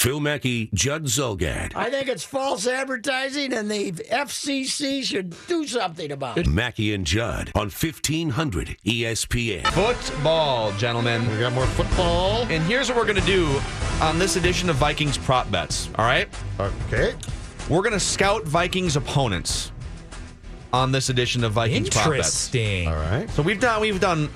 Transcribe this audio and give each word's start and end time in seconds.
Phil 0.00 0.18
Mackey, 0.18 0.70
Judd 0.72 1.04
Zulgad. 1.04 1.76
I 1.76 1.90
think 1.90 2.08
it's 2.08 2.24
false 2.24 2.66
advertising, 2.66 3.52
and 3.52 3.70
the 3.70 3.92
FCC 3.92 5.04
should 5.04 5.36
do 5.46 5.66
something 5.66 6.10
about 6.10 6.38
it. 6.38 6.46
Mackey 6.46 6.94
and 6.94 7.06
Judd 7.06 7.52
on 7.54 7.64
1500 7.64 8.78
ESPN. 8.86 9.66
Football, 9.66 10.72
gentlemen. 10.78 11.30
We 11.30 11.38
got 11.38 11.52
more 11.52 11.66
football. 11.66 12.46
And 12.48 12.62
here's 12.62 12.88
what 12.88 12.96
we're 12.96 13.04
going 13.04 13.20
to 13.20 13.26
do 13.26 13.60
on 14.00 14.18
this 14.18 14.36
edition 14.36 14.70
of 14.70 14.76
Vikings 14.76 15.18
Prop 15.18 15.50
Bets. 15.50 15.90
All 15.96 16.06
right? 16.06 16.30
Okay. 16.58 17.14
We're 17.68 17.82
going 17.82 17.92
to 17.92 18.00
scout 18.00 18.44
Vikings 18.44 18.96
opponents 18.96 19.70
on 20.72 20.92
this 20.92 21.10
edition 21.10 21.44
of 21.44 21.52
Vikings 21.52 21.90
Prop 21.90 22.06
Bets. 22.08 22.46
Interesting. 22.54 22.88
All 22.88 22.94
right. 22.94 23.28
So 23.28 23.42
we've 23.42 23.60
done 23.60 23.82
we've 23.82 24.00
done 24.00 24.30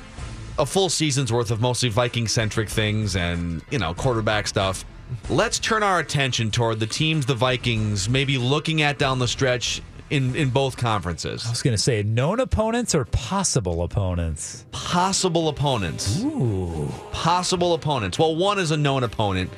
a 0.59 0.67
full 0.67 0.91
season's 0.91 1.33
worth 1.33 1.51
of 1.51 1.63
mostly 1.63 1.89
Viking 1.89 2.29
centric 2.29 2.69
things 2.69 3.17
and 3.17 3.63
you 3.71 3.79
know 3.79 3.95
quarterback 3.95 4.47
stuff. 4.47 4.85
Let's 5.29 5.59
turn 5.59 5.83
our 5.83 5.99
attention 5.99 6.51
toward 6.51 6.81
the 6.81 6.87
teams 6.87 7.27
the 7.27 7.35
Vikings 7.35 8.09
may 8.09 8.25
be 8.25 8.39
looking 8.39 8.83
at 8.83 8.99
down 8.99 9.19
the 9.19 9.29
stretch 9.29 9.83
in 10.11 10.35
in 10.37 10.51
both 10.51 10.77
conferences. 10.77 11.45
I 11.47 11.51
was 11.51 11.63
going 11.63 11.77
to 11.77 11.83
say 11.83 12.03
known 12.03 12.41
opponents 12.41 12.95
or 12.95 13.05
possible 13.07 13.83
opponents. 13.83 14.67
Possible 14.73 15.49
opponents. 15.49 16.23
Ooh. 16.23 16.93
Possible 17.13 17.75
opponents. 17.75 18.19
Well, 18.19 18.37
one 18.37 18.59
is 18.59 18.71
a 18.71 18.77
known 18.77 19.03
opponent, 19.03 19.51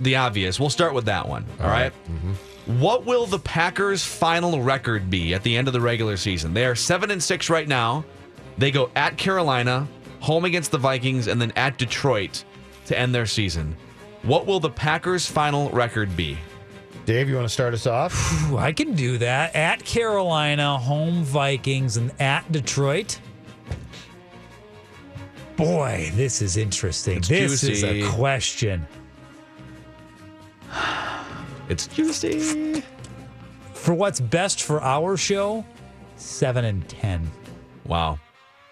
the 0.00 0.16
obvious. 0.16 0.60
We'll 0.60 0.70
start 0.70 0.94
with 0.94 1.06
that 1.06 1.28
one. 1.28 1.44
All 1.60 1.68
right. 1.68 1.92
Mm-hmm. 2.08 2.80
What 2.80 3.04
will 3.04 3.26
the 3.26 3.38
Packers' 3.38 4.04
final 4.04 4.62
record 4.62 5.10
be 5.10 5.34
at 5.34 5.42
the 5.42 5.56
end 5.56 5.66
of 5.66 5.72
the 5.72 5.80
regular 5.80 6.16
season? 6.16 6.54
They 6.54 6.66
are 6.66 6.76
seven 6.76 7.10
and 7.10 7.22
six 7.22 7.50
right 7.50 7.66
now. 7.66 8.04
They 8.58 8.70
go 8.70 8.90
at 8.94 9.16
Carolina, 9.16 9.88
home 10.20 10.44
against 10.44 10.70
the 10.70 10.78
Vikings, 10.78 11.26
and 11.26 11.40
then 11.40 11.52
at 11.56 11.78
Detroit 11.78 12.44
to 12.86 12.98
end 12.98 13.14
their 13.14 13.26
season. 13.26 13.76
What 14.22 14.46
will 14.46 14.60
the 14.60 14.70
Packers' 14.70 15.26
final 15.26 15.70
record 15.70 16.16
be? 16.16 16.36
Dave, 17.06 17.28
you 17.28 17.34
want 17.34 17.46
to 17.46 17.52
start 17.52 17.72
us 17.72 17.86
off? 17.86 18.50
Ooh, 18.50 18.58
I 18.58 18.72
can 18.72 18.92
do 18.92 19.18
that. 19.18 19.56
At 19.56 19.84
Carolina, 19.84 20.78
home 20.78 21.24
Vikings, 21.24 21.96
and 21.96 22.12
at 22.20 22.50
Detroit. 22.52 23.18
Boy, 25.56 26.10
this 26.14 26.42
is 26.42 26.56
interesting. 26.56 27.18
It's 27.18 27.28
this 27.28 27.64
is 27.64 27.84
a 27.84 28.08
question. 28.10 28.86
It's 31.68 31.86
juicy. 31.86 32.82
For 33.74 33.94
what's 33.94 34.18
best 34.18 34.64
for 34.64 34.82
our 34.82 35.16
show, 35.16 35.64
seven 36.16 36.64
and 36.64 36.88
ten. 36.88 37.30
Wow. 37.86 38.18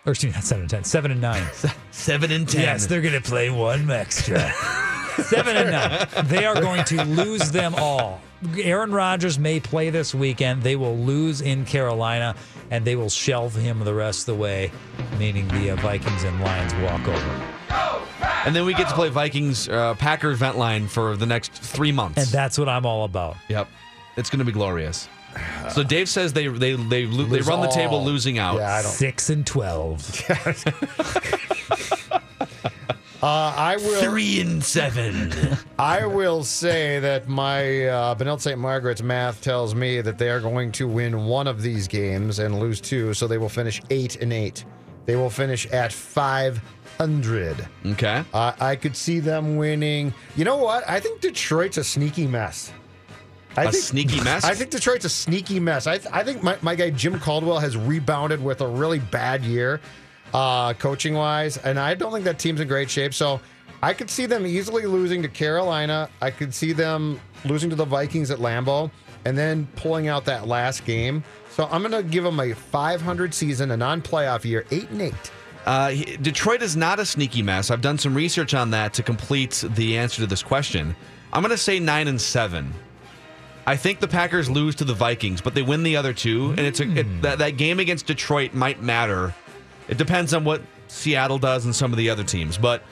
Or 0.05 0.11
excuse 0.11 0.33
me, 0.33 0.37
not 0.37 0.43
seven 0.43 0.63
and 0.63 0.71
ten, 0.71 0.83
seven 0.83 1.13
and 1.13 1.21
nine. 1.21 1.47
Seven 1.93 2.33
and 2.33 2.49
ten. 2.49 2.63
Yes, 2.63 2.87
they're 2.87 3.01
going 3.01 3.15
to 3.15 3.21
play 3.21 3.51
one 3.51 3.89
extra. 3.89 4.53
Seven 5.25 5.57
and 5.57 5.71
nine. 5.71 6.27
They 6.27 6.45
are 6.45 6.55
going 6.61 6.85
to 6.85 7.05
lose 7.05 7.51
them 7.51 7.75
all. 7.77 8.21
Aaron 8.59 8.93
Rodgers 8.93 9.39
may 9.39 9.59
play 9.61 9.91
this 9.91 10.15
weekend. 10.15 10.63
They 10.63 10.77
will 10.77 10.97
lose 10.97 11.41
in 11.41 11.65
Carolina, 11.65 12.37
and 12.71 12.85
they 12.85 12.95
will 12.97 13.11
shelve 13.11 13.55
him 13.55 13.81
the 13.81 13.95
rest 13.95 14.29
of 14.29 14.37
the 14.37 14.41
way, 14.41 14.71
meaning 15.19 15.49
the 15.49 15.71
uh, 15.71 15.77
Vikings 15.77 16.23
and 16.23 16.41
Lions 16.41 16.73
walk 16.77 17.07
over. 17.09 17.55
And 18.45 18.55
then 18.55 18.65
we 18.65 18.75
get 18.75 18.89
to 18.89 18.95
play 18.95 19.09
Vikings 19.09 19.69
uh, 19.69 19.95
Packers 19.95 20.39
vent 20.39 20.57
line 20.57 20.87
for 20.87 21.17
the 21.17 21.27
next 21.27 21.53
three 21.53 21.93
months. 21.93 22.19
And 22.19 22.27
that's 22.29 22.59
what 22.59 22.69
I'm 22.69 22.87
all 22.87 23.05
about. 23.05 23.37
Yep, 23.49 23.69
it's 24.17 24.31
going 24.31 24.39
to 24.39 24.45
be 24.45 24.53
glorious. 24.53 25.09
So 25.71 25.83
Dave 25.83 26.09
says 26.09 26.33
they 26.33 26.49
they 26.49 26.73
they 26.75 27.07
lo- 27.07 27.25
they 27.25 27.41
run 27.41 27.61
the 27.61 27.69
table 27.69 28.03
losing 28.05 28.39
out. 28.39 28.57
Yeah, 28.57 28.75
I 28.75 28.83
don't. 28.83 28.91
Six 28.91 29.31
and 29.31 29.47
twelve. 29.47 30.01
Uh, 33.23 33.53
I 33.57 33.77
will. 33.79 34.01
Three 34.01 34.41
and 34.41 34.63
seven. 34.63 35.33
I 35.79 36.07
will 36.07 36.45
say 36.45 37.01
that 37.01 37.27
my 37.29 37.87
uh, 37.87 38.15
Benilde 38.15 38.41
St. 38.41 38.59
Margaret's 38.59 39.03
math 39.03 39.43
tells 39.43 39.75
me 39.75 40.01
that 40.01 40.19
they 40.19 40.31
are 40.31 40.41
going 40.41 40.71
to 40.73 40.87
win 40.87 41.25
one 41.27 41.47
of 41.49 41.61
these 41.61 41.89
games 41.89 42.39
and 42.39 42.61
lose 42.61 42.81
two, 42.81 43.13
so 43.15 43.27
they 43.27 43.39
will 43.39 43.49
finish 43.49 43.83
eight 43.91 44.17
and 44.17 44.33
eight. 44.33 44.65
They 45.07 45.17
will 45.17 45.31
finish 45.31 45.67
at 45.69 45.93
five 45.93 46.61
hundred. 46.99 47.57
okay. 47.87 48.25
Uh, 48.33 48.53
I 48.61 48.77
could 48.77 48.97
see 48.97 49.19
them 49.21 49.57
winning. 49.57 50.13
You 50.37 50.45
know 50.45 50.57
what? 50.57 50.89
I 50.89 51.01
think 51.01 51.21
Detroit's 51.21 51.77
a 51.79 51.85
sneaky 51.85 52.27
mess. 52.27 52.73
I 53.57 53.65
A 53.65 53.73
sneaky 53.73 54.21
mess? 54.25 54.45
I 54.45 54.55
think 54.55 54.71
Detroit's 54.71 55.05
a 55.05 55.09
sneaky 55.09 55.59
mess. 55.59 55.87
I, 55.89 55.99
th- 55.99 56.13
I 56.13 56.23
think 56.23 56.43
my, 56.45 56.57
my 56.63 56.75
guy 56.77 56.91
Jim 56.91 57.19
Caldwell 57.19 57.59
has 57.59 57.77
rebounded 57.77 58.43
with 58.43 58.61
a 58.61 58.67
really 58.69 58.99
bad 59.01 59.43
year, 59.45 59.81
uh, 60.35 60.75
coaching 60.75 61.15
wise, 61.15 61.57
and 61.59 61.79
I 61.79 61.95
don't 61.95 62.13
think 62.13 62.25
that 62.25 62.39
team's 62.39 62.61
in 62.61 62.69
great 62.69 62.91
shape. 62.91 63.15
So 63.15 63.41
I 63.83 63.93
could 63.95 64.11
see 64.11 64.27
them 64.27 64.47
easily 64.47 64.87
losing 64.87 65.23
to 65.23 65.29
Carolina. 65.29 66.09
I 66.21 66.31
could 66.31 66.55
see 66.55 66.73
them 66.73 67.21
losing 67.45 67.71
to 67.71 67.77
the 67.77 67.85
Vikings 67.85 68.31
at 68.31 68.39
Lambeau, 68.39 68.91
and 69.25 69.37
then 69.37 69.67
pulling 69.77 70.09
out 70.09 70.25
that 70.27 70.47
last 70.47 70.85
game. 70.85 71.23
So 71.51 71.69
I'm 71.71 71.83
going 71.83 71.93
to 71.93 72.09
give 72.09 72.25
them 72.25 72.39
a 72.41 72.53
500 72.55 73.35
season, 73.35 73.71
a 73.73 73.77
non-playoff 73.77 74.45
year, 74.45 74.65
eight 74.71 74.91
and 74.91 75.03
eight. 75.03 75.33
Uh, 75.67 75.91
Detroit 76.23 76.63
is 76.63 76.77
not 76.77 76.99
a 76.99 77.05
sneaky 77.05 77.43
mess. 77.43 77.71
I've 77.71 77.81
done 77.81 77.99
some 77.99 78.15
research 78.15 78.55
on 78.55 78.71
that 78.71 78.95
to 78.95 79.03
complete 79.03 79.65
the 79.75 79.99
answer 79.99 80.23
to 80.23 80.27
this 80.27 80.43
question. 80.43 80.95
I'm 81.33 81.43
going 81.43 81.51
to 81.51 81.59
say 81.59 81.79
nine 81.79 82.09
and 82.09 82.21
seven. 82.21 82.73
I 83.67 83.77
think 83.77 84.01
the 84.01 84.09
Packers 84.09 84.49
lose 84.49 84.75
to 84.77 84.85
the 84.85 84.95
Vikings, 84.95 85.43
but 85.43 85.55
they 85.55 85.61
win 85.61 85.83
the 85.83 85.95
other 85.95 86.15
two, 86.15 86.55
and 86.57 86.61
it's 86.61 86.81
a 86.81 86.91
it, 86.91 87.23
that 87.23 87.39
that 87.41 87.59
game 87.59 87.81
against 87.81 88.07
Detroit 88.07 88.55
might 88.55 88.83
matter. 88.83 89.35
It 89.89 89.99
depends 89.99 90.35
on 90.35 90.45
what 90.45 90.63
Seattle 90.89 91.39
does 91.39 91.65
and 91.65 91.75
some 91.75 91.93
of 91.93 91.99
the 91.99 92.09
other 92.11 92.25
teams, 92.25 92.57
but 92.59 92.83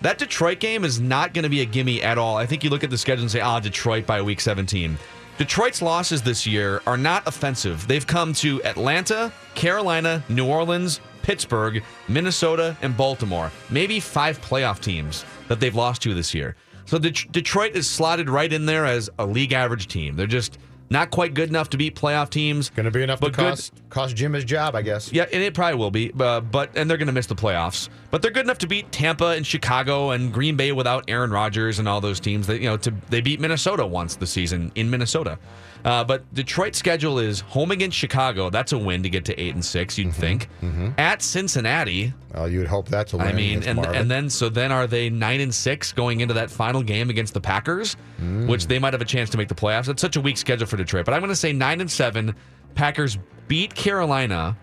that 0.00 0.18
Detroit 0.18 0.58
game 0.60 0.84
is 0.84 1.00
not 1.00 1.32
going 1.34 1.44
to 1.44 1.48
be 1.48 1.60
a 1.60 1.64
gimme 1.64 2.02
at 2.02 2.18
all. 2.18 2.36
I 2.36 2.46
think 2.46 2.64
you 2.64 2.70
look 2.70 2.82
at 2.84 2.90
the 2.90 2.98
schedule 2.98 3.22
and 3.22 3.30
say, 3.30 3.40
"Ah, 3.40 3.60
Detroit 3.60 4.06
by 4.06 4.20
week 4.22 4.40
17." 4.40 4.98
Detroit's 5.38 5.80
losses 5.80 6.20
this 6.22 6.46
year 6.46 6.82
are 6.86 6.96
not 6.98 7.26
offensive. 7.26 7.86
They've 7.88 8.06
come 8.06 8.32
to 8.34 8.62
Atlanta, 8.64 9.32
Carolina, 9.54 10.22
New 10.28 10.46
Orleans, 10.46 11.00
Pittsburgh, 11.22 11.82
Minnesota, 12.08 12.76
and 12.82 12.96
Baltimore. 12.96 13.50
Maybe 13.70 13.98
five 14.00 14.40
playoff 14.42 14.80
teams 14.80 15.24
that 15.48 15.58
they've 15.60 15.74
lost 15.74 16.02
to 16.02 16.14
this 16.14 16.34
year. 16.34 16.54
So 16.84 16.98
Det- 16.98 17.30
Detroit 17.32 17.74
is 17.76 17.88
slotted 17.88 18.28
right 18.28 18.52
in 18.52 18.66
there 18.66 18.84
as 18.84 19.08
a 19.18 19.24
league 19.24 19.52
average 19.52 19.86
team. 19.86 20.16
They're 20.16 20.26
just 20.26 20.58
not 20.92 21.10
quite 21.10 21.34
good 21.34 21.48
enough 21.48 21.70
to 21.70 21.76
beat 21.76 21.96
playoff 21.96 22.30
teams. 22.30 22.70
Going 22.70 22.84
to 22.84 22.90
be 22.90 23.02
enough 23.02 23.20
to 23.20 23.26
good- 23.26 23.34
cost 23.34 23.72
cost 23.90 24.14
Jim 24.14 24.32
his 24.32 24.44
job, 24.44 24.74
I 24.74 24.82
guess. 24.82 25.12
Yeah, 25.12 25.24
and 25.32 25.42
it 25.42 25.54
probably 25.54 25.78
will 25.78 25.90
be. 25.90 26.12
Uh, 26.18 26.40
but 26.40 26.70
and 26.76 26.88
they're 26.88 26.96
going 26.98 27.06
to 27.06 27.12
miss 27.12 27.26
the 27.26 27.34
playoffs. 27.34 27.88
But 28.10 28.22
they're 28.22 28.30
good 28.30 28.44
enough 28.44 28.58
to 28.58 28.66
beat 28.66 28.92
Tampa 28.92 29.28
and 29.28 29.46
Chicago 29.46 30.10
and 30.10 30.32
Green 30.32 30.56
Bay 30.56 30.72
without 30.72 31.04
Aaron 31.08 31.30
Rodgers 31.30 31.78
and 31.78 31.88
all 31.88 32.00
those 32.00 32.20
teams. 32.20 32.46
That 32.46 32.60
you 32.60 32.68
know, 32.68 32.76
to 32.78 32.92
they 33.10 33.20
beat 33.20 33.40
Minnesota 33.40 33.84
once 33.86 34.16
the 34.16 34.26
season 34.26 34.70
in 34.74 34.90
Minnesota. 34.90 35.38
Uh, 35.84 36.04
but 36.04 36.32
Detroit's 36.32 36.78
schedule 36.78 37.18
is 37.18 37.40
home 37.40 37.70
against 37.72 37.96
Chicago. 37.96 38.50
That's 38.50 38.72
a 38.72 38.78
win 38.78 39.02
to 39.02 39.10
get 39.10 39.24
to 39.24 39.40
eight 39.40 39.54
and 39.54 39.64
six. 39.64 39.98
You'd 39.98 40.14
think 40.14 40.48
at 40.96 41.22
Cincinnati. 41.22 42.12
Well, 42.32 42.48
you'd 42.48 42.68
hope 42.68 42.88
that's 42.88 43.12
a 43.12 43.16
win. 43.16 43.26
I 43.26 43.32
mean, 43.32 43.62
and 43.64 43.76
Marvin. 43.76 43.94
and 43.96 44.10
then 44.10 44.30
so 44.30 44.48
then 44.48 44.70
are 44.70 44.86
they 44.86 45.10
nine 45.10 45.40
and 45.40 45.52
six 45.54 45.92
going 45.92 46.20
into 46.20 46.34
that 46.34 46.50
final 46.50 46.82
game 46.82 47.10
against 47.10 47.34
the 47.34 47.40
Packers, 47.40 47.96
Mm. 48.20 48.46
which 48.46 48.68
they 48.68 48.78
might 48.78 48.92
have 48.94 49.02
a 49.02 49.06
chance 49.06 49.28
to 49.30 49.38
make 49.38 49.48
the 49.48 49.54
playoffs. 49.54 49.88
It's 49.88 50.00
such 50.00 50.14
a 50.16 50.20
weak 50.20 50.36
schedule 50.36 50.66
for 50.66 50.76
Detroit, 50.76 51.04
but 51.04 51.14
I'm 51.14 51.20
going 51.20 51.30
to 51.30 51.36
say 51.36 51.52
nine 51.52 51.80
and 51.80 51.90
seven. 51.90 52.34
Packers 52.76 53.18
beat 53.48 53.74
Carolina 53.74 54.56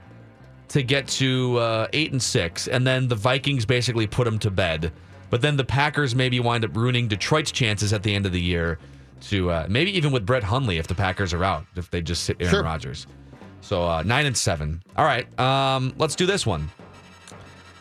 to 0.70 0.82
get 0.84 1.08
to 1.08 1.58
uh, 1.58 1.88
eight 1.94 2.12
and 2.14 2.22
six, 2.24 2.68
and 2.70 2.88
then 2.88 3.08
the 3.10 3.16
Vikings 3.16 3.66
basically 3.66 4.08
put 4.08 4.24
them 4.26 4.40
to 4.40 4.50
bed 4.52 4.92
But 5.30 5.42
then 5.42 5.58
the 5.58 5.64
Packers 5.66 6.16
maybe 6.16 6.40
wind 6.40 6.64
up 6.64 6.76
ruining 6.78 7.08
Detroit's 7.08 7.52
chances 7.52 7.92
at 7.92 8.04
the 8.04 8.16
end 8.16 8.26
of 8.26 8.32
the 8.32 8.42
year 8.42 8.80
to 9.22 9.52
uh, 9.52 9.66
maybe 9.70 9.96
even 9.96 10.12
with 10.12 10.26
Brett 10.26 10.44
Hundley 10.44 10.78
if 10.78 10.88
the 10.88 10.96
Packers 10.96 11.34
are 11.34 11.44
out, 11.44 11.66
if 11.76 11.90
they 11.92 12.02
just 12.02 12.24
sit 12.24 12.38
Aaron 12.40 12.52
Sure. 12.54 12.64
Rodgers. 12.64 13.08
So 13.62 13.84
uh, 13.84 14.04
nine 14.04 14.26
and 14.26 14.36
seven. 14.38 14.82
All 14.98 15.06
right, 15.06 15.28
um, 15.40 15.94
let's 15.98 16.16
do 16.16 16.26
this 16.26 16.46
one. 16.46 16.70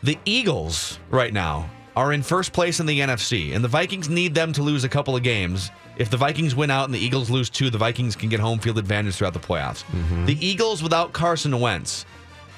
The 0.03 0.19
Eagles 0.25 0.99
right 1.11 1.33
now 1.33 1.69
are 1.97 2.13
in 2.13 2.23
first 2.23 2.53
place 2.53 2.79
in 2.81 2.87
the 2.87 3.01
NFC, 3.01 3.55
and 3.55 3.65
the 3.65 3.69
Vikings 3.69 4.09
need 4.09 4.35
them 4.35 4.53
to 4.53 4.63
lose 4.63 4.85
a 4.85 4.89
couple 4.89 5.17
of 5.17 5.23
games. 5.23 5.71
If 5.97 6.11
the 6.11 6.17
Vikings 6.17 6.55
win 6.55 6.71
out 6.71 6.85
and 6.85 6.95
the 6.95 6.99
Eagles 6.99 7.29
lose 7.29 7.51
two, 7.51 7.71
the 7.71 7.79
Vikings 7.79 8.15
can 8.15 8.29
get 8.29 8.39
home 8.39 8.61
field 8.61 8.79
advantage 8.79 9.17
throughout 9.17 9.33
the 9.33 9.41
playoffs. 9.41 9.83
The 10.27 10.37
Eagles 10.47 10.81
without 10.83 11.13
Carson 11.13 11.59
Wentz, 11.59 12.07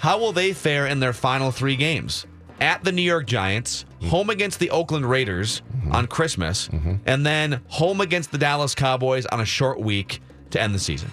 how 0.00 0.19
will 0.19 0.32
they 0.32 0.53
fare 0.53 0.87
in 0.88 1.00
their 1.00 1.15
final 1.15 1.50
three 1.50 1.77
games? 1.77 2.27
At 2.61 2.85
the 2.85 2.93
New 2.93 3.00
York 3.03 3.27
Giants, 3.27 3.87
home 4.02 4.31
against 4.31 4.58
the 4.58 4.70
Oakland 4.70 5.08
Raiders 5.08 5.62
mm-hmm. 5.76 5.93
on 5.93 6.06
Christmas, 6.06 6.69
mm-hmm. 6.69 6.97
and 7.06 7.25
then 7.25 7.61
home 7.69 8.00
against 8.00 8.32
the 8.32 8.38
Dallas 8.38 8.75
Cowboys 8.75 9.26
on 9.26 9.41
a 9.41 9.44
short 9.44 9.81
week 9.81 10.20
to 10.50 10.61
end 10.61 10.75
the 10.75 10.79
season. 10.79 11.12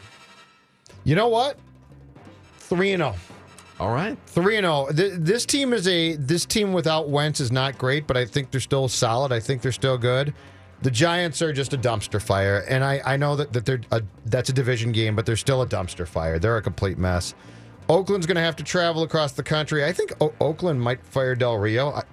You 1.04 1.16
know 1.16 1.28
what? 1.28 1.58
Three 2.60 2.94
and 2.94 3.04
oh. 3.04 3.12
zero. 3.12 3.22
All 3.80 3.94
right. 3.94 4.18
Three 4.28 4.58
and 4.58 4.66
oh. 4.66 4.90
zero. 4.92 5.18
This 5.18 5.46
team 5.46 5.74
is 5.74 5.88
a 5.88 6.16
this 6.16 6.46
team 6.46 6.74
without 6.74 7.10
Wentz 7.10 7.40
is 7.40 7.52
not 7.52 7.78
great, 7.78 8.08
but 8.08 8.18
I 8.18 8.26
think 8.26 8.52
they're 8.52 8.62
still 8.62 8.88
solid. 8.88 9.32
I 9.32 9.40
think 9.40 9.62
they're 9.62 9.72
still 9.72 9.98
good. 9.98 10.34
The 10.82 10.92
Giants 10.92 11.42
are 11.42 11.52
just 11.52 11.74
a 11.74 11.78
dumpster 11.78 12.22
fire, 12.22 12.64
and 12.70 12.84
I, 12.84 13.02
I 13.04 13.18
know 13.18 13.36
that, 13.36 13.52
that 13.54 13.66
they're 13.66 13.82
a, 13.92 14.04
that's 14.28 14.50
a 14.50 14.54
division 14.54 14.92
game, 14.92 15.16
but 15.16 15.26
they're 15.26 15.36
still 15.36 15.64
a 15.64 15.68
dumpster 15.68 16.08
fire. 16.08 16.38
They're 16.38 16.58
a 16.58 16.62
complete 16.62 17.00
mess. 17.00 17.34
Oakland's 17.90 18.28
going 18.28 18.36
to 18.36 18.42
have 18.42 18.56
to 18.58 18.64
travel 18.64 19.02
across 19.02 19.32
the 19.32 19.42
country. 19.42 19.84
I 19.84 19.92
think 19.92 20.14
o- 20.22 20.34
Oakland 20.40 20.80
might 20.80 21.04
fire 21.04 21.34
Del 21.34 21.58
Rio. 21.58 21.94
I, 21.94 22.04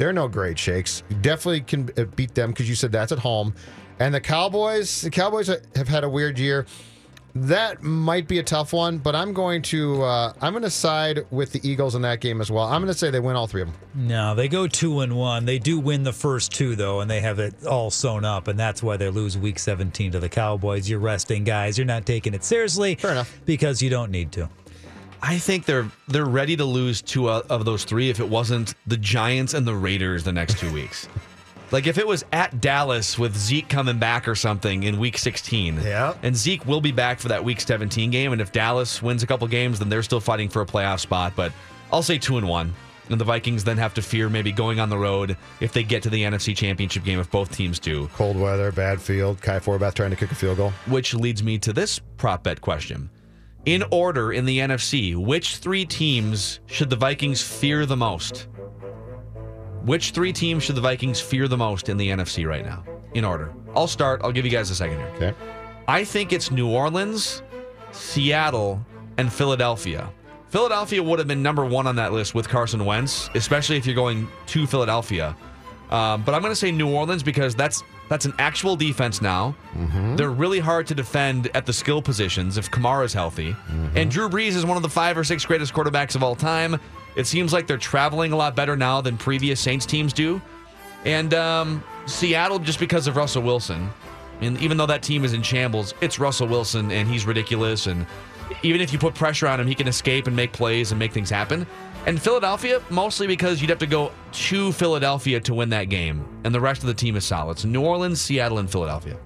they're 0.00 0.14
no 0.14 0.28
great 0.28 0.58
shakes. 0.58 1.02
You 1.10 1.16
definitely 1.16 1.60
can 1.60 1.90
uh, 1.98 2.04
beat 2.16 2.34
them 2.34 2.52
because 2.52 2.66
you 2.66 2.74
said 2.74 2.90
that's 2.90 3.12
at 3.12 3.18
home. 3.18 3.52
And 3.98 4.14
the 4.14 4.20
Cowboys, 4.20 5.02
the 5.02 5.10
Cowboys 5.10 5.48
have 5.48 5.88
had 5.88 6.04
a 6.04 6.08
weird 6.08 6.38
year. 6.38 6.64
That 7.34 7.82
might 7.82 8.26
be 8.26 8.38
a 8.38 8.42
tough 8.42 8.72
one, 8.72 8.96
but 8.96 9.14
I'm 9.14 9.34
going 9.34 9.60
to 9.62 10.02
uh, 10.02 10.32
I'm 10.40 10.54
going 10.54 10.62
to 10.64 10.70
side 10.70 11.26
with 11.30 11.52
the 11.52 11.60
Eagles 11.68 11.94
in 11.94 12.02
that 12.02 12.20
game 12.20 12.40
as 12.40 12.50
well. 12.50 12.64
I'm 12.64 12.80
going 12.80 12.92
to 12.92 12.98
say 12.98 13.10
they 13.10 13.20
win 13.20 13.36
all 13.36 13.46
three 13.46 13.60
of 13.60 13.68
them. 13.68 13.76
No, 13.94 14.34
they 14.34 14.48
go 14.48 14.66
two 14.66 15.00
and 15.00 15.16
one. 15.16 15.44
They 15.44 15.58
do 15.58 15.78
win 15.78 16.02
the 16.02 16.14
first 16.14 16.50
two 16.50 16.74
though, 16.76 17.00
and 17.00 17.10
they 17.10 17.20
have 17.20 17.38
it 17.38 17.66
all 17.66 17.90
sewn 17.90 18.24
up, 18.24 18.48
and 18.48 18.58
that's 18.58 18.82
why 18.82 18.96
they 18.96 19.10
lose 19.10 19.36
Week 19.36 19.58
17 19.58 20.12
to 20.12 20.18
the 20.18 20.30
Cowboys. 20.30 20.88
You're 20.88 20.98
resting 20.98 21.44
guys. 21.44 21.76
You're 21.76 21.86
not 21.86 22.06
taking 22.06 22.32
it 22.32 22.42
seriously. 22.42 22.94
Fair 22.94 23.12
enough. 23.12 23.38
Because 23.44 23.82
you 23.82 23.90
don't 23.90 24.10
need 24.10 24.32
to. 24.32 24.48
I 25.22 25.38
think 25.38 25.64
they're 25.66 25.90
they're 26.08 26.24
ready 26.26 26.56
to 26.56 26.64
lose 26.64 27.02
two 27.02 27.28
of 27.30 27.64
those 27.64 27.84
three 27.84 28.10
if 28.10 28.20
it 28.20 28.28
wasn't 28.28 28.74
the 28.86 28.96
Giants 28.96 29.54
and 29.54 29.66
the 29.66 29.74
Raiders 29.74 30.24
the 30.24 30.32
next 30.32 30.58
two 30.58 30.72
weeks. 30.72 31.08
Like 31.72 31.86
if 31.86 31.98
it 31.98 32.06
was 32.06 32.24
at 32.32 32.60
Dallas 32.60 33.18
with 33.18 33.36
Zeke 33.36 33.68
coming 33.68 33.98
back 33.98 34.26
or 34.26 34.34
something 34.34 34.82
in 34.82 34.98
week 34.98 35.16
16. 35.16 35.80
Yeah. 35.82 36.14
And 36.22 36.34
Zeke 36.34 36.66
will 36.66 36.80
be 36.80 36.90
back 36.90 37.20
for 37.20 37.28
that 37.28 37.44
week 37.44 37.60
17 37.60 38.10
game. 38.10 38.32
And 38.32 38.40
if 38.40 38.50
Dallas 38.50 39.00
wins 39.00 39.22
a 39.22 39.26
couple 39.26 39.46
games, 39.46 39.78
then 39.78 39.88
they're 39.88 40.02
still 40.02 40.20
fighting 40.20 40.48
for 40.48 40.62
a 40.62 40.66
playoff 40.66 40.98
spot. 40.98 41.32
But 41.36 41.52
I'll 41.92 42.02
say 42.02 42.18
two 42.18 42.38
and 42.38 42.48
one. 42.48 42.74
And 43.08 43.20
the 43.20 43.24
Vikings 43.24 43.64
then 43.64 43.76
have 43.76 43.94
to 43.94 44.02
fear 44.02 44.28
maybe 44.28 44.52
going 44.52 44.78
on 44.78 44.88
the 44.88 44.98
road 44.98 45.36
if 45.60 45.72
they 45.72 45.82
get 45.82 46.02
to 46.04 46.10
the 46.10 46.22
NFC 46.22 46.56
championship 46.56 47.02
game 47.04 47.18
if 47.18 47.30
both 47.30 47.54
teams 47.54 47.78
do. 47.78 48.08
Cold 48.14 48.36
weather, 48.36 48.70
bad 48.70 49.00
field. 49.00 49.40
Kai 49.40 49.58
Forbath 49.58 49.94
trying 49.94 50.10
to 50.10 50.16
kick 50.16 50.30
a 50.30 50.34
field 50.34 50.56
goal. 50.56 50.70
Which 50.86 51.14
leads 51.14 51.42
me 51.42 51.58
to 51.58 51.72
this 51.72 52.00
prop 52.18 52.44
bet 52.44 52.60
question. 52.60 53.10
In 53.66 53.84
order 53.90 54.32
in 54.32 54.46
the 54.46 54.58
NFC, 54.58 55.14
which 55.14 55.56
three 55.56 55.84
teams 55.84 56.60
should 56.66 56.88
the 56.88 56.96
Vikings 56.96 57.42
fear 57.42 57.84
the 57.84 57.96
most? 57.96 58.48
Which 59.82 60.10
three 60.10 60.32
teams 60.32 60.62
should 60.62 60.76
the 60.76 60.80
Vikings 60.80 61.20
fear 61.20 61.46
the 61.46 61.58
most 61.58 61.88
in 61.88 61.96
the 61.98 62.08
NFC 62.08 62.46
right 62.46 62.64
now? 62.64 62.84
In 63.14 63.24
order. 63.24 63.52
I'll 63.74 63.86
start. 63.86 64.22
I'll 64.24 64.32
give 64.32 64.44
you 64.44 64.50
guys 64.50 64.70
a 64.70 64.74
second 64.74 64.98
here. 64.98 65.12
Okay. 65.16 65.34
I 65.88 66.04
think 66.04 66.32
it's 66.32 66.50
New 66.50 66.70
Orleans, 66.70 67.42
Seattle, 67.92 68.84
and 69.18 69.32
Philadelphia. 69.32 70.10
Philadelphia 70.48 71.02
would 71.02 71.18
have 71.18 71.28
been 71.28 71.42
number 71.42 71.64
one 71.64 71.86
on 71.86 71.96
that 71.96 72.12
list 72.12 72.34
with 72.34 72.48
Carson 72.48 72.84
Wentz, 72.84 73.28
especially 73.34 73.76
if 73.76 73.86
you're 73.86 73.94
going 73.94 74.26
to 74.46 74.66
Philadelphia. 74.66 75.36
Um, 75.90 76.22
but 76.22 76.34
I'm 76.34 76.40
going 76.40 76.52
to 76.52 76.56
say 76.56 76.70
New 76.72 76.88
Orleans 76.88 77.22
because 77.22 77.54
that's 77.54 77.82
that's 78.10 78.24
an 78.24 78.34
actual 78.40 78.74
defense 78.74 79.22
now. 79.22 79.54
They're 80.16 80.30
really 80.32 80.58
hard 80.58 80.88
to 80.88 80.96
defend 80.96 81.48
at 81.54 81.64
the 81.64 81.72
skill 81.72 82.02
positions 82.02 82.58
if 82.58 82.68
Kamara's 82.68 83.14
healthy. 83.14 83.54
And 83.94 84.10
Drew 84.10 84.28
Brees 84.28 84.56
is 84.56 84.66
one 84.66 84.76
of 84.76 84.82
the 84.82 84.88
five 84.88 85.16
or 85.16 85.22
six 85.22 85.46
greatest 85.46 85.72
quarterbacks 85.72 86.16
of 86.16 86.22
all 86.24 86.34
time. 86.34 86.78
It 87.14 87.28
seems 87.28 87.52
like 87.52 87.68
they're 87.68 87.78
traveling 87.78 88.32
a 88.32 88.36
lot 88.36 88.56
better 88.56 88.76
now 88.76 89.00
than 89.00 89.16
previous 89.16 89.60
Saints 89.60 89.86
teams 89.86 90.12
do. 90.12 90.42
And 91.04 91.32
um, 91.34 91.84
Seattle, 92.06 92.58
just 92.58 92.80
because 92.80 93.06
of 93.06 93.14
Russell 93.16 93.42
Wilson. 93.42 93.88
And 94.40 94.60
even 94.60 94.76
though 94.76 94.86
that 94.86 95.02
team 95.04 95.24
is 95.24 95.32
in 95.32 95.42
shambles, 95.42 95.94
it's 96.00 96.18
Russell 96.18 96.48
Wilson 96.48 96.90
and 96.90 97.08
he's 97.08 97.24
ridiculous. 97.26 97.86
And 97.86 98.06
even 98.64 98.80
if 98.80 98.92
you 98.92 98.98
put 98.98 99.14
pressure 99.14 99.46
on 99.46 99.60
him, 99.60 99.68
he 99.68 99.74
can 99.76 99.86
escape 99.86 100.26
and 100.26 100.34
make 100.34 100.52
plays 100.52 100.90
and 100.90 100.98
make 100.98 101.12
things 101.12 101.30
happen. 101.30 101.64
And 102.06 102.20
Philadelphia, 102.20 102.82
mostly 102.90 103.26
because 103.26 103.60
you'd 103.60 103.70
have 103.70 103.78
to 103.78 103.86
go 103.86 104.12
to 104.32 104.72
Philadelphia 104.72 105.38
to 105.40 105.54
win 105.54 105.68
that 105.70 105.84
game. 105.84 106.26
And 106.44 106.54
the 106.54 106.60
rest 106.60 106.82
of 106.82 106.86
the 106.86 106.94
team 106.94 107.16
is 107.16 107.24
solid. 107.24 107.58
So 107.58 107.68
New 107.68 107.82
Orleans, 107.82 108.20
Seattle, 108.20 108.58
and 108.58 108.70
Philadelphia. 108.70 109.18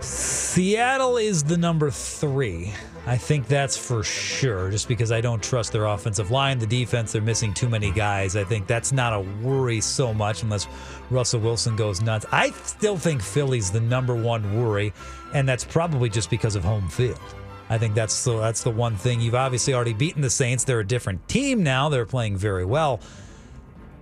Seattle 0.00 1.16
is 1.16 1.42
the 1.42 1.56
number 1.56 1.90
three. 1.90 2.72
I 3.06 3.16
think 3.16 3.48
that's 3.48 3.76
for 3.76 4.02
sure, 4.02 4.70
just 4.70 4.88
because 4.88 5.12
I 5.12 5.20
don't 5.20 5.42
trust 5.42 5.72
their 5.72 5.86
offensive 5.86 6.30
line. 6.30 6.58
The 6.58 6.66
defense, 6.66 7.12
they're 7.12 7.20
missing 7.20 7.52
too 7.52 7.68
many 7.68 7.90
guys. 7.90 8.34
I 8.36 8.44
think 8.44 8.66
that's 8.66 8.92
not 8.92 9.12
a 9.12 9.20
worry 9.42 9.80
so 9.80 10.14
much 10.14 10.42
unless 10.42 10.66
Russell 11.10 11.40
Wilson 11.40 11.76
goes 11.76 12.00
nuts. 12.00 12.24
I 12.32 12.50
still 12.50 12.96
think 12.96 13.20
Philly's 13.20 13.70
the 13.70 13.80
number 13.80 14.14
one 14.14 14.58
worry, 14.58 14.92
and 15.34 15.46
that's 15.46 15.64
probably 15.64 16.08
just 16.08 16.30
because 16.30 16.56
of 16.56 16.64
home 16.64 16.88
field. 16.88 17.20
I 17.70 17.78
think 17.78 17.94
that's 17.94 18.24
the, 18.24 18.38
that's 18.38 18.62
the 18.62 18.70
one 18.70 18.96
thing. 18.96 19.20
You've 19.20 19.34
obviously 19.34 19.74
already 19.74 19.94
beaten 19.94 20.20
the 20.22 20.30
Saints. 20.30 20.64
They're 20.64 20.80
a 20.80 20.86
different 20.86 21.26
team 21.28 21.62
now. 21.62 21.88
They're 21.88 22.06
playing 22.06 22.36
very 22.36 22.64
well. 22.64 23.00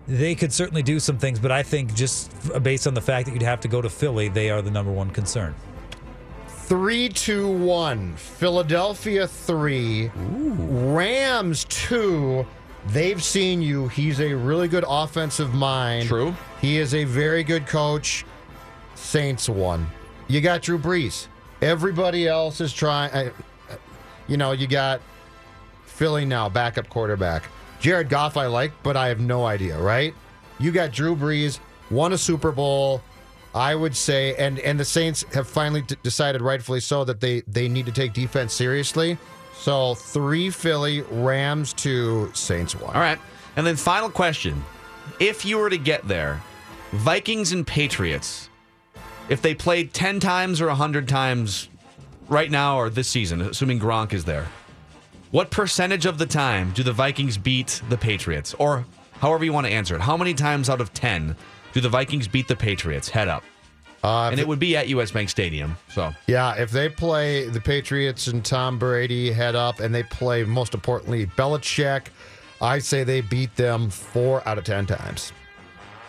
They 0.08 0.34
could 0.34 0.52
certainly 0.52 0.82
do 0.82 0.98
some 0.98 1.16
things, 1.16 1.38
but 1.38 1.52
I 1.52 1.62
think 1.62 1.94
just 1.94 2.32
based 2.62 2.88
on 2.88 2.94
the 2.94 3.00
fact 3.00 3.26
that 3.26 3.32
you'd 3.34 3.42
have 3.42 3.60
to 3.60 3.68
go 3.68 3.80
to 3.80 3.88
Philly, 3.88 4.28
they 4.28 4.50
are 4.50 4.60
the 4.60 4.70
number 4.70 4.90
one 4.90 5.10
concern. 5.10 5.54
Three, 6.48 7.08
two, 7.08 7.48
one. 7.48 8.16
Philadelphia 8.16 9.28
three. 9.28 10.10
Rams 10.16 11.64
two. 11.68 12.44
They've 12.86 13.22
seen 13.22 13.62
you. 13.62 13.86
He's 13.88 14.20
a 14.20 14.34
really 14.34 14.66
good 14.66 14.84
offensive 14.88 15.54
mind. 15.54 16.08
True. 16.08 16.34
He 16.60 16.78
is 16.78 16.94
a 16.94 17.04
very 17.04 17.44
good 17.44 17.66
coach. 17.66 18.24
Saints 18.96 19.48
one. 19.48 19.86
You 20.26 20.40
got 20.40 20.62
Drew 20.62 20.78
Brees. 20.78 21.28
Everybody 21.60 22.26
else 22.26 22.60
is 22.60 22.72
trying. 22.72 23.12
Uh, 23.12 23.30
You 24.32 24.38
know, 24.38 24.52
you 24.52 24.66
got 24.66 25.02
Philly 25.84 26.24
now, 26.24 26.48
backup 26.48 26.88
quarterback. 26.88 27.42
Jared 27.80 28.08
Goff, 28.08 28.38
I 28.38 28.46
like, 28.46 28.72
but 28.82 28.96
I 28.96 29.08
have 29.08 29.20
no 29.20 29.44
idea, 29.44 29.78
right? 29.78 30.14
You 30.58 30.72
got 30.72 30.90
Drew 30.90 31.14
Brees, 31.14 31.58
won 31.90 32.14
a 32.14 32.16
Super 32.18 32.50
Bowl. 32.50 33.02
I 33.54 33.74
would 33.74 33.94
say, 33.94 34.34
and 34.36 34.58
and 34.60 34.80
the 34.80 34.86
Saints 34.86 35.26
have 35.34 35.46
finally 35.46 35.82
d- 35.82 35.96
decided, 36.02 36.40
rightfully 36.40 36.80
so, 36.80 37.04
that 37.04 37.20
they 37.20 37.42
they 37.42 37.68
need 37.68 37.84
to 37.84 37.92
take 37.92 38.14
defense 38.14 38.54
seriously. 38.54 39.18
So 39.52 39.96
three 39.96 40.48
Philly, 40.48 41.02
Rams 41.10 41.74
two, 41.74 42.30
Saints 42.32 42.74
one. 42.74 42.94
All 42.94 43.02
right. 43.02 43.18
And 43.56 43.66
then 43.66 43.76
final 43.76 44.08
question. 44.08 44.64
If 45.20 45.44
you 45.44 45.58
were 45.58 45.68
to 45.68 45.76
get 45.76 46.08
there, 46.08 46.40
Vikings 46.92 47.52
and 47.52 47.66
Patriots, 47.66 48.48
if 49.28 49.42
they 49.42 49.54
played 49.54 49.92
10 49.92 50.20
times 50.20 50.62
or 50.62 50.68
100 50.68 51.06
times 51.06 51.68
right 52.32 52.50
now 52.50 52.76
or 52.78 52.90
this 52.90 53.08
season, 53.08 53.42
assuming 53.42 53.78
Gronk 53.78 54.12
is 54.12 54.24
there, 54.24 54.46
what 55.30 55.50
percentage 55.50 56.06
of 56.06 56.18
the 56.18 56.26
time 56.26 56.72
do 56.72 56.82
the 56.82 56.92
Vikings 56.92 57.36
beat 57.36 57.80
the 57.88 57.96
Patriots? 57.96 58.54
Or 58.58 58.84
however 59.18 59.44
you 59.44 59.52
want 59.52 59.66
to 59.66 59.72
answer 59.72 59.94
it. 59.94 60.00
How 60.00 60.16
many 60.16 60.34
times 60.34 60.68
out 60.68 60.80
of 60.80 60.92
10 60.94 61.36
do 61.72 61.80
the 61.80 61.88
Vikings 61.88 62.26
beat 62.26 62.48
the 62.48 62.56
Patriots? 62.56 63.08
Head 63.08 63.28
up. 63.28 63.44
Uh, 64.02 64.28
And 64.32 64.40
it 64.40 64.48
would 64.48 64.58
be 64.58 64.76
at 64.76 64.88
US 64.88 65.12
Bank 65.12 65.30
Stadium. 65.30 65.76
So 65.88 66.12
Yeah, 66.26 66.54
if 66.56 66.70
they 66.70 66.88
play 66.88 67.48
the 67.48 67.60
Patriots 67.60 68.26
and 68.26 68.44
Tom 68.44 68.78
Brady 68.78 69.30
head 69.30 69.54
up, 69.54 69.78
and 69.80 69.94
they 69.94 70.02
play 70.02 70.42
most 70.44 70.74
importantly 70.74 71.26
Belichick, 71.26 72.06
I 72.60 72.78
say 72.78 73.04
they 73.04 73.20
beat 73.20 73.54
them 73.56 73.90
four 73.90 74.46
out 74.46 74.58
of 74.58 74.64
ten 74.64 74.86
times. 74.86 75.32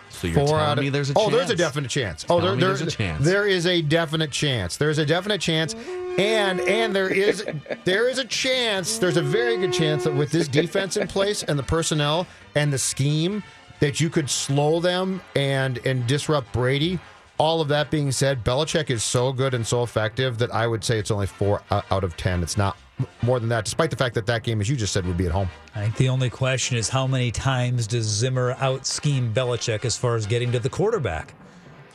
so 0.10 0.28
you're 0.28 0.36
Four 0.36 0.48
telling 0.48 0.64
out 0.64 0.78
of 0.80 0.84
me 0.84 0.90
there's 0.90 1.10
a 1.12 1.14
oh, 1.16 1.30
chance. 1.30 1.34
there's 1.36 1.50
a 1.52 1.56
definite 1.56 1.90
chance. 1.90 2.26
Oh, 2.30 2.42
there, 2.42 2.56
there's 2.56 2.82
a 2.82 2.88
chance. 2.88 3.24
There 3.26 3.48
is 3.48 3.66
a 3.68 3.82
definite 3.82 4.32
chance. 4.32 4.78
There's 4.78 4.98
a 4.98 5.06
definite 5.06 5.42
chance, 5.42 5.76
and 6.18 6.60
and 6.62 6.96
there 6.96 7.10
is 7.10 7.46
there 7.86 8.10
is 8.10 8.20
a 8.20 8.26
chance. 8.26 8.98
There's 8.98 9.18
a 9.18 9.22
very 9.22 9.58
good 9.58 9.74
chance 9.74 10.04
that 10.04 10.14
with 10.14 10.32
this 10.32 10.48
defense 10.48 10.98
in 10.98 11.08
place 11.08 11.44
and 11.44 11.58
the 11.58 11.64
personnel 11.64 12.28
and 12.56 12.72
the 12.72 12.78
scheme, 12.78 13.44
that 13.80 14.00
you 14.00 14.10
could 14.10 14.30
slow 14.30 14.80
them 14.80 15.22
and 15.36 15.80
and 15.86 16.06
disrupt 16.08 16.52
Brady. 16.54 17.00
All 17.40 17.62
of 17.62 17.68
that 17.70 17.90
being 17.90 18.12
said, 18.12 18.44
Belichick 18.44 18.92
is 18.92 19.04
so 19.04 19.34
good 19.34 19.56
and 19.56 19.66
so 19.66 19.82
effective 19.82 20.38
that 20.38 20.54
I 20.54 20.68
would 20.68 20.84
say 20.84 21.00
it's 21.00 21.10
only 21.12 21.26
four 21.26 21.62
out 21.72 22.04
of 22.04 22.16
ten. 22.16 22.44
It's 22.44 22.58
not 22.58 22.78
more 23.24 23.40
than 23.40 23.50
that, 23.50 23.66
despite 23.66 23.90
the 23.90 23.96
fact 23.96 24.14
that 24.16 24.28
that 24.28 24.44
game, 24.44 24.62
as 24.62 24.70
you 24.70 24.76
just 24.76 24.94
said, 24.94 25.06
would 25.08 25.18
be 25.18 25.26
at 25.26 25.32
home. 25.32 25.50
I 25.76 25.82
think 25.82 25.96
the 25.98 26.10
only 26.10 26.30
question 26.30 26.78
is 26.78 26.90
how 26.90 27.08
many 27.08 27.32
times 27.32 27.88
does 27.88 28.06
Zimmer 28.06 28.52
out 28.60 28.86
scheme 28.86 29.34
Belichick 29.34 29.84
as 29.84 29.98
far 29.98 30.16
as 30.16 30.28
getting 30.28 30.52
to 30.52 30.60
the 30.60 30.70
quarterback? 30.70 31.34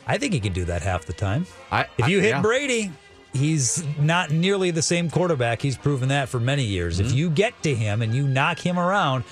I 0.05 0.17
think 0.17 0.33
he 0.33 0.41
can 0.41 0.51
do 0.51 0.65
that 0.65 0.81
half 0.81 1.05
the 1.05 1.13
time. 1.13 1.47
I, 1.71 1.85
If 1.97 2.09
you 2.09 2.19
I- 2.19 2.21
hit 2.21 2.29
yeah. 2.31 2.41
Brady, 2.41 2.91
he's 3.33 3.83
not 3.99 4.31
nearly 4.31 4.71
the 4.71 4.81
same 4.81 5.09
quarterback. 5.09 5.61
He's 5.61 5.77
proven 5.77 6.09
that 6.09 6.29
for 6.29 6.39
many 6.39 6.63
years. 6.63 6.99
If 6.99 7.11
you 7.13 7.29
get 7.29 7.61
to 7.63 7.73
him 7.75 8.01
and 8.01 8.13
you 8.13 8.27
knock 8.27 8.59
him 8.59 8.79
around, 8.79 9.23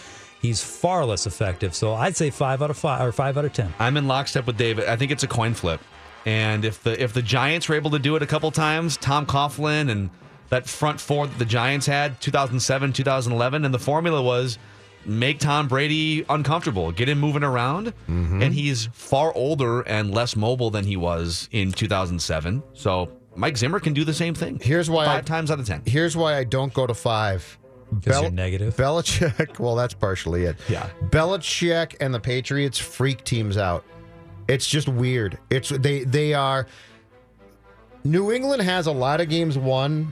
he's 0.41 0.63
far 0.63 1.05
less 1.05 1.25
effective. 1.27 1.73
So 1.75 1.93
I'd 1.93 2.15
say 2.15 2.29
five 2.29 2.61
out 2.61 2.69
of 2.69 2.77
five 2.77 3.01
or 3.07 3.11
five 3.11 3.37
out 3.37 3.45
of 3.45 3.53
ten. 3.53 3.73
I'm 3.79 3.97
in 3.97 4.07
lockstep 4.07 4.45
with 4.47 4.57
David. 4.57 4.85
I 4.87 4.95
think 4.95 5.11
it's 5.11 5.23
a 5.23 5.27
coin 5.27 5.53
flip. 5.53 5.81
And 6.25 6.65
if 6.65 6.83
the 6.83 7.01
if 7.01 7.13
the 7.13 7.21
Giants 7.21 7.69
were 7.69 7.75
able 7.75 7.91
to 7.91 7.99
do 7.99 8.15
it 8.15 8.21
a 8.21 8.27
couple 8.27 8.51
times, 8.51 8.97
Tom 8.97 9.25
Coughlin 9.25 9.89
and 9.89 10.09
that 10.49 10.67
front 10.67 10.99
four 10.99 11.27
that 11.27 11.37
the 11.39 11.45
Giants 11.45 11.85
had 11.85 12.19
2007, 12.21 12.93
2011, 12.93 13.65
and 13.65 13.73
the 13.73 13.79
formula 13.79 14.21
was 14.21 14.57
make 15.05 15.39
Tom 15.39 15.67
Brady 15.69 16.25
uncomfortable, 16.29 16.91
get 16.91 17.07
him 17.07 17.19
moving 17.19 17.43
around, 17.43 17.93
Mm-hmm. 18.09 18.41
and 18.41 18.53
he's 18.53 18.87
far 18.91 19.33
older 19.35 19.81
and 19.83 20.13
less 20.13 20.35
mobile 20.35 20.69
than 20.69 20.83
he 20.85 20.97
was 20.97 21.47
in 21.53 21.71
2007. 21.71 22.61
So 22.73 23.09
Mike 23.38 23.56
Zimmer 23.58 23.79
can 23.79 23.94
do 23.94 24.03
the 24.03 24.13
same 24.13 24.34
thing. 24.34 24.60
Here's 24.62 24.89
why 24.89 25.03
I- 25.03 25.15
five 25.15 25.25
times 25.25 25.51
out 25.51 25.60
of 25.60 25.65
ten. 25.67 25.82
Here's 25.86 26.17
why 26.17 26.36
I 26.38 26.44
don't 26.44 26.74
go 26.74 26.86
to 26.88 26.94
five. 26.94 27.58
'Cause 28.03 28.22
you're 28.22 28.32
negative? 28.32 28.75
Belichick. 28.75 29.60
Well, 29.60 29.75
that's 29.75 29.94
partially 29.94 30.44
it. 30.44 30.58
Yeah. 30.67 30.89
Belichick 31.06 31.96
and 32.01 32.13
the 32.13 32.20
Patriots 32.20 32.77
freak 32.77 33.24
teams 33.24 33.56
out. 33.56 33.86
It's 34.50 34.67
just 34.67 34.89
weird. 34.89 35.38
It's 35.50 35.70
they 35.70 36.03
they 36.03 36.34
are. 36.34 36.67
New 38.03 38.32
England 38.32 38.62
has 38.63 38.88
a 38.88 38.91
lot 38.91 39.22
of 39.22 39.29
games 39.29 39.58
won 39.58 40.12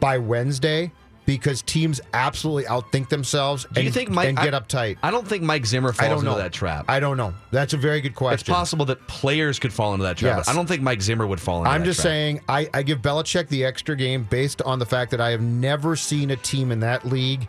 by 0.00 0.16
Wednesday 0.18 0.90
because 1.24 1.62
teams 1.62 2.00
absolutely 2.12 2.64
outthink 2.64 3.08
themselves 3.08 3.64
Do 3.64 3.70
and, 3.76 3.84
you 3.84 3.92
think 3.92 4.10
Mike 4.10 4.28
and 4.28 4.38
get 4.38 4.52
uptight. 4.54 4.98
I 5.02 5.10
don't 5.10 5.26
think 5.26 5.42
Mike 5.42 5.66
Zimmer 5.66 5.90
I 5.90 6.08
falls 6.08 6.22
into 6.22 6.34
that 6.34 6.52
trap. 6.52 6.86
I 6.88 7.00
don't 7.00 7.16
know. 7.16 7.34
That's 7.50 7.74
a 7.74 7.76
very 7.76 8.00
good 8.00 8.14
question. 8.14 8.34
it's 8.34 8.48
possible 8.48 8.84
that 8.86 9.06
players 9.06 9.58
could 9.58 9.72
fall 9.72 9.94
into 9.94 10.04
that 10.04 10.16
trap. 10.16 10.38
Yes. 10.38 10.48
I 10.48 10.54
don't 10.54 10.66
think 10.66 10.82
Mike 10.82 11.02
Zimmer 11.02 11.26
would 11.26 11.40
fall 11.40 11.58
into 11.58 11.64
that 11.64 11.70
trap. 11.70 11.80
I'm 11.80 11.84
just 11.84 12.00
trap. 12.00 12.04
saying, 12.04 12.40
I, 12.48 12.68
I 12.74 12.82
give 12.82 13.00
Belichick 13.00 13.48
the 13.48 13.64
extra 13.64 13.96
game 13.96 14.24
based 14.24 14.62
on 14.62 14.78
the 14.78 14.86
fact 14.86 15.10
that 15.12 15.20
I 15.20 15.30
have 15.30 15.42
never 15.42 15.96
seen 15.96 16.30
a 16.30 16.36
team 16.36 16.72
in 16.72 16.80
that 16.80 17.06
league 17.06 17.48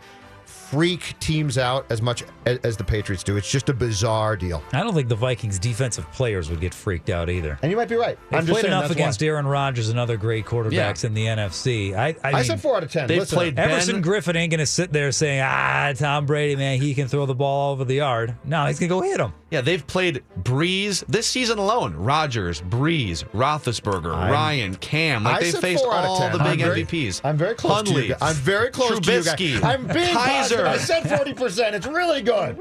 freak 0.73 1.13
teams 1.19 1.57
out 1.57 1.85
as 1.91 2.01
much 2.01 2.23
as, 2.45 2.57
as 2.59 2.77
the 2.77 2.83
Patriots 2.83 3.23
do. 3.23 3.37
It's 3.37 3.49
just 3.49 3.69
a 3.69 3.73
bizarre 3.73 4.35
deal. 4.35 4.63
I 4.73 4.81
don't 4.81 4.93
think 4.95 5.07
the 5.07 5.15
Vikings 5.15 5.59
defensive 5.59 6.09
players 6.11 6.49
would 6.49 6.59
get 6.59 6.73
freaked 6.73 7.09
out 7.11 7.29
either. 7.29 7.59
And 7.61 7.69
you 7.71 7.77
might 7.77 7.87
be 7.89 7.95
right. 7.95 8.17
They 8.31 8.37
I'm 8.37 8.45
just 8.45 8.53
played 8.53 8.61
saying 8.63 8.73
enough 8.77 8.89
against 8.91 9.21
why. 9.21 9.27
Aaron 9.27 9.45
Rodgers 9.45 9.89
and 9.89 9.99
other 9.99 10.17
great 10.17 10.45
quarterbacks 10.45 11.03
Yeah. 11.03 11.07
in 11.07 11.13
the 11.13 11.25
NFC. 11.27 11.93
I, 11.95 12.07
I, 12.07 12.15
I 12.23 12.33
mean, 12.33 12.43
said 12.45 12.59
four 12.61 12.75
out 12.77 12.83
of 12.83 12.91
ten. 12.91 13.07
They've 13.07 13.19
Listen, 13.19 13.35
played- 13.37 13.59
Everson 13.59 14.01
Ben- 14.01 14.11
Griffen 14.11 14.35
ain't 14.35 14.49
going 14.51 14.59
to 14.59 14.65
sit 14.65 14.91
there 14.91 15.11
saying, 15.11 15.41
ah, 15.43 15.93
Tom 15.95 16.25
Brady, 16.25 16.55
man, 16.55 16.81
he 16.81 16.93
can 16.95 17.07
throw 17.07 17.25
the 17.25 17.35
ball 17.35 17.73
over 17.73 17.85
the 17.85 17.95
yard. 17.95 18.35
No, 18.43 18.65
he's 18.65 18.79
going 18.79 18.89
to 18.89 18.95
go 18.95 19.01
hit 19.01 19.19
him. 19.19 19.33
Yeah, 19.53 19.61
they've 19.61 19.85
played 19.85 20.23
Brees 20.41 21.05
this 21.07 21.27
season 21.27 21.59
alone. 21.59 21.93
Rodgers, 21.95 22.59
Brees, 22.61 23.23
Roethlisberger, 23.35 24.11
Ryan, 24.31 24.73
Cam. 24.77 25.23
Like 25.25 25.35
I 25.35 25.39
they 25.43 25.51
faced 25.51 25.85
all 25.85 26.17
10. 26.17 26.31
the 26.31 26.39
I'm 26.43 26.49
big 26.57 26.65
very- 26.65 26.83
MVPs. 26.85 27.21
I'm 27.23 27.37
very 27.37 27.53
close 27.53 27.83
to 27.83 28.01
you. 28.01 28.09
Guys. 28.09 28.17
I'm 28.21 28.33
very 28.35 28.71
close 28.71 28.99
Trubisky, 28.99 29.37
to 29.37 29.43
you 29.43 29.59
guys. 29.59 29.75
I'm 29.75 29.85
being 29.87 30.07
Kaiser. 30.15 30.63
positive. 30.63 30.65
I 30.65 30.77
said 30.77 31.17
forty 31.17 31.33
percent. 31.35 31.75
It's 31.75 31.85
really 31.85 32.21
good. 32.23 32.57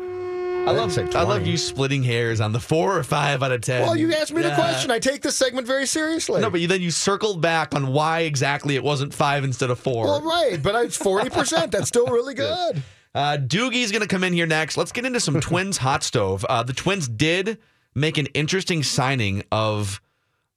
I 0.65 0.71
love, 0.71 0.93
say 0.93 1.05
I 1.15 1.23
love 1.23 1.45
you 1.47 1.57
splitting 1.57 2.05
hairs 2.05 2.41
on 2.41 2.53
the 2.53 2.61
four 2.61 2.97
or 2.97 3.03
five 3.03 3.43
out 3.43 3.51
of 3.53 3.63
ten. 3.63 3.83
Well, 3.83 3.97
you 3.97 4.13
asked 4.13 4.33
me 4.33 4.43
the 4.43 4.55
question. 4.55 4.91
I 4.91 4.99
take 5.01 5.23
this 5.23 5.35
segment 5.37 5.67
very 5.67 5.87
seriously. 5.87 6.41
No, 6.43 6.51
but 6.51 6.61
you, 6.61 6.69
then 6.69 6.81
you 6.83 6.91
circled 6.93 7.41
back 7.41 7.75
on 7.75 7.89
why 7.89 8.21
exactly 8.21 8.77
it 8.77 8.85
wasn't 8.85 9.13
five 9.15 9.43
instead 9.45 9.71
of 9.71 9.81
four. 9.81 10.05
well, 10.05 10.21
right, 10.23 10.63
but 10.63 10.75
it's 10.85 10.97
forty 10.97 11.31
percent. 11.31 11.73
That's 11.73 11.89
still 11.89 12.07
really 12.07 12.35
good. 12.47 12.83
Uh, 13.15 13.37
Doogie's 13.39 13.93
going 13.93 14.03
to 14.03 14.09
come 14.09 14.25
in 14.25 14.33
here 14.33 14.47
next. 14.47 14.77
Let's 14.77 14.93
get 14.93 15.05
into 15.05 15.21
some 15.21 15.41
Twins 15.41 15.79
hot 15.79 16.03
stove. 16.03 16.45
Uh, 16.49 16.63
the 16.63 16.73
Twins 16.73 17.09
did 17.09 17.59
make 17.95 18.19
an 18.19 18.27
interesting 18.27 18.83
signing 18.83 19.43
of 19.53 20.01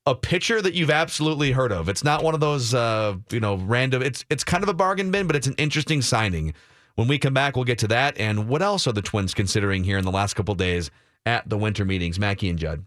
a 0.06 0.16
pitcher 0.16 0.62
that 0.62 0.74
you've 0.74 0.92
absolutely 0.92 1.52
heard 1.52 1.72
of. 1.72 1.90
It's 1.90 2.04
not 2.04 2.24
one 2.24 2.34
of 2.34 2.40
those, 2.40 2.74
uh, 2.74 3.16
you 3.32 3.40
know, 3.40 3.56
random. 3.56 4.02
It's 4.02 4.24
it's 4.30 4.44
kind 4.44 4.64
of 4.64 4.70
a 4.70 4.74
bargain 4.74 5.12
bin, 5.12 5.28
but 5.28 5.36
it's 5.36 5.48
an 5.48 5.56
interesting 5.58 6.02
signing. 6.02 6.54
When 6.96 7.08
we 7.08 7.18
come 7.20 7.34
back, 7.34 7.56
we'll 7.56 7.66
get 7.66 7.80
to 7.80 7.88
that 7.90 8.18
and 8.18 8.48
what 8.48 8.62
else 8.62 8.88
are 8.88 8.94
the 8.94 9.02
Twins 9.02 9.34
considering 9.34 9.84
here 9.84 9.98
in 9.98 10.06
the 10.06 10.12
last 10.12 10.36
couple 10.36 10.56
days 10.56 10.92
at 11.26 11.50
the 11.50 11.58
winter 11.58 11.84
meetings. 11.84 12.20
Mackey 12.20 12.50
and 12.50 12.58
Judd. 12.58 12.86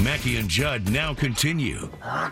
Mackey 0.00 0.36
and 0.36 0.48
Judd 0.48 0.88
now 0.90 1.12
continue. 1.14 1.88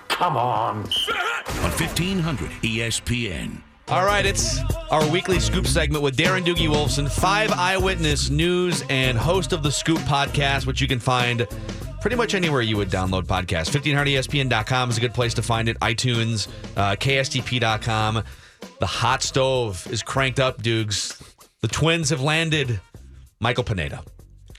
Come 0.08 0.36
on. 0.36 0.84
On 0.84 1.70
1500 1.70 2.50
ESPN. 2.62 3.62
All 3.90 4.04
right, 4.04 4.24
it's 4.24 4.60
our 4.92 5.04
weekly 5.10 5.40
scoop 5.40 5.66
segment 5.66 6.04
with 6.04 6.16
Darren 6.16 6.44
Doogie 6.44 6.68
Wolfson, 6.68 7.10
five 7.10 7.50
eyewitness 7.50 8.30
news 8.30 8.84
and 8.88 9.18
host 9.18 9.52
of 9.52 9.64
the 9.64 9.72
Scoop 9.72 9.98
podcast, 10.00 10.64
which 10.64 10.80
you 10.80 10.86
can 10.86 11.00
find 11.00 11.44
pretty 12.00 12.14
much 12.14 12.36
anywhere 12.36 12.62
you 12.62 12.76
would 12.76 12.88
download 12.88 13.24
podcasts. 13.24 13.76
1500ESPN.com 13.76 14.90
is 14.90 14.96
a 14.96 15.00
good 15.00 15.12
place 15.12 15.34
to 15.34 15.42
find 15.42 15.68
it. 15.68 15.76
iTunes, 15.80 16.46
uh, 16.76 16.94
KSTP.com. 16.94 18.22
The 18.78 18.86
hot 18.86 19.24
stove 19.24 19.84
is 19.90 20.04
cranked 20.04 20.38
up, 20.38 20.62
Doogs. 20.62 21.20
The 21.60 21.68
Twins 21.68 22.10
have 22.10 22.20
landed 22.20 22.80
Michael 23.40 23.64
Pineda, 23.64 24.04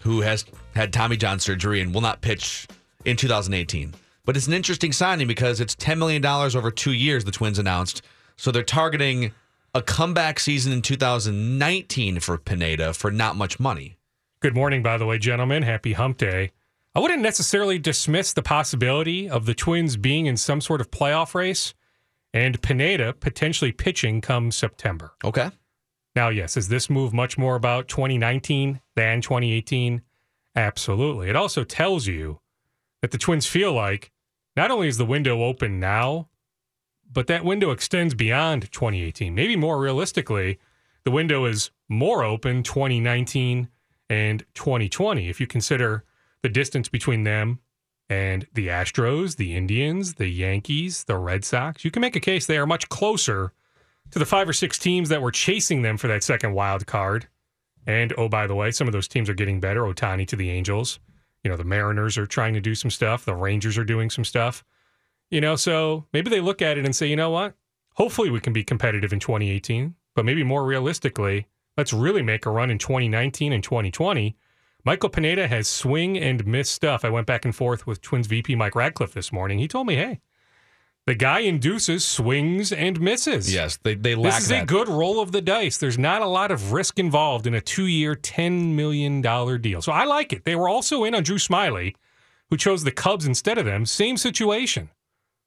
who 0.01 0.19
has 0.19 0.43
had 0.75 0.91
Tommy 0.91 1.15
John 1.15 1.39
surgery 1.39 1.79
and 1.79 1.93
will 1.93 2.01
not 2.01 2.19
pitch 2.19 2.67
in 3.05 3.15
2018. 3.15 3.93
But 4.25 4.35
it's 4.35 4.47
an 4.47 4.53
interesting 4.53 4.91
signing 4.91 5.25
because 5.25 5.61
it's 5.61 5.73
$10 5.77 5.97
million 6.00 6.25
over 6.25 6.69
two 6.69 6.91
years, 6.91 7.23
the 7.23 7.31
Twins 7.31 7.59
announced. 7.59 8.01
So 8.41 8.50
they're 8.50 8.63
targeting 8.63 9.33
a 9.75 9.83
comeback 9.83 10.39
season 10.39 10.74
in 10.74 10.81
2019 10.81 12.19
for 12.21 12.39
Pineda 12.39 12.91
for 12.91 13.12
not 13.12 13.36
much 13.36 13.60
money. 13.60 14.00
Good 14.39 14.55
morning, 14.55 14.81
by 14.81 14.98
the 14.98 15.05
way, 15.05 15.19
gentlemen. 15.19 15.62
Happy 15.62 15.93
hump 15.93 16.17
day. 16.17 16.50
I 16.95 17.01
wouldn't 17.01 17.21
necessarily 17.21 17.77
dismiss 17.77 18.33
the 18.33 18.41
possibility 18.41 19.29
of 19.29 19.45
the 19.45 19.53
Twins 19.53 19.95
being 19.95 20.25
in 20.25 20.38
some 20.38 20.60
sort 20.60 20.81
of 20.81 20.89
playoff 20.89 21.36
race 21.36 21.75
and 22.33 22.60
Pineda 22.63 23.13
potentially 23.13 23.71
pitching 23.71 24.21
come 24.21 24.50
September. 24.50 25.13
Okay. 25.24 25.51
Now, 26.15 26.29
yes, 26.29 26.57
is 26.57 26.67
this 26.67 26.89
move 26.89 27.13
much 27.13 27.38
more 27.38 27.55
about 27.55 27.88
2019 27.89 28.81
than 28.95 29.21
2018? 29.21 30.01
Absolutely. 30.55 31.29
It 31.29 31.36
also 31.36 31.63
tells 31.63 32.07
you 32.07 32.39
that 33.03 33.12
the 33.12 33.19
Twins 33.19 33.45
feel 33.45 33.71
like 33.71 34.12
not 34.57 34.71
only 34.71 34.88
is 34.88 34.98
the 34.98 35.05
window 35.05 35.43
open 35.43 35.79
now, 35.79 36.29
but 37.11 37.27
that 37.27 37.45
window 37.45 37.71
extends 37.71 38.13
beyond 38.13 38.71
2018. 38.71 39.33
Maybe 39.35 39.55
more 39.55 39.79
realistically, 39.79 40.59
the 41.03 41.11
window 41.11 41.45
is 41.45 41.71
more 41.89 42.23
open 42.23 42.63
2019 42.63 43.69
and 44.09 44.45
2020 44.53 45.29
if 45.29 45.39
you 45.39 45.47
consider 45.47 46.03
the 46.41 46.49
distance 46.49 46.89
between 46.89 47.23
them 47.23 47.59
and 48.09 48.45
the 48.53 48.67
Astros, 48.67 49.37
the 49.37 49.55
Indians, 49.55 50.15
the 50.15 50.27
Yankees, 50.27 51.05
the 51.05 51.17
Red 51.17 51.45
Sox. 51.45 51.85
You 51.85 51.91
can 51.91 52.01
make 52.01 52.15
a 52.15 52.19
case 52.19 52.45
they 52.45 52.57
are 52.57 52.67
much 52.67 52.89
closer 52.89 53.53
to 54.11 54.19
the 54.19 54.25
five 54.25 54.49
or 54.49 54.53
six 54.53 54.77
teams 54.77 55.09
that 55.09 55.21
were 55.21 55.31
chasing 55.31 55.81
them 55.81 55.97
for 55.97 56.07
that 56.07 56.23
second 56.23 56.53
wild 56.53 56.85
card. 56.85 57.27
And 57.87 58.13
oh, 58.17 58.27
by 58.27 58.47
the 58.47 58.55
way, 58.55 58.71
some 58.71 58.87
of 58.87 58.93
those 58.93 59.07
teams 59.07 59.29
are 59.29 59.33
getting 59.33 59.59
better. 59.59 59.81
Ohtani 59.81 60.27
to 60.27 60.35
the 60.35 60.49
Angels. 60.49 60.99
You 61.43 61.49
know, 61.49 61.57
the 61.57 61.63
Mariners 61.63 62.17
are 62.17 62.27
trying 62.27 62.53
to 62.53 62.61
do 62.61 62.75
some 62.75 62.91
stuff. 62.91 63.25
The 63.25 63.33
Rangers 63.33 63.77
are 63.77 63.85
doing 63.85 64.09
some 64.09 64.25
stuff. 64.25 64.63
You 65.31 65.41
know, 65.41 65.55
so 65.55 66.05
maybe 66.13 66.29
they 66.29 66.41
look 66.41 66.61
at 66.61 66.77
it 66.77 66.85
and 66.85 66.95
say, 66.95 67.07
you 67.07 67.15
know 67.15 67.29
what? 67.29 67.55
Hopefully 67.95 68.29
we 68.29 68.41
can 68.41 68.53
be 68.53 68.63
competitive 68.63 69.13
in 69.13 69.19
2018, 69.19 69.95
but 70.13 70.25
maybe 70.25 70.43
more 70.43 70.65
realistically, 70.65 71.47
let's 71.77 71.93
really 71.93 72.21
make 72.21 72.45
a 72.45 72.51
run 72.51 72.69
in 72.69 72.77
2019 72.77 73.53
and 73.53 73.63
2020. 73.63 74.35
Michael 74.83 75.09
Pineda 75.09 75.47
has 75.47 75.67
swing 75.67 76.17
and 76.17 76.45
miss 76.45 76.69
stuff. 76.69 77.05
I 77.05 77.09
went 77.09 77.27
back 77.27 77.45
and 77.45 77.55
forth 77.55 77.88
with 77.88 78.01
Twins 78.01 78.27
VP 78.27 78.55
Mike 78.55 78.75
Radcliff 78.75 79.13
this 79.13 79.31
morning. 79.31 79.59
He 79.59 79.67
told 79.67 79.88
me, 79.88 79.95
hey, 79.95 80.19
the 81.07 81.15
guy 81.15 81.39
induces 81.39 82.03
swings 82.03 82.71
and 82.71 83.00
misses. 83.00 83.53
Yes, 83.53 83.77
they, 83.83 83.95
they 83.95 84.15
lack 84.15 84.33
This 84.33 84.43
is 84.43 84.50
that. 84.50 84.63
a 84.63 84.65
good 84.65 84.89
roll 84.89 85.21
of 85.21 85.31
the 85.31 85.41
dice. 85.41 85.77
There's 85.77 85.97
not 85.97 86.21
a 86.21 86.27
lot 86.27 86.51
of 86.51 86.73
risk 86.73 87.00
involved 87.00 87.47
in 87.47 87.53
a 87.53 87.61
two 87.61 87.85
year, 87.85 88.15
$10 88.15 88.73
million 88.73 89.21
deal. 89.21 89.81
So 89.81 89.91
I 89.91 90.05
like 90.05 90.33
it. 90.33 90.45
They 90.45 90.55
were 90.55 90.69
also 90.69 91.03
in 91.03 91.15
on 91.15 91.23
Drew 91.23 91.38
Smyly, 91.38 91.95
who 92.50 92.57
chose 92.57 92.83
the 92.83 92.91
Cubs 92.91 93.25
instead 93.25 93.57
of 93.57 93.65
them. 93.65 93.85
Same 93.85 94.17
situation. 94.17 94.89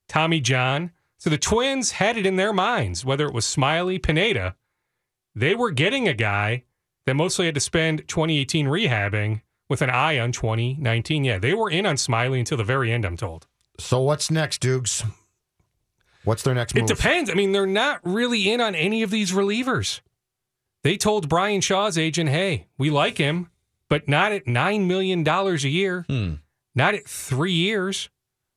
Tommy 0.08 0.40
John. 0.40 0.90
So 1.18 1.30
the 1.30 1.38
Twins 1.38 1.92
had 1.92 2.16
it 2.16 2.26
in 2.26 2.36
their 2.36 2.52
minds, 2.52 3.04
whether 3.04 3.26
it 3.26 3.32
was 3.34 3.44
Smyly, 3.46 4.02
Pineda, 4.02 4.56
they 5.34 5.54
were 5.54 5.70
getting 5.70 6.06
a 6.06 6.14
guy 6.14 6.64
that 7.06 7.14
mostly 7.14 7.46
had 7.46 7.54
to 7.54 7.60
spend 7.60 8.06
2018 8.08 8.66
rehabbing 8.66 9.42
with 9.68 9.82
an 9.82 9.90
eye 9.90 10.18
on 10.18 10.32
2019. 10.32 11.24
Yeah, 11.24 11.38
they 11.38 11.54
were 11.54 11.70
in 11.70 11.86
on 11.86 11.96
Smyly 11.96 12.38
until 12.38 12.58
the 12.58 12.64
very 12.64 12.92
end, 12.92 13.04
I'm 13.04 13.16
told. 13.16 13.46
So 13.78 14.00
what's 14.00 14.30
next, 14.30 14.60
Dukes? 14.60 15.02
What's 16.24 16.42
their 16.42 16.54
next 16.54 16.74
move? 16.74 16.84
It 16.84 16.94
depends. 16.94 17.28
I 17.30 17.34
mean, 17.34 17.52
they're 17.52 17.66
not 17.66 18.00
really 18.04 18.50
in 18.50 18.60
on 18.60 18.74
any 18.74 19.02
of 19.02 19.10
these 19.10 19.32
relievers. 19.32 20.00
They 20.82 20.96
told 20.96 21.28
Bryan 21.28 21.60
Shaw's 21.60 21.98
agent, 21.98 22.30
hey, 22.30 22.66
we 22.78 22.90
like 22.90 23.18
him, 23.18 23.50
but 23.88 24.08
not 24.08 24.32
at 24.32 24.44
$9 24.46 24.86
million 24.86 25.26
a 25.26 25.54
year, 25.68 26.04
Hmm. 26.08 26.34
not 26.74 26.94
at 26.94 27.06
three 27.06 27.52
years. 27.52 28.08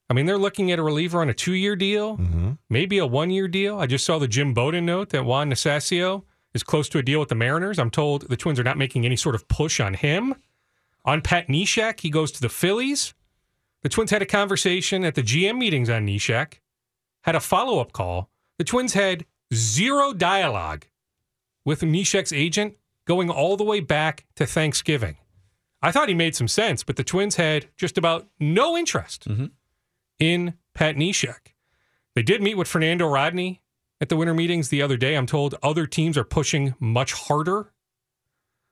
I 0.10 0.14
mean, 0.14 0.26
they're 0.26 0.38
looking 0.38 0.72
at 0.72 0.80
a 0.80 0.84
reliever 0.84 1.22
on 1.22 1.30
a 1.30 1.34
two 1.34 1.54
year 1.54 1.76
deal, 1.76 2.18
mm-hmm. 2.18 2.52
maybe 2.70 2.98
a 2.98 3.06
one 3.06 3.30
year 3.30 3.48
deal. 3.48 3.78
I 3.78 3.88
just 3.88 4.06
saw 4.06 4.20
the 4.20 4.28
Jim 4.28 4.54
Bowden 4.54 4.86
note 4.86 5.10
that 5.10 5.26
Juan 5.26 5.50
Nicasio 5.50 6.24
is 6.54 6.64
close 6.64 6.88
to 6.90 6.98
a 6.98 7.04
deal 7.04 7.20
with 7.20 7.30
the 7.30 7.36
Mariners. 7.36 7.78
I'm 7.78 7.92
told 7.92 8.30
the 8.30 8.38
Twins 8.38 8.60
are 8.60 8.64
not 8.64 8.78
making 8.78 9.06
any 9.06 9.16
sort 9.16 9.36
of 9.36 9.48
push 9.48 9.80
on 9.80 9.94
him. 9.96 10.36
On 11.06 11.22
Pat 11.22 11.48
Neshek, 11.48 12.02
he 12.02 12.10
goes 12.10 12.32
to 12.34 12.42
the 12.42 12.50
Phillies. 12.50 13.14
The 13.84 13.90
Twins 13.90 14.12
had 14.12 14.22
a 14.22 14.26
conversation 14.26 15.04
at 15.04 15.16
the 15.16 15.24
GM 15.24 15.58
meetings 15.58 15.90
on 15.90 16.06
Neshek, 16.06 16.56
had 17.22 17.36
a 17.36 17.40
follow 17.40 17.80
up 17.80 17.92
call. 17.92 18.30
The 18.58 18.64
Twins 18.64 18.94
had 18.94 19.26
zero 19.54 20.14
dialogue 20.14 20.86
with 21.64 21.82
Neshek's 21.82 22.34
agent 22.34 22.76
going 23.06 23.30
all 23.30 23.56
the 23.56 23.64
way 23.64 23.80
back 23.80 24.26
to 24.36 24.46
Thanksgiving. 24.46 25.18
I 25.82 25.92
thought 25.92 26.10
he 26.10 26.16
made 26.16 26.36
some 26.36 26.48
sense, 26.48 26.84
but 26.84 26.96
the 26.96 27.04
Twins 27.04 27.36
had 27.36 27.68
just 27.78 27.98
about 27.98 28.28
no 28.40 28.76
interest 28.76 29.28
mm-hmm. 29.30 29.46
In 30.20 30.56
Pat 30.74 30.96
Neshek. 30.96 31.54
They 32.16 32.24
did 32.24 32.42
meet 32.42 32.56
with 32.56 32.68
Fernando 32.68 33.08
Rodney 33.08 33.62
at 34.02 34.10
the 34.10 34.16
winter 34.16 34.34
meetings 34.34 34.70
the 34.70 34.82
other 34.82 34.98
day. 34.98 35.16
I'm 35.16 35.26
told 35.28 35.56
other 35.62 35.86
teams 35.86 36.18
are 36.18 36.24
pushing 36.24 36.76
much 36.80 37.14
harder. 37.14 37.72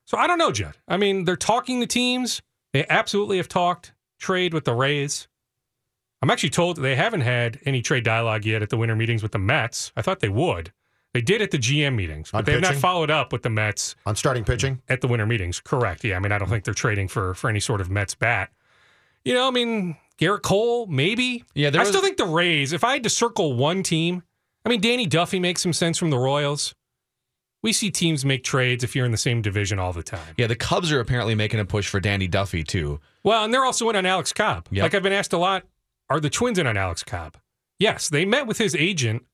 So 0.04 0.16
I 0.16 0.26
don't 0.26 0.38
know, 0.38 0.52
Judd. 0.52 0.76
I 0.86 0.96
mean, 0.96 1.24
they're 1.24 1.36
talking 1.36 1.80
to 1.80 1.86
teams. 1.86 2.42
They 2.72 2.86
absolutely 2.88 3.36
have 3.38 3.48
talked 3.48 3.92
trade 4.18 4.54
with 4.54 4.64
the 4.64 4.74
Rays. 4.74 5.28
I'm 6.22 6.30
actually 6.30 6.50
told 6.50 6.76
they 6.78 6.96
haven't 6.96 7.20
had 7.20 7.60
any 7.64 7.82
trade 7.82 8.04
dialogue 8.04 8.44
yet 8.44 8.62
at 8.62 8.70
the 8.70 8.76
winter 8.76 8.96
meetings 8.96 9.22
with 9.22 9.32
the 9.32 9.38
Mets. 9.38 9.92
I 9.96 10.02
thought 10.02 10.20
they 10.20 10.28
would. 10.28 10.72
They 11.12 11.20
did 11.20 11.40
at 11.40 11.50
the 11.50 11.58
GM 11.58 11.94
meetings, 11.94 12.30
but 12.30 12.38
On 12.38 12.44
they 12.44 12.52
have 12.52 12.62
not 12.62 12.74
followed 12.74 13.10
up 13.10 13.32
with 13.32 13.42
the 13.42 13.50
Mets 13.50 13.96
On 14.04 14.14
starting 14.16 14.44
pitching? 14.44 14.82
at 14.88 15.00
the 15.00 15.08
winter 15.08 15.26
meetings. 15.26 15.60
Correct. 15.60 16.04
Yeah. 16.04 16.16
I 16.16 16.18
mean, 16.18 16.32
I 16.32 16.38
don't 16.38 16.48
think 16.48 16.64
they're 16.64 16.74
trading 16.74 17.08
for 17.08 17.34
for 17.34 17.48
any 17.48 17.60
sort 17.60 17.80
of 17.80 17.90
Mets 17.90 18.14
bat. 18.14 18.50
You 19.24 19.34
know, 19.34 19.48
I 19.48 19.50
mean, 19.50 19.96
Gerrit 20.18 20.42
Cole, 20.42 20.86
maybe. 20.86 21.44
Yeah, 21.54 21.70
I 21.74 21.78
was- 21.78 21.88
still 21.88 22.00
think 22.02 22.16
the 22.16 22.24
Rays. 22.26 22.72
If 22.72 22.84
I 22.84 22.92
had 22.94 23.02
to 23.02 23.10
circle 23.10 23.54
one 23.54 23.82
team, 23.82 24.22
I 24.64 24.68
mean, 24.68 24.80
Danny 24.80 25.06
Duffy 25.06 25.38
makes 25.38 25.62
some 25.62 25.72
sense 25.72 25.98
from 25.98 26.10
the 26.10 26.18
Royals. 26.18 26.74
We 27.62 27.72
see 27.72 27.90
teams 27.90 28.24
make 28.24 28.44
trades 28.44 28.84
if 28.84 28.94
you're 28.94 29.06
in 29.06 29.10
the 29.12 29.16
same 29.18 29.42
division 29.42 29.78
all 29.78 29.92
the 29.92 30.02
time. 30.02 30.34
Yeah, 30.36 30.46
the 30.46 30.54
Cubs 30.56 30.92
are 30.92 31.00
apparently 31.00 31.34
making 31.34 31.58
a 31.60 31.64
push 31.64 31.88
for 31.88 31.98
Danny 32.00 32.28
Duffy 32.28 32.62
too. 32.62 33.00
Well, 33.24 33.44
and 33.44 33.52
they're 33.52 33.64
also 33.64 33.88
in 33.90 33.96
on 33.96 34.06
Alex 34.06 34.32
Cobb. 34.32 34.68
Yep. 34.70 34.82
Like 34.82 34.94
I've 34.94 35.02
been 35.02 35.12
asked 35.12 35.32
a 35.32 35.38
lot, 35.38 35.64
are 36.08 36.20
the 36.20 36.30
Twins 36.30 36.58
in 36.58 36.66
on 36.66 36.76
Alex 36.76 37.02
Cobb? 37.02 37.36
Yes, 37.78 38.08
they 38.08 38.24
met 38.24 38.46
with 38.46 38.58
his 38.58 38.74
agent 38.76 39.24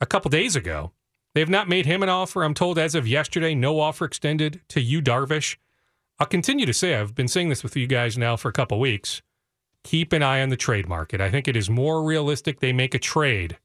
a 0.00 0.06
couple 0.06 0.28
days 0.30 0.54
ago. 0.56 0.92
They 1.34 1.40
have 1.40 1.48
not 1.50 1.68
made 1.68 1.86
him 1.86 2.02
an 2.02 2.08
offer. 2.08 2.42
I'm 2.44 2.54
told 2.54 2.78
as 2.78 2.94
of 2.94 3.06
yesterday, 3.08 3.54
no 3.54 3.80
offer 3.80 4.04
extended 4.04 4.60
to 4.68 4.80
Yu 4.80 5.02
Darvish. 5.02 5.56
I'll 6.20 6.26
continue 6.26 6.66
to 6.66 6.72
say, 6.74 6.94
I've 6.94 7.14
been 7.14 7.28
saying 7.28 7.48
this 7.48 7.62
with 7.62 7.76
you 7.76 7.86
guys 7.86 8.16
now 8.16 8.36
for 8.36 8.48
a 8.48 8.52
couple 8.52 8.78
weeks. 8.80 9.20
Keep 9.88 10.12
an 10.12 10.22
eye 10.22 10.42
on 10.42 10.50
the 10.50 10.56
trade 10.56 10.86
market. 10.86 11.18
I 11.18 11.30
think 11.30 11.48
it 11.48 11.56
is 11.56 11.70
more 11.70 12.02
realistic 12.04 12.60
they 12.60 12.74
make 12.74 12.94
a 12.94 12.98
trade 12.98 13.56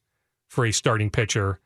for 0.47 0.65
a 0.65 0.71
starting 0.71 1.09
pitcher 1.09 1.59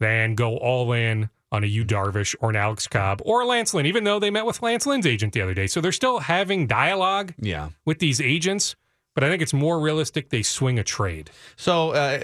than 0.00 0.34
go 0.34 0.56
all 0.56 0.92
in 0.92 1.28
on 1.52 1.62
a 1.62 1.66
Yu 1.66 1.84
Darvish 1.84 2.34
or 2.40 2.48
an 2.48 2.56
Alex 2.56 2.86
Cobb 2.86 3.20
or 3.26 3.42
a 3.42 3.46
Lance 3.46 3.74
Lynn, 3.74 3.84
even 3.84 4.04
though 4.04 4.18
they 4.18 4.30
met 4.30 4.46
with 4.46 4.62
Lance 4.62 4.86
Lynn's 4.86 5.04
agent 5.04 5.34
the 5.34 5.42
other 5.42 5.52
day. 5.52 5.66
So 5.66 5.82
they're 5.82 5.92
still 5.92 6.20
having 6.20 6.66
dialogue 6.66 7.34
Yeah. 7.38 7.68
with 7.84 7.98
these 7.98 8.18
agents, 8.18 8.76
but 9.14 9.24
I 9.24 9.28
think 9.28 9.42
it's 9.42 9.52
more 9.52 9.78
realistic 9.78 10.30
they 10.30 10.40
swing 10.42 10.78
a 10.78 10.84
trade. 10.84 11.30
So 11.56 11.90
uh, 11.90 12.18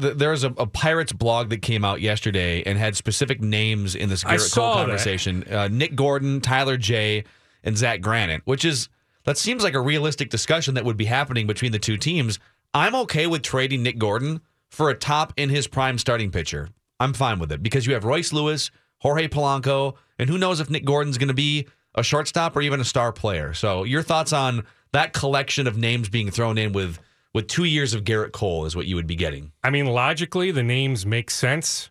th- 0.00 0.16
there's 0.16 0.44
a, 0.44 0.50
a 0.58 0.66
Pirates 0.66 1.12
blog 1.12 1.48
that 1.50 1.60
came 1.60 1.84
out 1.84 2.00
yesterday 2.00 2.62
and 2.62 2.78
had 2.78 2.94
specific 2.96 3.40
names 3.40 3.96
in 3.96 4.10
this 4.10 4.22
Gerrit 4.22 4.54
Cole 4.54 4.74
conversation. 4.74 5.42
Uh, 5.50 5.66
Nick 5.66 5.96
Gordon, 5.96 6.40
Tyler 6.40 6.76
Jay, 6.76 7.24
and 7.64 7.76
Zach 7.76 8.00
Granite, 8.00 8.42
which 8.44 8.64
is 8.64 8.88
that 9.24 9.38
seems 9.38 9.62
like 9.62 9.74
a 9.74 9.80
realistic 9.80 10.30
discussion 10.30 10.74
that 10.74 10.84
would 10.84 10.96
be 10.96 11.04
happening 11.04 11.46
between 11.46 11.72
the 11.72 11.78
two 11.78 11.96
teams. 11.96 12.38
I'm 12.72 12.94
okay 12.94 13.26
with 13.26 13.42
trading 13.42 13.82
Nick 13.82 13.98
Gordon 13.98 14.40
for 14.68 14.90
a 14.90 14.94
top 14.94 15.32
in 15.36 15.48
his 15.48 15.66
prime 15.66 15.98
starting 15.98 16.30
pitcher. 16.30 16.68
I'm 16.98 17.12
fine 17.12 17.38
with 17.38 17.52
it 17.52 17.62
because 17.62 17.86
you 17.86 17.94
have 17.94 18.04
Royce 18.04 18.32
Lewis, 18.32 18.70
Jorge 18.98 19.28
Polanco, 19.28 19.94
and 20.18 20.28
who 20.28 20.38
knows 20.38 20.60
if 20.60 20.70
Nick 20.70 20.84
Gordon's 20.84 21.18
going 21.18 21.28
to 21.28 21.34
be 21.34 21.66
a 21.94 22.02
shortstop 22.02 22.56
or 22.56 22.62
even 22.62 22.80
a 22.80 22.84
star 22.84 23.12
player. 23.12 23.52
So 23.54 23.84
your 23.84 24.02
thoughts 24.02 24.32
on 24.32 24.64
that 24.92 25.12
collection 25.12 25.66
of 25.66 25.76
names 25.76 26.08
being 26.08 26.30
thrown 26.30 26.58
in 26.58 26.72
with 26.72 26.98
with 27.32 27.46
two 27.46 27.64
years 27.64 27.94
of 27.94 28.02
Gerrit 28.02 28.32
Cole 28.32 28.66
is 28.66 28.74
what 28.74 28.86
you 28.86 28.96
would 28.96 29.06
be 29.06 29.14
getting. 29.14 29.52
I 29.62 29.70
mean, 29.70 29.86
logically, 29.86 30.50
the 30.50 30.64
names 30.64 31.06
make 31.06 31.30
sense. 31.30 31.90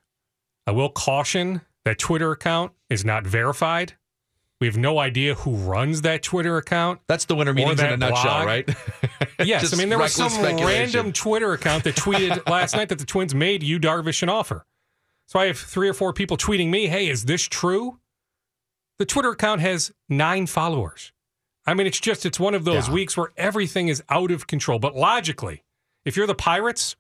I 0.68 0.72
will 0.72 0.90
caution 0.90 1.62
that 1.86 1.98
Twitter 1.98 2.32
account 2.32 2.74
is 2.90 3.06
not 3.06 3.26
verified. 3.26 3.94
We 4.60 4.68
have 4.68 4.78
no 4.78 5.00
idea 5.00 5.36
who 5.36 5.56
runs 5.56 6.02
that 6.02 6.22
Twitter 6.22 6.58
account. 6.58 7.00
That's 7.08 7.26
the 7.26 7.36
winter 7.36 7.54
meetings 7.54 7.80
in 7.80 7.86
a 7.94 7.98
nutshell, 7.98 8.44
blog. 8.44 8.46
right? 8.46 8.70
Yes, 9.46 9.74
I 9.74 9.78
mean 9.78 9.88
there 9.88 9.98
was 9.98 10.14
some 10.14 10.34
random 10.44 11.14
Twitter 11.14 11.54
account 11.54 11.86
that 11.86 11.96
tweeted 11.96 12.50
last 12.50 12.76
night 12.76 12.90
that 12.90 13.00
the 13.00 13.06
Twins 13.06 13.34
made 13.34 13.64
Yu 13.64 13.80
Darvish 13.80 14.22
an 14.22 14.28
offer. 14.28 14.66
So 15.28 15.40
I 15.40 15.46
have 15.46 15.58
three 15.58 15.88
or 15.88 15.94
four 15.94 16.12
people 16.12 16.36
tweeting 16.36 16.70
me, 16.70 16.88
"Hey, 16.88 17.08
is 17.08 17.24
this 17.24 17.44
true?" 17.48 18.00
The 18.98 19.06
Twitter 19.06 19.30
account 19.30 19.62
has 19.62 19.94
nine 20.10 20.46
followers. 20.46 21.14
I 21.66 21.74
mean, 21.74 21.88
it's 21.88 22.02
just 22.02 22.26
it's 22.26 22.38
one 22.40 22.54
of 22.54 22.66
those 22.66 22.90
Yeah. 22.90 22.94
weeks 22.96 23.16
where 23.16 23.32
everything 23.38 23.88
is 23.88 24.04
out 24.10 24.30
of 24.32 24.46
control. 24.48 24.78
But 24.78 24.94
logically, 24.96 25.64
if 26.04 26.18
you're 26.18 26.28
the 26.28 26.36
Pirates, 26.36 26.98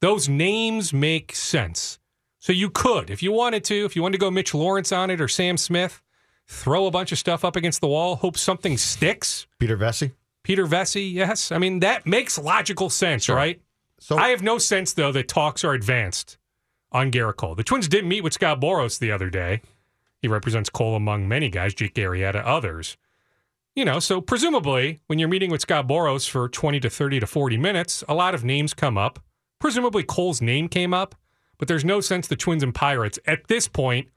those 0.00 0.28
names 0.28 0.92
make 0.92 1.36
sense. 1.36 2.00
So 2.40 2.52
you 2.52 2.68
could, 2.68 3.10
if 3.10 3.22
you 3.22 3.30
wanted 3.30 3.62
to, 3.64 3.84
if 3.84 3.94
you 3.94 4.02
wanted 4.02 4.14
to 4.18 4.18
go 4.20 4.30
Mitch 4.32 4.54
Lawrence 4.54 4.90
on 4.90 5.10
it 5.10 5.20
or 5.20 5.28
Sam 5.28 5.56
Smith, 5.56 6.02
throw 6.46 6.86
a 6.86 6.90
bunch 6.90 7.12
of 7.12 7.18
stuff 7.18 7.44
up 7.44 7.56
against 7.56 7.80
the 7.80 7.88
wall, 7.88 8.16
hope 8.16 8.36
something 8.36 8.76
sticks. 8.76 9.46
Peter 9.58 9.76
Vecsey? 9.76 10.12
Peter 10.42 10.66
Vecsey, 10.66 11.12
yes. 11.12 11.50
I 11.50 11.58
mean, 11.58 11.80
that 11.80 12.06
makes 12.06 12.38
logical 12.38 12.88
sense, 12.88 13.28
right? 13.28 13.60
So 13.98 14.16
I 14.16 14.28
have 14.28 14.42
no 14.42 14.58
sense, 14.58 14.92
though, 14.92 15.12
that 15.12 15.28
talks 15.28 15.64
are 15.64 15.72
advanced 15.72 16.38
on 16.92 17.10
Gerrit 17.10 17.36
Cole. 17.36 17.54
The 17.54 17.64
Twins 17.64 17.88
did 17.88 18.04
meet 18.04 18.22
with 18.22 18.34
Scott 18.34 18.60
Boras 18.60 18.98
the 18.98 19.10
other 19.10 19.30
day. 19.30 19.62
He 20.22 20.28
represents 20.28 20.70
Cole 20.70 20.94
among 20.94 21.28
many 21.28 21.48
guys, 21.48 21.74
Jake 21.74 21.94
Arrieta, 21.94 22.42
others. 22.44 22.96
You 23.74 23.84
know, 23.84 23.98
so 23.98 24.20
presumably 24.20 25.00
when 25.06 25.18
you're 25.18 25.28
meeting 25.28 25.50
with 25.50 25.60
Scott 25.60 25.86
Boras 25.86 26.28
for 26.28 26.48
20 26.48 26.80
to 26.80 26.88
30 26.88 27.20
to 27.20 27.26
40 27.26 27.58
minutes, 27.58 28.02
a 28.08 28.14
lot 28.14 28.34
of 28.34 28.44
names 28.44 28.72
come 28.72 28.96
up. 28.96 29.18
Presumably 29.58 30.02
Cole's 30.02 30.40
name 30.40 30.68
came 30.68 30.94
up, 30.94 31.14
but 31.58 31.68
there's 31.68 31.84
no 31.84 32.00
sense 32.00 32.26
the 32.26 32.36
Twins 32.36 32.62
and 32.62 32.74
Pirates 32.74 33.18
at 33.26 33.48
this 33.48 33.68
point 33.68 34.08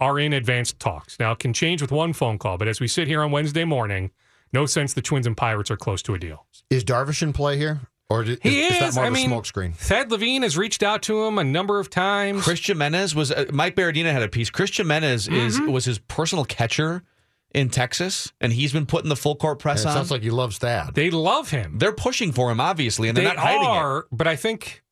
are 0.00 0.18
in 0.18 0.32
advanced 0.32 0.78
talks. 0.78 1.18
Now, 1.18 1.32
it 1.32 1.38
can 1.38 1.52
change 1.52 1.80
with 1.82 1.90
one 1.92 2.12
phone 2.12 2.38
call, 2.38 2.56
but 2.58 2.68
as 2.68 2.80
we 2.80 2.88
sit 2.88 3.08
here 3.08 3.22
on 3.22 3.30
Wednesday 3.32 3.64
morning, 3.64 4.10
no 4.52 4.64
sense 4.66 4.94
the 4.94 5.02
Twins 5.02 5.26
and 5.26 5.36
Pirates 5.36 5.70
are 5.70 5.76
close 5.76 6.02
to 6.02 6.14
a 6.14 6.18
deal. 6.18 6.46
is 6.70 6.84
Darvish 6.84 7.22
in 7.22 7.32
play 7.32 7.56
here? 7.56 7.80
Or 8.10 8.22
is, 8.22 8.38
He 8.42 8.62
is 8.62 8.72
is. 8.72 8.78
that 8.80 8.94
more 8.94 9.04
I 9.04 9.08
of 9.08 9.12
a 9.12 9.16
mean, 9.16 9.28
smokescreen? 9.30 9.74
Thad 9.76 10.10
Levine 10.10 10.40
has 10.42 10.56
reached 10.56 10.82
out 10.82 11.02
to 11.02 11.24
him 11.24 11.36
a 11.38 11.44
number 11.44 11.78
of 11.78 11.90
times. 11.90 12.42
Chris 12.42 12.64
Gimenez 12.64 13.14
was 13.14 13.30
uh, 13.30 13.44
Mike 13.52 13.76
Berardino 13.76 14.10
had 14.10 14.22
a 14.22 14.28
piece. 14.28 14.48
Chris 14.48 14.74
Gimenez 14.74 15.28
is 15.28 15.58
Mm-hmm. 15.60 15.70
was 15.72 15.84
his 15.84 15.98
personal 15.98 16.46
catcher 16.46 17.02
in 17.54 17.68
Texas, 17.68 18.32
and 18.40 18.50
he's 18.52 18.72
been 18.72 18.86
putting 18.86 19.10
the 19.10 19.16
full 19.16 19.34
court 19.36 19.58
press 19.58 19.82
it 19.82 19.88
on. 19.88 19.92
sounds 19.94 20.10
like 20.10 20.22
he 20.22 20.30
loves 20.30 20.56
Thad. 20.56 20.94
They 20.94 21.10
love 21.10 21.50
him. 21.50 21.76
they're 21.78 21.92
pushing 21.92 22.32
for 22.32 22.50
him, 22.50 22.60
obviously, 22.60 23.08
and 23.08 23.16
they're 23.16 23.24
They 23.24 23.34
not 23.34 23.38
hiding 23.38 23.98
it. 23.98 24.04
but 24.10 24.26
I 24.26 24.36
think 24.36 24.82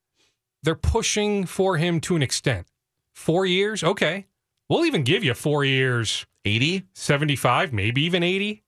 they're 0.63 0.75
pushing 0.75 1.47
for 1.47 1.79
him 1.79 2.01
to 2.03 2.17
an 2.17 2.23
extent. 2.23 2.67
Four 3.15 3.47
years, 3.47 3.83
okay. 3.83 4.27
We'll 4.69 4.85
even 4.85 5.05
give 5.05 5.23
you 5.23 5.35
four 5.35 5.65
years, 5.65 6.27
80? 6.45 6.85
75, 6.95 7.73
maybe 7.73 8.03
even 8.03 8.23
80. 8.23 8.63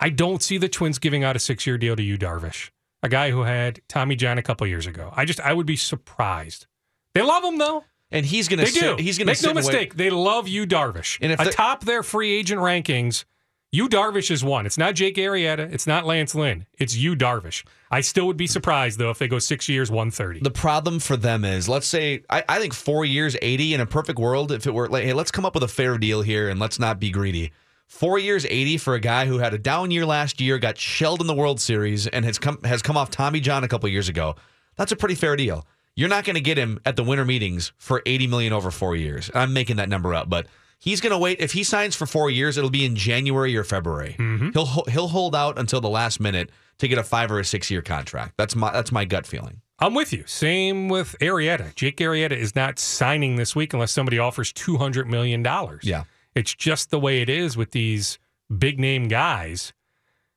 I 0.00 0.08
don't 0.08 0.42
see 0.42 0.56
the 0.56 0.68
Twins 0.68 0.98
giving 0.98 1.24
out 1.24 1.36
a 1.36 1.38
six 1.38 1.66
year 1.66 1.76
deal 1.76 1.94
to 1.96 2.02
Yu 2.02 2.16
Darvish, 2.16 2.70
a 3.02 3.08
guy 3.08 3.30
who 3.30 3.42
had 3.42 3.80
Tommy 3.88 4.16
John 4.16 4.38
a 4.38 4.42
couple 4.42 4.66
years 4.66 4.86
ago. 4.86 5.12
I 5.14 5.24
just, 5.26 5.40
I 5.40 5.52
would 5.52 5.66
be 5.66 5.76
surprised. 5.76 6.66
They 7.14 7.22
love 7.22 7.44
him, 7.44 7.58
though. 7.58 7.84
And 8.10 8.24
he's 8.26 8.48
going 8.48 8.58
to 8.58 8.64
They 8.64 8.80
do. 8.80 8.96
he's 8.98 9.18
going 9.18 9.26
to 9.26 9.32
Make 9.32 9.42
no 9.42 9.54
mistake. 9.54 9.94
They 9.94 10.10
love 10.10 10.48
Yu 10.48 10.66
Darvish. 10.66 11.18
And 11.20 11.30
if 11.32 11.40
atop 11.40 11.84
their 11.84 12.02
free 12.02 12.32
agent 12.32 12.60
rankings, 12.60 13.24
Yu 13.72 13.88
Darvish 13.88 14.32
is 14.32 14.42
one. 14.42 14.66
It's 14.66 14.78
not 14.78 14.96
Jake 14.96 15.14
Arrieta. 15.14 15.72
It's 15.72 15.86
not 15.86 16.04
Lance 16.04 16.34
Lynn. 16.34 16.66
It's 16.80 16.96
Yu 16.96 17.14
Darvish. 17.14 17.64
I 17.88 18.00
still 18.00 18.26
would 18.26 18.36
be 18.36 18.48
surprised 18.48 18.98
though 18.98 19.10
if 19.10 19.20
they 19.20 19.28
go 19.28 19.38
six 19.38 19.68
years, 19.68 19.92
one 19.92 20.10
thirty. 20.10 20.40
The 20.40 20.50
problem 20.50 20.98
for 20.98 21.16
them 21.16 21.44
is, 21.44 21.68
let's 21.68 21.86
say, 21.86 22.24
I, 22.28 22.42
I 22.48 22.58
think 22.58 22.74
four 22.74 23.04
years, 23.04 23.36
80 23.40 23.74
in 23.74 23.80
a 23.80 23.86
perfect 23.86 24.18
world, 24.18 24.50
if 24.50 24.66
it 24.66 24.74
were 24.74 24.88
like, 24.88 25.04
hey, 25.04 25.12
let's 25.12 25.30
come 25.30 25.44
up 25.44 25.54
with 25.54 25.62
a 25.62 25.68
fair 25.68 25.98
deal 25.98 26.20
here 26.22 26.48
and 26.48 26.58
let's 26.58 26.80
not 26.80 26.98
be 26.98 27.12
greedy. 27.12 27.52
Four 27.86 28.18
years, 28.18 28.44
80 28.44 28.78
for 28.78 28.94
a 28.94 29.00
guy 29.00 29.26
who 29.26 29.38
had 29.38 29.54
a 29.54 29.58
down 29.58 29.92
year 29.92 30.04
last 30.04 30.40
year, 30.40 30.58
got 30.58 30.76
shelled 30.76 31.20
in 31.20 31.28
the 31.28 31.34
World 31.34 31.60
Series, 31.60 32.08
and 32.08 32.24
has 32.24 32.40
come 32.40 32.58
has 32.64 32.82
come 32.82 32.96
off 32.96 33.10
Tommy 33.10 33.38
John 33.38 33.62
a 33.62 33.68
couple 33.68 33.88
years 33.88 34.08
ago. 34.08 34.34
That's 34.74 34.90
a 34.90 34.96
pretty 34.96 35.14
fair 35.14 35.36
deal. 35.36 35.64
You're 35.94 36.08
not 36.08 36.24
going 36.24 36.34
to 36.34 36.40
get 36.40 36.58
him 36.58 36.80
at 36.84 36.96
the 36.96 37.04
winter 37.04 37.24
meetings 37.24 37.72
for 37.76 38.02
80 38.04 38.26
million 38.26 38.52
over 38.52 38.72
four 38.72 38.96
years. 38.96 39.30
I'm 39.32 39.52
making 39.52 39.76
that 39.76 39.88
number 39.88 40.12
up, 40.12 40.28
but 40.28 40.46
he's 40.80 41.00
going 41.00 41.12
to 41.12 41.18
wait. 41.18 41.38
If 41.38 41.52
he 41.52 41.62
signs 41.62 41.94
for 41.94 42.06
four 42.06 42.30
years, 42.30 42.56
it'll 42.56 42.70
be 42.70 42.84
in 42.84 42.96
January 42.96 43.56
or 43.56 43.62
February. 43.62 44.16
Mm-hmm. 44.18 44.50
He'll 44.50 44.84
he'll 44.88 45.08
hold 45.08 45.36
out 45.36 45.58
until 45.58 45.80
the 45.80 45.88
last 45.88 46.18
minute 46.18 46.50
to 46.78 46.88
get 46.88 46.98
a 46.98 47.04
five 47.04 47.30
or 47.30 47.38
a 47.38 47.44
six 47.44 47.70
year 47.70 47.82
contract. 47.82 48.34
That's 48.36 48.56
my 48.56 48.72
that's 48.72 48.90
my 48.90 49.04
gut 49.04 49.26
feeling. 49.26 49.60
I'm 49.78 49.94
with 49.94 50.12
you. 50.12 50.24
Same 50.26 50.88
with 50.88 51.16
Arrieta. 51.20 51.74
Jake 51.74 51.98
Arrieta 51.98 52.32
is 52.32 52.54
not 52.54 52.78
signing 52.78 53.36
this 53.36 53.54
week 53.54 53.72
unless 53.72 53.92
somebody 53.92 54.18
offers 54.18 54.52
two 54.52 54.76
hundred 54.78 55.06
million 55.08 55.42
dollars. 55.42 55.84
Yeah. 55.84 56.04
It's 56.34 56.54
just 56.54 56.90
the 56.90 57.00
way 57.00 57.20
it 57.22 57.28
is 57.28 57.56
with 57.56 57.70
these 57.72 58.18
big 58.56 58.78
name 58.78 59.08
guys. 59.08 59.72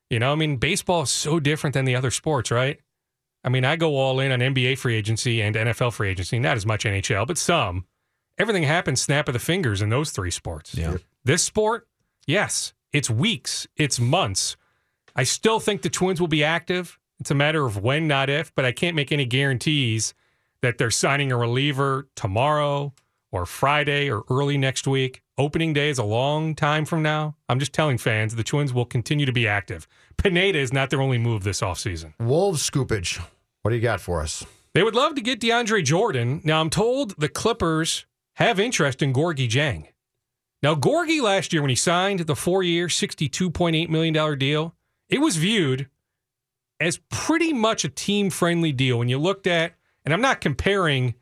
You 0.09 0.19
know, 0.19 0.31
I 0.31 0.35
mean, 0.35 0.57
baseball 0.57 1.03
is 1.03 1.09
so 1.09 1.39
different 1.39 1.73
than 1.73 1.85
the 1.85 1.95
other 1.95 2.11
sports, 2.11 2.51
right? 2.51 2.79
I 3.43 3.49
mean, 3.49 3.65
I 3.65 3.75
go 3.75 3.97
all 3.97 4.19
in 4.19 4.31
on 4.31 4.39
NBA 4.39 4.77
free 4.77 4.95
agency 4.95 5.41
and 5.41 5.55
NFL 5.55 5.93
free 5.93 6.09
agency, 6.09 6.39
not 6.39 6.55
as 6.55 6.65
much 6.65 6.85
NHL, 6.85 7.27
but 7.27 7.37
some. 7.37 7.85
Everything 8.37 8.63
happens 8.63 9.01
snap 9.01 9.27
of 9.27 9.33
the 9.33 9.39
fingers 9.39 9.81
in 9.81 9.89
those 9.89 10.11
three 10.11 10.31
sports. 10.31 10.75
Yeah. 10.75 10.97
This 11.23 11.43
sport, 11.43 11.87
yes, 12.25 12.73
it's 12.91 13.09
weeks, 13.09 13.67
it's 13.77 13.99
months. 13.99 14.57
I 15.15 15.23
still 15.23 15.59
think 15.59 15.81
the 15.81 15.89
Twins 15.89 16.19
will 16.19 16.27
be 16.27 16.43
active. 16.43 16.99
It's 17.19 17.31
a 17.31 17.35
matter 17.35 17.65
of 17.65 17.77
when, 17.77 18.07
not 18.07 18.29
if, 18.29 18.53
but 18.55 18.65
I 18.65 18.71
can't 18.71 18.95
make 18.95 19.11
any 19.11 19.25
guarantees 19.25 20.13
that 20.61 20.77
they're 20.77 20.91
signing 20.91 21.31
a 21.31 21.37
reliever 21.37 22.07
tomorrow 22.15 22.93
or 23.31 23.45
Friday 23.45 24.09
or 24.09 24.23
early 24.29 24.57
next 24.57 24.87
week. 24.87 25.21
Opening 25.37 25.73
day 25.73 25.89
is 25.89 25.97
a 25.97 26.03
long 26.03 26.55
time 26.55 26.85
from 26.85 27.01
now. 27.01 27.35
I'm 27.49 27.59
just 27.59 27.73
telling 27.73 27.97
fans 27.97 28.35
the 28.35 28.43
Twins 28.43 28.73
will 28.73 28.85
continue 28.85 29.25
to 29.25 29.31
be 29.31 29.47
active. 29.47 29.87
Pineda 30.17 30.59
is 30.59 30.73
not 30.73 30.89
their 30.89 31.01
only 31.01 31.17
move 31.17 31.43
this 31.43 31.61
offseason. 31.61 32.13
Wolves 32.19 32.67
scoopage. 32.67 33.19
What 33.61 33.69
do 33.69 33.75
you 33.75 33.81
got 33.81 34.01
for 34.01 34.21
us? 34.21 34.45
They 34.73 34.83
would 34.83 34.95
love 34.95 35.15
to 35.15 35.21
get 35.21 35.39
DeAndre 35.39 35.83
Jordan. 35.83 36.41
Now, 36.43 36.59
I'm 36.59 36.69
told 36.69 37.15
the 37.17 37.29
Clippers 37.29 38.05
have 38.35 38.59
interest 38.59 39.01
in 39.01 39.13
Gorgui 39.13 39.49
Dieng. 39.49 39.87
Now, 40.61 40.75
Gorgui 40.75 41.21
last 41.21 41.51
year, 41.51 41.61
when 41.61 41.69
he 41.69 41.75
signed 41.75 42.21
the 42.21 42.35
four 42.35 42.63
year, 42.63 42.87
$62.8 42.87 43.89
million 43.89 44.39
deal, 44.39 44.75
it 45.09 45.19
was 45.19 45.35
viewed 45.35 45.89
as 46.79 46.99
pretty 47.09 47.53
much 47.53 47.83
a 47.83 47.89
team 47.89 48.29
friendly 48.29 48.71
deal 48.71 48.99
when 48.99 49.09
you 49.09 49.17
looked 49.17 49.45
at, 49.45 49.73
and 50.05 50.13
I'm 50.13 50.21
not 50.21 50.41
comparing 50.41 51.15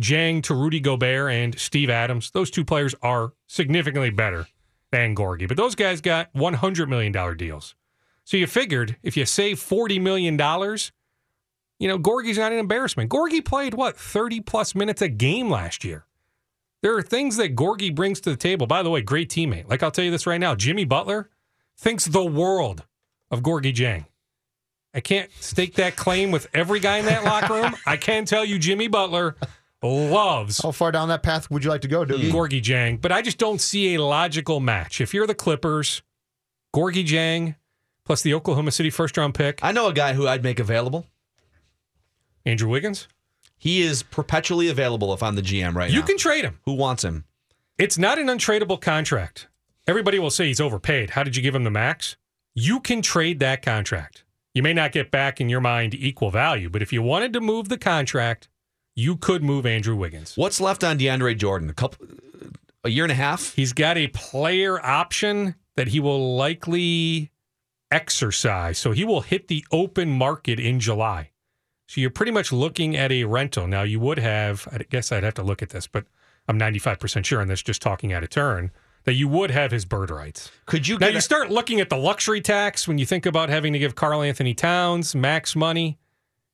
Dieng 0.00 0.42
to 0.44 0.54
Rudy 0.54 0.80
Gobert 0.80 1.32
and 1.32 1.58
Steve 1.58 1.90
Adams. 1.90 2.30
Those 2.30 2.50
two 2.50 2.64
players 2.64 2.94
are 3.02 3.32
significantly 3.46 4.10
better 4.10 4.46
than 4.90 5.14
Gorgui, 5.14 5.48
but 5.48 5.56
those 5.56 5.74
guys 5.74 6.00
got 6.00 6.32
$100 6.34 6.88
million 6.88 7.36
deals. 7.36 7.74
So 8.24 8.36
you 8.36 8.46
figured 8.46 8.96
if 9.02 9.16
you 9.16 9.26
save 9.26 9.58
$40 9.58 10.00
million, 10.00 10.34
you 11.78 11.88
know, 11.88 11.98
Gorgui's 11.98 12.38
not 12.38 12.52
an 12.52 12.58
embarrassment. 12.58 13.10
Gorgui 13.10 13.44
played, 13.44 13.74
what, 13.74 13.96
30 13.96 14.40
plus 14.40 14.74
minutes 14.74 15.02
a 15.02 15.08
game 15.08 15.50
last 15.50 15.84
year. 15.84 16.06
There 16.84 16.94
are 16.98 17.02
things 17.02 17.38
that 17.38 17.56
Gorgui 17.56 17.94
brings 17.94 18.20
to 18.20 18.30
the 18.30 18.36
table. 18.36 18.66
By 18.66 18.82
the 18.82 18.90
way, 18.90 19.00
great 19.00 19.30
teammate. 19.30 19.70
Like 19.70 19.82
I'll 19.82 19.90
tell 19.90 20.04
you 20.04 20.10
this 20.10 20.26
right 20.26 20.36
now 20.36 20.54
Jimmy 20.54 20.84
Butler 20.84 21.30
thinks 21.78 22.04
the 22.04 22.22
world 22.22 22.84
of 23.30 23.40
Gorgui 23.40 23.72
Dieng. 23.72 24.04
I 24.92 25.00
can't 25.00 25.30
stake 25.40 25.76
that 25.76 25.96
claim 25.96 26.30
with 26.30 26.46
every 26.52 26.80
guy 26.80 26.98
in 26.98 27.06
that 27.06 27.24
locker 27.24 27.54
room. 27.54 27.74
I 27.86 27.96
can 27.96 28.26
tell 28.26 28.44
you 28.44 28.58
Jimmy 28.58 28.88
Butler 28.88 29.34
loves 29.82 30.60
How 30.62 30.72
far 30.72 30.92
down 30.92 31.08
that 31.08 31.22
path 31.22 31.50
would 31.50 31.64
you 31.64 31.70
like 31.70 31.80
to 31.80 31.88
go, 31.88 32.04
Doogie? 32.04 32.30
Gorgui 32.30 32.60
Dieng, 32.60 33.00
but 33.00 33.12
I 33.12 33.22
just 33.22 33.38
don't 33.38 33.62
see 33.62 33.94
a 33.94 34.02
logical 34.02 34.60
match. 34.60 35.00
If 35.00 35.14
you're 35.14 35.26
the 35.26 35.34
Clippers, 35.34 36.02
Gorgui 36.76 37.02
Dieng 37.02 37.56
plus 38.04 38.20
the 38.20 38.34
Oklahoma 38.34 38.72
City 38.72 38.90
first 38.90 39.16
round 39.16 39.32
pick, 39.32 39.58
I 39.62 39.72
know 39.72 39.86
a 39.86 39.94
guy 39.94 40.12
who 40.12 40.28
I'd 40.28 40.42
make 40.42 40.60
available. 40.60 41.06
Andrew 42.44 42.68
Wiggins, 42.68 43.08
He 43.64 43.80
is 43.80 44.02
perpetually 44.02 44.68
available 44.68 45.14
if 45.14 45.22
I'm 45.22 45.36
the 45.36 45.40
GM 45.40 45.74
right 45.74 45.88
you 45.88 45.94
now. 45.94 46.00
You 46.02 46.06
can 46.06 46.18
trade 46.18 46.44
him. 46.44 46.58
Who 46.66 46.74
wants 46.74 47.02
him? 47.02 47.24
It's 47.78 47.96
not 47.96 48.18
an 48.18 48.26
untradeable 48.26 48.78
contract. 48.78 49.48
Everybody 49.86 50.18
will 50.18 50.28
say 50.28 50.48
he's 50.48 50.60
overpaid. 50.60 51.08
How 51.08 51.22
did 51.22 51.34
you 51.34 51.42
give 51.42 51.54
him 51.54 51.64
the 51.64 51.70
max? 51.70 52.16
You 52.54 52.78
can 52.78 53.00
trade 53.00 53.40
that 53.40 53.62
contract. 53.62 54.24
You 54.52 54.62
may 54.62 54.74
not 54.74 54.92
get 54.92 55.10
back 55.10 55.40
in 55.40 55.48
your 55.48 55.62
mind 55.62 55.94
equal 55.94 56.30
value, 56.30 56.68
but 56.68 56.82
if 56.82 56.92
you 56.92 57.00
wanted 57.00 57.32
to 57.32 57.40
move 57.40 57.70
the 57.70 57.78
contract, 57.78 58.48
you 58.94 59.16
could 59.16 59.42
move 59.42 59.64
Andrew 59.64 59.96
Wiggins. 59.96 60.36
What's 60.36 60.60
left 60.60 60.84
on 60.84 60.98
DeAndre 60.98 61.34
Jordan? 61.34 61.70
A 61.70 61.72
couple, 61.72 62.06
a 62.84 62.90
year 62.90 63.04
and 63.04 63.12
a 63.12 63.16
half. 63.16 63.54
He's 63.54 63.72
got 63.72 63.96
a 63.96 64.08
player 64.08 64.78
option 64.84 65.54
that 65.76 65.88
he 65.88 66.00
will 66.00 66.36
likely 66.36 67.30
exercise. 67.90 68.76
So 68.76 68.92
he 68.92 69.06
will 69.06 69.22
hit 69.22 69.48
the 69.48 69.64
open 69.72 70.10
market 70.10 70.60
in 70.60 70.80
July. 70.80 71.30
So 71.86 72.00
you're 72.00 72.10
pretty 72.10 72.32
much 72.32 72.52
looking 72.52 72.96
at 72.96 73.12
a 73.12 73.24
rental. 73.24 73.66
Now, 73.66 73.82
you 73.82 74.00
would 74.00 74.18
have, 74.18 74.66
I 74.72 74.78
guess 74.88 75.12
I'd 75.12 75.22
have 75.22 75.34
to 75.34 75.42
look 75.42 75.62
at 75.62 75.68
this, 75.70 75.86
but 75.86 76.04
I'm 76.48 76.58
95% 76.58 77.24
sure 77.24 77.40
on 77.40 77.48
this, 77.48 77.62
just 77.62 77.82
talking 77.82 78.12
out 78.12 78.22
of 78.22 78.30
turn, 78.30 78.70
that 79.04 79.14
you 79.14 79.28
would 79.28 79.50
have 79.50 79.70
his 79.70 79.84
bird 79.84 80.10
rights. 80.10 80.50
Could 80.66 80.88
you 80.88 80.98
Now, 80.98 81.08
you 81.08 81.18
a- 81.18 81.22
start 81.22 81.50
looking 81.50 81.80
at 81.80 81.90
the 81.90 81.96
luxury 81.96 82.40
tax 82.40 82.88
when 82.88 82.96
you 82.98 83.04
think 83.04 83.26
about 83.26 83.50
having 83.50 83.72
to 83.74 83.78
give 83.78 83.94
Karl-Anthony 83.94 84.54
Towns 84.54 85.14
max 85.14 85.54
money. 85.54 85.98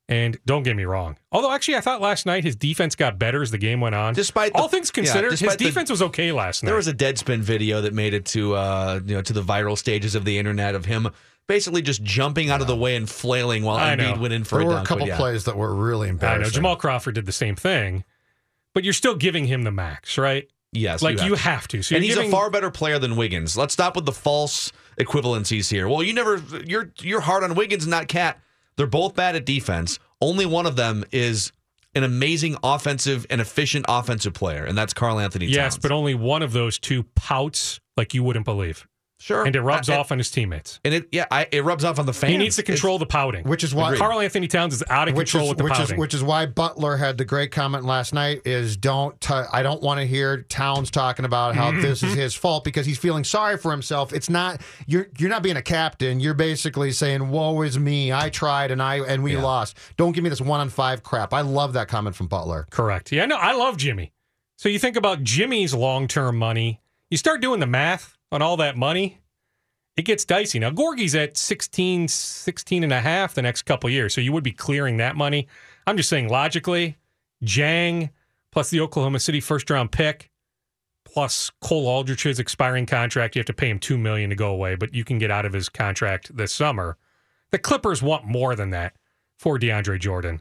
And 0.09 0.41
don't 0.45 0.65
get 0.65 0.75
me 0.75 0.83
wrong. 0.85 1.17
Although, 1.31 1.53
actually, 1.53 1.77
I 1.77 1.81
thought 1.83 2.01
last 2.01 2.27
night 2.27 2.43
his 2.43 2.57
defense 2.57 2.97
got 2.97 3.17
better 3.17 3.43
as 3.43 3.53
the 3.53 3.59
game 3.59 3.81
went 3.81 3.95
on. 3.95 4.13
Despite 4.13 4.53
the- 4.53 4.59
all 4.59 4.67
things 4.67 4.89
yeah, 4.91 4.95
considered, 5.05 5.31
his 5.31 5.39
despite 5.39 5.59
the- 5.61 5.65
defense 5.67 5.89
was 5.89 6.03
okay 6.03 6.33
last 6.33 6.65
night. 6.65 6.67
There 6.71 6.77
was 6.77 6.89
a 6.89 6.93
Deadspin 6.93 7.39
video 7.39 7.81
that 7.83 7.95
made 7.95 8.13
it 8.13 8.25
to 8.27 8.55
uh, 8.57 8.99
you 9.07 9.15
know 9.15 9.23
to 9.23 9.33
the 9.33 9.43
viral 9.43 9.79
stages 9.79 10.17
of 10.17 10.25
the 10.25 10.37
internet 10.37 10.75
of 10.75 10.87
him 10.87 11.11
basically 11.51 11.83
just 11.83 12.05
jumping 12.05 12.49
out 12.49 12.61
of 12.61 12.69
the 12.69 12.77
way 12.77 12.95
and 12.95 13.11
flailing 13.11 13.65
while 13.65 13.77
I 13.77 13.97
know. 13.97 14.15
Went 14.15 14.33
in 14.33 14.45
for 14.45 14.61
There 14.61 14.69
a 14.69 14.71
were 14.71 14.79
a 14.79 14.85
couple 14.85 14.99
but 14.99 15.09
yeah. 15.09 15.17
plays 15.17 15.45
that 15.47 15.57
were 15.57 15.75
really 15.75 16.09
embarrassing. 16.09 16.43
I 16.43 16.45
know 16.45 16.51
Jamal 16.51 16.77
Crawford 16.77 17.17
did 17.17 17.27
the 17.27 17.33
same 17.33 17.57
thing, 17.57 18.05
but 18.73 18.85
you're 18.85 18.93
still 18.93 19.17
giving 19.17 19.47
him 19.47 19.65
the 19.65 19.73
max, 19.73 20.17
right? 20.17 20.49
Yes, 20.73 21.03
like 21.03 21.21
you 21.21 21.31
to. 21.31 21.37
have 21.37 21.67
to. 21.69 21.83
So 21.83 21.97
and 21.97 22.05
he's 22.05 22.15
giving, 22.15 22.29
a 22.29 22.33
far 22.33 22.51
better 22.51 22.71
player 22.71 23.01
than 23.01 23.17
Wiggins. 23.17 23.57
Let's 23.57 23.73
stop 23.73 23.97
with 23.97 24.07
the 24.07 24.13
false 24.13 24.71
equivalencies 25.01 25.69
here. 25.69 25.89
Well, 25.89 26.05
you 26.05 26.13
never 26.13 26.41
you're 26.65 26.93
you're 27.01 27.21
hard 27.21 27.43
on 27.43 27.57
Wiggins, 27.57 27.85
not 27.85 28.07
KAT. 28.07 28.39
They're 28.77 28.87
both 28.87 29.17
bad 29.17 29.35
at 29.35 29.45
defense. 29.45 29.99
Only 30.21 30.47
one 30.47 30.67
of 30.67 30.77
them 30.77 31.05
is 31.11 31.51
an 31.97 32.05
amazing 32.05 32.57
offensive 32.63 33.27
and 33.29 33.41
efficient 33.41 33.87
offensive 33.89 34.35
player, 34.35 34.65
and 34.65 34.79
that's 34.79 34.95
Carl 34.95 35.19
Anthony 35.19 35.47
Towns. 35.47 35.57
yes, 35.57 35.79
but 35.79 35.91
only 35.91 36.15
one 36.15 36.43
of 36.43 36.53
those 36.53 36.79
two 36.79 37.03
pouts 37.17 37.81
like 37.97 38.15
you 38.15 38.23
wouldn't 38.23 38.45
believe, 38.45 38.87
sure, 39.21 39.45
and 39.45 39.55
it 39.55 39.63
rubs 39.63 39.89
I- 39.89 39.97
off 39.97 40.11
on 40.11 40.19
his 40.19 40.31
teammates. 40.31 40.81
And 40.85 40.95
it 40.95 41.09
yeah, 41.13 41.27
I, 41.31 41.47
it 41.53 41.63
rubs 41.63 41.85
off 41.85 41.99
on 41.99 42.07
the 42.07 42.13
fans. 42.13 42.33
He 42.33 42.39
needs 42.39 42.57
to 42.57 42.63
control 42.63 42.99
the 42.99 43.07
pouting, 43.07 43.47
Which 43.47 43.63
is 43.63 43.75
why- 43.75 43.97
Karl-Anthony 43.97 44.49
Towns 44.49 44.75
is 44.75 44.83
out 44.89 45.09
of 45.09 45.17
which 45.17 45.31
control 45.31 45.45
is 45.45 45.51
with 45.51 45.59
the 45.59 45.65
which 45.65 45.73
pouting. 45.75 45.95
is 45.97 46.01
which 46.01 46.15
is 46.15 46.23
why 46.25 46.47
Butler 46.47 46.97
had 46.97 47.19
the 47.19 47.25
great 47.25 47.53
comment 47.53 47.85
last 47.85 48.13
night 48.13 48.43
is 48.45 48.77
don't 48.77 49.21
t- 49.21 49.35
I 49.35 49.63
don't 49.63 49.83
want 49.83 50.01
to 50.01 50.07
hear 50.07 50.43
Towns 50.43 50.91
talking 50.91 51.25
about 51.25 51.55
how 51.55 51.71
mm-hmm. 51.71 51.83
this 51.83 52.03
is 52.03 52.15
his 52.15 52.35
fault 52.35 52.65
because 52.65 52.87
he's 52.87 52.99
feeling 52.99 53.25
sorry 53.25 53.57
for 53.57 53.71
himself. 53.71 54.13
It's 54.13 54.31
not 54.31 54.61
you're 54.87 55.09
you're 55.19 55.31
not 55.31 55.43
being 55.43 55.57
a 55.57 55.63
captain. 55.63 56.21
You're 56.21 56.35
basically 56.35 56.93
saying 56.93 57.31
woe 57.31 57.63
is 57.63 57.79
me. 57.79 58.13
I 58.13 58.31
tried 58.31 58.71
and 58.71 58.83
I 58.83 59.01
and 59.01 59.23
we 59.23 59.37
lost. 59.37 59.77
Don't 59.97 60.13
give 60.13 60.25
me 60.25 60.31
this 60.31 60.41
one 60.41 60.61
on 60.61 60.69
five 60.69 61.03
crap. 61.03 61.33
I 61.33 61.43
love 61.43 61.75
that 61.75 61.89
comment 61.89 62.17
from 62.17 62.27
Butler. 62.27 62.67
Correct. 62.71 63.13
Yeah, 63.13 63.27
no, 63.27 63.37
I 63.37 63.53
love 63.53 63.77
Jimmy. 63.77 64.13
So 64.57 64.69
you 64.69 64.79
think 64.79 64.97
about 64.97 65.23
Jimmy's 65.23 65.73
long 65.73 66.07
term 66.07 66.37
money, 66.37 66.81
you 67.09 67.17
start 67.17 67.41
doing 67.41 67.61
the 67.61 67.67
math 67.67 68.19
on 68.33 68.43
all 68.43 68.57
that 68.59 68.77
money, 68.77 69.19
it 69.97 70.03
gets 70.03 70.25
dicey. 70.25 70.59
Now, 70.59 70.71
Gorgui's 70.71 71.15
at 71.15 71.37
16, 71.37 72.09
16 72.09 72.85
and 72.85 72.93
a 72.93 73.01
half 73.01 73.35
the 73.35 73.43
next 73.43 73.63
couple 73.63 73.91
years. 73.91 74.15
So 74.15 74.21
you 74.21 74.33
would 74.33 74.45
be 74.45 74.53
clearing 74.53 74.97
that 74.99 75.17
money. 75.17 75.49
I'm 75.87 75.97
just 75.97 76.09
saying 76.09 76.29
logically, 76.29 76.97
Dieng 77.45 78.11
plus 78.53 78.71
the 78.71 78.81
Oklahoma 78.81 79.21
City 79.21 79.41
first 79.41 79.69
round 79.71 79.93
pick 79.93 80.31
plus 81.05 81.51
Cole 81.61 81.87
Aldrich's 81.87 82.39
expiring 82.39 82.87
contract. 82.87 83.35
You 83.35 83.41
have 83.41 83.47
to 83.47 83.53
pay 83.53 83.69
him 83.69 83.79
two 83.79 83.99
million 83.99 84.31
to 84.31 84.37
go 84.37 84.51
away, 84.51 84.75
but 84.77 84.95
you 84.95 85.05
can 85.05 85.19
get 85.19 85.31
out 85.31 85.45
of 85.45 85.53
his 85.53 85.69
contract 85.69 86.37
this 86.37 86.53
summer. 86.53 86.97
The 87.51 87.59
Clippers 87.59 88.03
want 88.03 88.25
more 88.27 88.55
than 88.55 88.71
that 88.71 88.95
for 89.39 89.59
DeAndre 89.59 89.99
Jordan. 89.99 90.41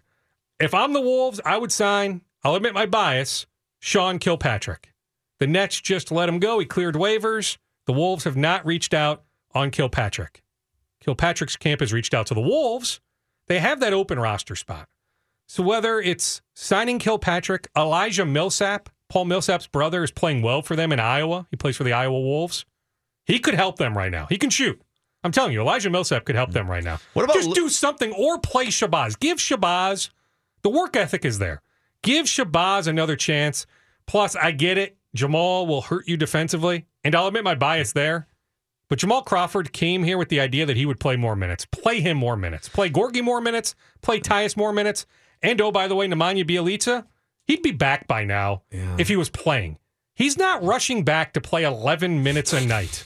If 0.60 0.74
I'm 0.74 0.94
the 0.94 1.02
Wolves, 1.02 1.42
I 1.46 1.58
would 1.58 1.72
sign, 1.72 2.22
I'll 2.44 2.56
admit 2.56 2.74
my 2.74 2.86
bias, 2.86 3.48
Sean 3.80 4.20
Kilpatrick. 4.20 4.94
The 5.40 5.48
Nets 5.48 5.80
just 5.80 6.12
let 6.12 6.30
him 6.30 6.40
go. 6.40 6.60
He 6.60 6.66
cleared 6.66 6.96
waivers. 6.96 7.58
The 7.90 7.94
Wolves 7.94 8.24
have 8.26 8.38
not 8.38 8.68
reached 8.68 8.94
out 8.94 9.24
on 9.56 9.72
Kilpatrick. 9.72 10.44
Kilpatrick's 11.04 11.56
camp 11.56 11.80
has 11.80 11.92
reached 11.92 12.14
out 12.14 12.28
to 12.28 12.36
the 12.36 12.40
Wolves. 12.40 13.02
They 13.48 13.58
have 13.58 13.80
that 13.80 13.94
open 13.94 14.20
roster 14.20 14.56
spot. 14.56 14.88
So 15.48 15.64
whether 15.64 16.00
it's 16.00 16.44
signing 16.54 17.00
Kilpatrick, 17.00 17.68
Elijah 17.76 18.26
Millsap, 18.26 18.90
Paul 19.10 19.26
Millsap's 19.26 19.66
brother 19.66 20.04
is 20.04 20.12
playing 20.12 20.44
well 20.44 20.62
for 20.62 20.76
them 20.76 20.92
in 20.92 21.00
Iowa. 21.00 21.48
He 21.50 21.58
plays 21.58 21.78
for 21.78 21.84
the 21.84 21.94
Iowa 21.94 22.20
Wolves. 22.20 22.64
He 23.26 23.40
could 23.40 23.56
help 23.56 23.78
them 23.80 23.98
right 23.98 24.12
now. 24.12 24.28
He 24.28 24.38
can 24.38 24.52
shoot. 24.52 24.80
I'm 25.24 25.32
telling 25.32 25.54
you, 25.54 25.62
Elijah 25.62 25.90
Millsap 25.90 26.26
could 26.26 26.36
help 26.36 26.52
them 26.52 26.70
right 26.70 26.84
now. 26.84 27.00
What 27.14 27.26
about 27.26 27.38
just 27.38 27.56
do 27.56 27.70
something 27.70 28.14
or 28.14 28.38
play 28.38 28.68
Shabazz? 28.68 29.20
Give 29.20 29.40
Shabazz 29.40 30.12
the 30.62 30.70
work 30.70 30.96
ethic 30.96 31.26
is 31.26 31.40
there. 31.40 31.64
Give 32.04 32.28
Shabazz 32.28 32.86
another 32.86 33.16
chance. 33.16 33.66
Plus, 34.06 34.36
I 34.36 34.52
get 34.52 34.78
it. 34.78 34.98
Jamal 35.16 35.66
will 35.66 35.82
hurt 35.82 36.08
you 36.08 36.18
defensively, 36.18 36.86
and 37.04 37.16
I'll 37.16 37.28
admit 37.28 37.44
my 37.44 37.56
bias 37.56 37.94
there. 37.94 38.28
But 38.90 39.00
Jamal 39.00 39.22
Crawford 39.22 39.72
came 39.72 40.04
here 40.04 40.18
with 40.18 40.30
the 40.30 40.40
idea 40.40 40.66
that 40.66 40.78
he 40.78 40.86
would 40.86 41.00
play 41.00 41.16
more 41.16 41.36
minutes. 41.36 41.66
Play 41.66 42.02
him 42.02 42.18
more 42.18 42.36
minutes. 42.36 42.68
Play 42.68 42.90
Gorgui 42.90 43.24
more 43.24 43.40
minutes. 43.40 43.76
Play 44.02 44.20
Tyus 44.20 44.58
more 44.58 44.74
minutes. 44.74 45.06
And 45.44 45.62
oh, 45.62 45.72
by 45.72 45.88
the 45.88 45.96
way, 45.96 46.08
Nemanja 46.08 46.44
Bjelica, 46.44 47.06
he'd 47.46 47.62
be 47.62 47.72
back 47.72 48.08
by 48.08 48.26
now 48.26 48.64
if 48.98 49.08
he 49.08 49.16
was 49.16 49.30
playing. 49.30 49.78
He's 50.16 50.38
not 50.38 50.64
rushing 50.64 51.04
back 51.06 51.34
to 51.34 51.42
play 51.42 51.64
11 51.64 52.24
minutes 52.24 52.52
a 52.52 52.66
night. 52.66 53.06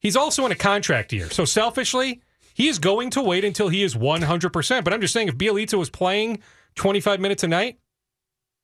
He's 0.00 0.16
also 0.16 0.44
in 0.46 0.52
a 0.52 0.56
contract 0.56 1.12
year. 1.12 1.30
So 1.30 1.44
selfishly, 1.44 2.22
he 2.54 2.68
is 2.68 2.78
going 2.78 3.10
to 3.10 3.22
wait 3.22 3.44
until 3.44 3.68
he 3.68 3.82
is 3.82 3.94
100%. 3.94 4.84
But 4.84 4.92
I'm 4.92 5.00
just 5.00 5.12
saying, 5.12 5.28
if 5.28 5.36
Bjelica 5.36 5.78
was 5.78 5.90
playing 5.90 6.40
25 6.76 7.20
minutes 7.20 7.44
a 7.44 7.48
night, 7.48 7.78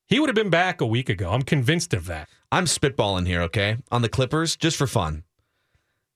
he 0.09 0.19
would 0.19 0.29
have 0.29 0.35
been 0.35 0.51
back 0.51 0.81
a 0.81 0.87
week 0.87 1.09
ago. 1.09 1.31
I'm 1.31 1.43
convinced 1.43 1.95
of 1.95 2.07
that. 2.07 2.29
I'm 2.53 2.65
spitballing 2.65 3.27
here, 3.27 3.43
okay, 3.43 3.77
on 3.91 4.03
the 4.03 4.09
Clippers 4.09 4.57
just 4.57 4.77
for 4.77 4.87
fun. 4.87 5.25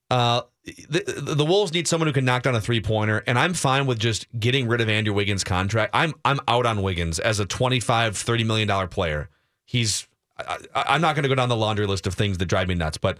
Uh, 0.09 0.41
the, 0.65 1.33
the 1.35 1.45
Wolves 1.45 1.73
need 1.73 1.87
someone 1.87 2.07
who 2.07 2.13
can 2.13 2.25
knock 2.25 2.43
down 2.43 2.55
a 2.55 2.61
three 2.61 2.81
pointer, 2.81 3.23
and 3.27 3.37
I'm 3.37 3.53
fine 3.53 3.85
with 3.85 3.99
just 3.99 4.27
getting 4.39 4.67
rid 4.67 4.81
of 4.81 4.89
Andrew 4.89 5.13
Wiggins' 5.13 5.43
contract. 5.43 5.91
I'm 5.93 6.13
I'm 6.23 6.39
out 6.47 6.65
on 6.65 6.81
Wiggins 6.81 7.19
as 7.19 7.39
a 7.39 7.45
25, 7.45 8.17
30 8.17 8.43
million 8.43 8.67
dollar 8.67 8.87
player. 8.87 9.29
He's 9.65 10.07
I, 10.37 10.57
I'm 10.73 11.01
not 11.01 11.15
going 11.15 11.23
to 11.23 11.29
go 11.29 11.35
down 11.35 11.49
the 11.49 11.55
laundry 11.55 11.87
list 11.87 12.07
of 12.07 12.13
things 12.13 12.37
that 12.39 12.45
drive 12.45 12.67
me 12.67 12.75
nuts, 12.75 12.97
but 12.97 13.17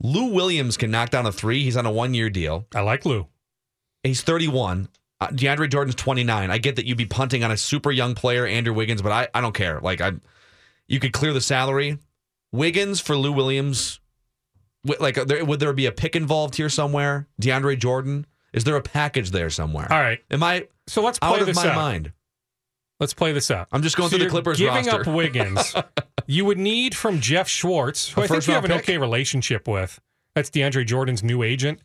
Lou 0.00 0.32
Williams 0.32 0.76
can 0.76 0.90
knock 0.90 1.10
down 1.10 1.26
a 1.26 1.32
three. 1.32 1.62
He's 1.62 1.76
on 1.76 1.86
a 1.86 1.92
one 1.92 2.14
year 2.14 2.30
deal. 2.30 2.66
I 2.74 2.80
like 2.80 3.04
Lou. 3.04 3.28
He's 4.02 4.22
31. 4.22 4.88
Uh, 5.20 5.28
DeAndre 5.28 5.70
Jordan's 5.70 5.94
29. 5.94 6.50
I 6.50 6.58
get 6.58 6.76
that 6.76 6.86
you'd 6.86 6.98
be 6.98 7.06
punting 7.06 7.44
on 7.44 7.52
a 7.52 7.56
super 7.56 7.92
young 7.92 8.16
player, 8.16 8.44
Andrew 8.44 8.74
Wiggins, 8.74 9.02
but 9.02 9.12
I, 9.12 9.28
I 9.32 9.40
don't 9.40 9.54
care. 9.54 9.78
Like 9.80 10.00
I, 10.00 10.12
you 10.88 10.98
could 10.98 11.12
clear 11.12 11.32
the 11.32 11.40
salary. 11.40 11.98
Wiggins 12.52 13.00
for 13.00 13.16
Lou 13.16 13.32
Williams. 13.32 14.00
Like, 14.84 15.14
there, 15.14 15.44
would 15.44 15.60
there 15.60 15.72
be 15.72 15.86
a 15.86 15.92
pick 15.92 16.16
involved 16.16 16.56
here 16.56 16.68
somewhere? 16.68 17.28
DeAndre 17.40 17.78
Jordan. 17.78 18.26
Is 18.52 18.64
there 18.64 18.76
a 18.76 18.82
package 18.82 19.30
there 19.30 19.48
somewhere? 19.48 19.90
All 19.90 20.00
right. 20.00 20.20
Am 20.30 20.42
I 20.42 20.66
So 20.86 21.02
let's 21.02 21.18
play 21.18 21.28
out 21.30 21.40
of 21.40 21.46
this 21.46 21.56
my 21.56 21.68
out. 21.68 21.76
mind? 21.76 22.12
Let's 23.00 23.14
play 23.14 23.32
this 23.32 23.50
out. 23.50 23.68
I'm 23.72 23.82
just 23.82 23.96
going 23.96 24.10
So 24.10 24.16
through 24.16 24.26
the 24.26 24.30
Clippers 24.30 24.58
giving 24.58 24.86
roster. 24.86 25.00
up 25.00 25.06
Wiggins. 25.06 25.74
you 26.26 26.44
would 26.44 26.58
need 26.58 26.94
from 26.94 27.20
Jeff 27.20 27.48
Schwartz, 27.48 28.10
who 28.10 28.20
A 28.20 28.24
I 28.24 28.26
think 28.28 28.46
you 28.46 28.54
have 28.54 28.64
an 28.64 28.70
pick? 28.72 28.82
okay 28.82 28.98
relationship 28.98 29.66
with. 29.66 30.00
That's 30.34 30.50
DeAndre 30.50 30.86
Jordan's 30.86 31.22
new 31.22 31.42
agent. 31.42 31.80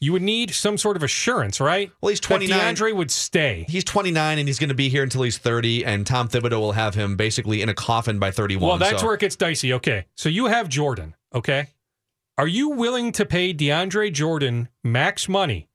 You 0.00 0.12
would 0.12 0.22
need 0.22 0.52
some 0.54 0.78
sort 0.78 0.96
of 0.96 1.02
assurance, 1.02 1.60
right? 1.60 1.90
Well, 2.00 2.10
he's 2.10 2.20
That 2.20 2.26
29. 2.28 2.74
DeAndre 2.76 2.94
would 2.94 3.10
stay. 3.10 3.66
He's 3.68 3.82
29 3.82 4.38
and 4.38 4.48
he's 4.48 4.58
going 4.60 4.68
to 4.68 4.74
be 4.74 4.88
here 4.88 5.02
until 5.02 5.22
he's 5.22 5.38
30, 5.38 5.84
and 5.84 6.06
Tom 6.06 6.28
Thibodeau 6.28 6.60
will 6.60 6.72
have 6.72 6.94
him 6.94 7.16
basically 7.16 7.62
in 7.62 7.68
a 7.68 7.74
coffin 7.74 8.18
by 8.20 8.30
31. 8.30 8.68
Well, 8.68 8.78
that's 8.78 9.00
so- 9.00 9.06
where 9.06 9.14
it 9.14 9.20
gets 9.20 9.34
dicey. 9.34 9.72
Okay. 9.72 10.06
So 10.14 10.28
you 10.28 10.46
have 10.46 10.68
Jordan, 10.68 11.14
okay? 11.34 11.68
Are 12.36 12.46
you 12.46 12.68
willing 12.68 13.10
to 13.12 13.26
pay 13.26 13.52
DeAndre 13.52 14.12
Jordan 14.12 14.68
max 14.84 15.28
money, 15.28 15.68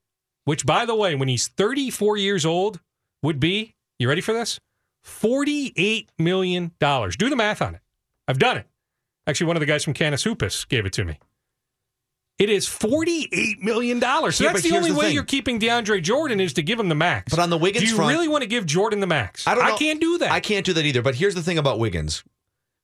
which, 0.45 0.65
by 0.65 0.85
the 0.85 0.95
way, 0.95 1.15
when 1.15 1.27
he's 1.27 1.49
34 1.49 2.15
years 2.15 2.45
old, 2.45 2.79
would 3.21 3.41
be, 3.41 3.75
you 3.99 4.07
ready 4.07 4.21
for 4.21 4.33
this? 4.33 4.61
$48 5.05 6.07
million. 6.17 6.71
Do 6.79 7.29
the 7.29 7.35
math 7.35 7.61
on 7.61 7.75
it. 7.75 7.81
I've 8.27 8.39
done 8.39 8.55
it. 8.55 8.67
Actually, 9.27 9.47
one 9.47 9.57
of 9.57 9.59
the 9.59 9.65
guys 9.65 9.83
from 9.83 9.93
Canis 9.93 10.23
Hoopus 10.23 10.65
gave 10.65 10.85
it 10.85 10.93
to 10.93 11.03
me. 11.03 11.19
It 12.39 12.49
is 12.49 12.67
$48 12.67 13.61
million. 13.61 14.01
So 14.01 14.07
Yeah, 14.43 14.51
that's 14.51 14.63
the 14.63 14.75
only 14.75 14.89
the 14.91 14.97
way 14.97 15.05
thing. 15.07 15.13
you're 15.15 15.23
keeping 15.23 15.59
DeAndre 15.59 16.01
Jordan 16.01 16.39
is 16.39 16.53
to 16.53 16.63
give 16.63 16.79
him 16.79 16.89
the 16.89 16.95
max. 16.95 17.29
But 17.29 17.39
on 17.39 17.49
the 17.49 17.57
Wiggins 17.57 17.83
Do 17.85 17.89
you 17.89 17.95
front- 17.95 18.11
really 18.11 18.27
want 18.27 18.41
to 18.41 18.47
give 18.47 18.65
Jordan 18.65 18.99
the 18.99 19.07
max? 19.07 19.47
I 19.47 19.53
don't 19.55 19.63
know. 19.63 19.73
I 19.73 19.77
can't 19.77 20.01
do 20.01 20.17
that. 20.17 20.31
I 20.31 20.39
can't 20.39 20.65
do 20.65 20.73
that 20.73 20.85
either. 20.85 21.01
But 21.01 21.15
here's 21.15 21.35
the 21.35 21.43
thing 21.43 21.57
about 21.57 21.77
Wiggins. 21.79 22.23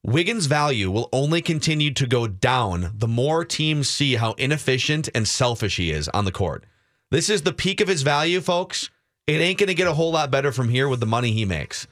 Wiggins' 0.03 0.45
value 0.45 0.89
will 0.91 1.09
only 1.11 1.41
continue 1.41 1.91
to 1.93 2.07
go 2.07 2.25
down 2.27 2.91
the 2.95 3.07
more 3.07 3.43
teams 3.43 3.89
see 3.89 4.15
how 4.15 4.31
inefficient 4.33 5.09
and 5.13 5.27
selfish 5.27 5.75
he 5.77 5.91
is 5.91 6.07
on 6.09 6.25
the 6.25 6.31
court. 6.31 6.63
This 7.11 7.29
is 7.29 7.41
the 7.41 7.51
peak 7.51 7.81
of 7.81 7.87
his 7.87 8.01
value, 8.03 8.39
folks. 8.39 8.89
It 9.27 9.41
ain't 9.41 9.59
going 9.59 9.67
to 9.67 9.73
get 9.73 9.87
a 9.87 9.93
whole 9.93 10.11
lot 10.11 10.31
better 10.31 10.51
from 10.51 10.69
here 10.69 10.87
with 10.87 10.99
the 11.01 11.05
money 11.05 11.31
he 11.31 11.43
makes. 11.43 11.85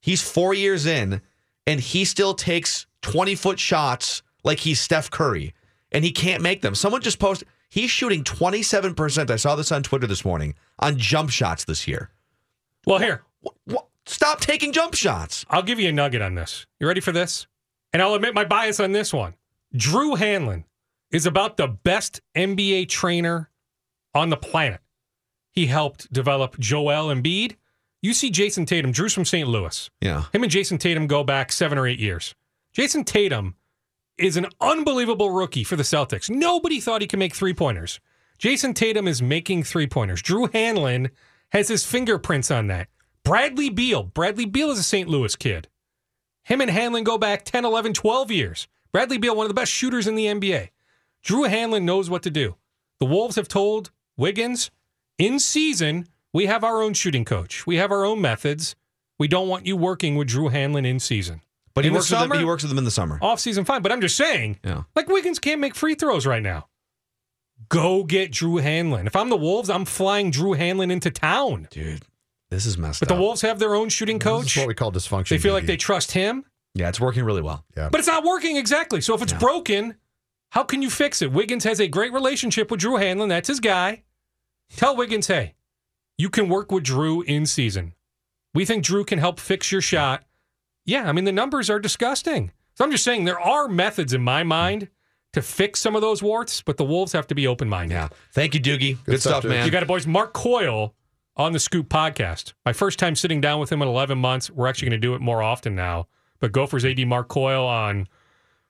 He's 0.00 0.20
four 0.28 0.54
years 0.54 0.86
in, 0.86 1.20
and 1.66 1.78
he 1.78 2.04
still 2.04 2.34
takes 2.34 2.86
20 3.02 3.34
foot 3.36 3.60
shots 3.60 4.22
like 4.42 4.58
he's 4.60 4.80
Steph 4.80 5.10
Curry, 5.10 5.54
and 5.92 6.04
he 6.04 6.10
can't 6.10 6.42
make 6.42 6.62
them. 6.62 6.74
Someone 6.74 7.00
just 7.02 7.18
posted, 7.18 7.46
he's 7.68 7.90
shooting 7.90 8.24
27%. 8.24 9.30
I 9.30 9.36
saw 9.36 9.54
this 9.54 9.70
on 9.72 9.82
Twitter 9.82 10.06
this 10.06 10.24
morning 10.24 10.54
on 10.78 10.98
jump 10.98 11.30
shots 11.30 11.64
this 11.64 11.86
year. 11.86 12.10
Well, 12.86 12.98
here. 12.98 13.22
Wh- 13.44 13.72
wh- 13.72 13.86
Stop 14.06 14.40
taking 14.40 14.72
jump 14.72 14.94
shots. 14.94 15.46
I'll 15.48 15.62
give 15.62 15.78
you 15.78 15.88
a 15.88 15.92
nugget 15.92 16.22
on 16.22 16.34
this. 16.34 16.66
You 16.80 16.88
ready 16.88 17.00
for 17.00 17.12
this? 17.12 17.46
And 17.92 18.02
I'll 18.02 18.14
admit 18.14 18.34
my 18.34 18.44
bias 18.44 18.80
on 18.80 18.90
this 18.92 19.12
one. 19.12 19.34
Drew 19.76 20.16
Hanlen 20.16 20.64
is 21.12 21.24
about 21.24 21.56
the 21.56 21.68
best 21.68 22.20
NBA 22.34 22.88
trainer 22.88 23.48
on 24.14 24.30
the 24.30 24.36
planet. 24.36 24.80
He 25.52 25.66
helped 25.66 26.12
develop 26.12 26.58
Joel 26.58 27.14
Embiid. 27.14 27.56
You 28.00 28.12
see 28.14 28.30
Jayson 28.32 28.66
Tatum, 28.66 28.90
Drew's 28.90 29.12
from 29.14 29.24
St. 29.24 29.46
Louis. 29.48 29.88
Yeah. 30.00 30.24
Him 30.32 30.42
and 30.42 30.50
Jayson 30.50 30.78
Tatum 30.78 31.06
go 31.06 31.22
back 31.22 31.52
seven 31.52 31.78
or 31.78 31.86
eight 31.86 32.00
years. 32.00 32.34
Jayson 32.76 33.04
Tatum 33.04 33.54
is 34.18 34.36
an 34.36 34.46
unbelievable 34.60 35.30
rookie 35.30 35.64
for 35.64 35.76
the 35.76 35.82
Celtics. 35.82 36.30
Nobody 36.30 36.80
thought 36.80 37.00
he 37.00 37.06
could 37.06 37.18
make 37.18 37.34
three 37.34 37.54
pointers. 37.54 38.00
Jayson 38.38 38.74
Tatum 38.74 39.06
is 39.06 39.22
making 39.22 39.62
three 39.62 39.86
pointers. 39.86 40.22
Drew 40.22 40.46
Hanlen 40.48 41.10
has 41.50 41.68
his 41.68 41.84
fingerprints 41.84 42.50
on 42.50 42.66
that. 42.68 42.88
Bradley 43.24 43.70
Beal. 43.70 44.02
Bradley 44.02 44.46
Beal 44.46 44.70
is 44.70 44.78
a 44.78 44.82
St. 44.82 45.08
Louis 45.08 45.36
kid. 45.36 45.68
Him 46.44 46.60
and 46.60 46.70
Hanlen 46.70 47.04
go 47.04 47.18
back 47.18 47.44
10, 47.44 47.64
11, 47.64 47.92
12 47.92 48.30
years. 48.30 48.68
Bradley 48.90 49.18
Beal, 49.18 49.36
one 49.36 49.44
of 49.44 49.50
the 49.50 49.54
best 49.54 49.70
shooters 49.70 50.06
in 50.06 50.16
the 50.16 50.26
NBA. 50.26 50.70
Drew 51.22 51.44
Hanlen 51.44 51.84
knows 51.84 52.10
what 52.10 52.22
to 52.24 52.30
do. 52.30 52.56
The 52.98 53.06
Wolves 53.06 53.36
have 53.36 53.48
told 53.48 53.90
Wiggins 54.16 54.70
in 55.18 55.38
season, 55.38 56.08
we 56.32 56.46
have 56.46 56.64
our 56.64 56.82
own 56.82 56.94
shooting 56.94 57.24
coach. 57.24 57.66
We 57.66 57.76
have 57.76 57.92
our 57.92 58.04
own 58.04 58.20
methods. 58.20 58.74
We 59.18 59.28
don't 59.28 59.48
want 59.48 59.66
you 59.66 59.76
working 59.76 60.16
with 60.16 60.28
Drew 60.28 60.48
Hanlen 60.50 60.86
in 60.86 60.98
season. 60.98 61.42
But 61.74 61.84
he 61.84 61.88
In 61.88 61.94
the 61.94 61.98
works 61.98 62.10
with 62.10 62.20
them, 62.28 62.38
he 62.38 62.44
works 62.44 62.62
with 62.62 62.70
them 62.70 62.78
in 62.78 62.84
the 62.84 62.90
summer. 62.90 63.18
Off 63.22 63.40
season, 63.40 63.64
fine. 63.64 63.82
But 63.82 63.92
I'm 63.92 64.00
just 64.00 64.16
saying, 64.16 64.58
Yeah. 64.64 64.82
like 64.94 65.08
Wiggins 65.08 65.38
can't 65.38 65.60
make 65.60 65.74
free 65.74 65.94
throws 65.94 66.26
right 66.26 66.42
now. 66.42 66.68
Go 67.68 68.04
get 68.04 68.32
Drew 68.32 68.56
Hanlen. 68.60 69.06
If 69.06 69.16
I'm 69.16 69.30
the 69.30 69.36
Wolves, 69.36 69.70
I'm 69.70 69.84
flying 69.84 70.30
Drew 70.30 70.54
Hanlen 70.54 70.90
into 70.90 71.10
town. 71.10 71.68
Dude, 71.70 72.02
this 72.50 72.66
is 72.66 72.76
messed 72.76 73.02
up. 73.02 73.08
But 73.08 73.14
the. 73.14 73.20
Wolves 73.20 73.40
have 73.42 73.58
their 73.58 73.74
own 73.74 73.88
shooting 73.88 74.18
This 74.18 74.24
coach. 74.24 74.56
is 74.56 74.60
what 74.60 74.68
we 74.68 74.74
call 74.74 74.92
dysfunction. 74.92 75.28
They 75.30 75.38
feel 75.38 75.54
like 75.54 75.66
they 75.66 75.76
trust 75.76 76.12
him, 76.12 76.44
yeah, 76.74 76.88
it's 76.88 77.00
working 77.00 77.24
really 77.24 77.42
well. 77.42 77.64
Yeah. 77.76 77.88
but 77.90 77.98
it's 78.00 78.08
not 78.08 78.24
working 78.24 78.56
exactly. 78.56 79.00
So 79.00 79.14
if 79.14 79.22
it's 79.22 79.32
broken, 79.32 79.94
how 80.50 80.64
can 80.64 80.82
you 80.82 80.90
fix 80.90 81.22
it? 81.22 81.32
Wiggins 81.32 81.64
has 81.64 81.80
a 81.80 81.88
great 81.88 82.12
relationship 82.12 82.70
with 82.70 82.80
Drew 82.80 82.94
Hanlen. 82.98 83.28
That's 83.28 83.48
his 83.48 83.60
guy. 83.60 84.02
Tell 84.76 84.96
Wiggins, 84.96 85.26
hey, 85.28 85.54
you 86.18 86.28
can 86.28 86.48
work 86.48 86.70
with 86.72 86.82
Drew 86.84 87.22
in 87.22 87.46
season. 87.46 87.94
We 88.54 88.64
think 88.66 88.84
Drew 88.84 89.04
can 89.04 89.18
help 89.18 89.38
fix 89.40 89.70
your 89.72 89.80
shot. 89.80 90.24
Yeah, 90.84 91.08
I 91.08 91.12
mean, 91.12 91.24
the 91.24 91.32
numbers 91.32 91.70
are 91.70 91.78
disgusting. 91.78 92.52
So 92.74 92.84
I'm 92.84 92.90
just 92.90 93.04
saying 93.04 93.24
there 93.24 93.40
are 93.40 93.68
methods 93.68 94.12
in 94.12 94.22
my 94.22 94.42
mind 94.42 94.88
to 95.32 95.42
fix 95.42 95.80
some 95.80 95.94
of 95.94 96.02
those 96.02 96.22
warts, 96.22 96.62
but 96.62 96.76
the 96.76 96.84
Wolves 96.84 97.12
have 97.12 97.26
to 97.28 97.34
be 97.34 97.46
open 97.46 97.68
minded. 97.68 97.94
Yeah. 97.94 98.08
Thank 98.32 98.54
you, 98.54 98.60
Doogie. 98.60 98.98
Good, 99.04 99.20
stuff, 99.20 99.40
stuff, 99.40 99.44
man. 99.44 99.64
You 99.64 99.70
got 99.70 99.82
it, 99.82 99.86
boys. 99.86 100.06
Mark 100.06 100.32
Coyle 100.32 100.94
on 101.36 101.52
the 101.52 101.58
Scoop 101.58 101.88
podcast. 101.88 102.52
My 102.64 102.72
first 102.72 102.98
time 102.98 103.14
sitting 103.14 103.40
down 103.40 103.60
with 103.60 103.70
him 103.70 103.80
in 103.82 103.88
11 103.88 104.18
months. 104.18 104.50
We're 104.50 104.66
actually 104.66 104.90
going 104.90 105.00
to 105.00 105.06
do 105.06 105.14
it 105.14 105.20
more 105.20 105.42
often 105.42 105.74
now. 105.74 106.08
But 106.40 106.52
Gophers 106.52 106.84
AD 106.84 107.06
Mark 107.06 107.28
Coyle 107.28 107.64
on 107.66 108.08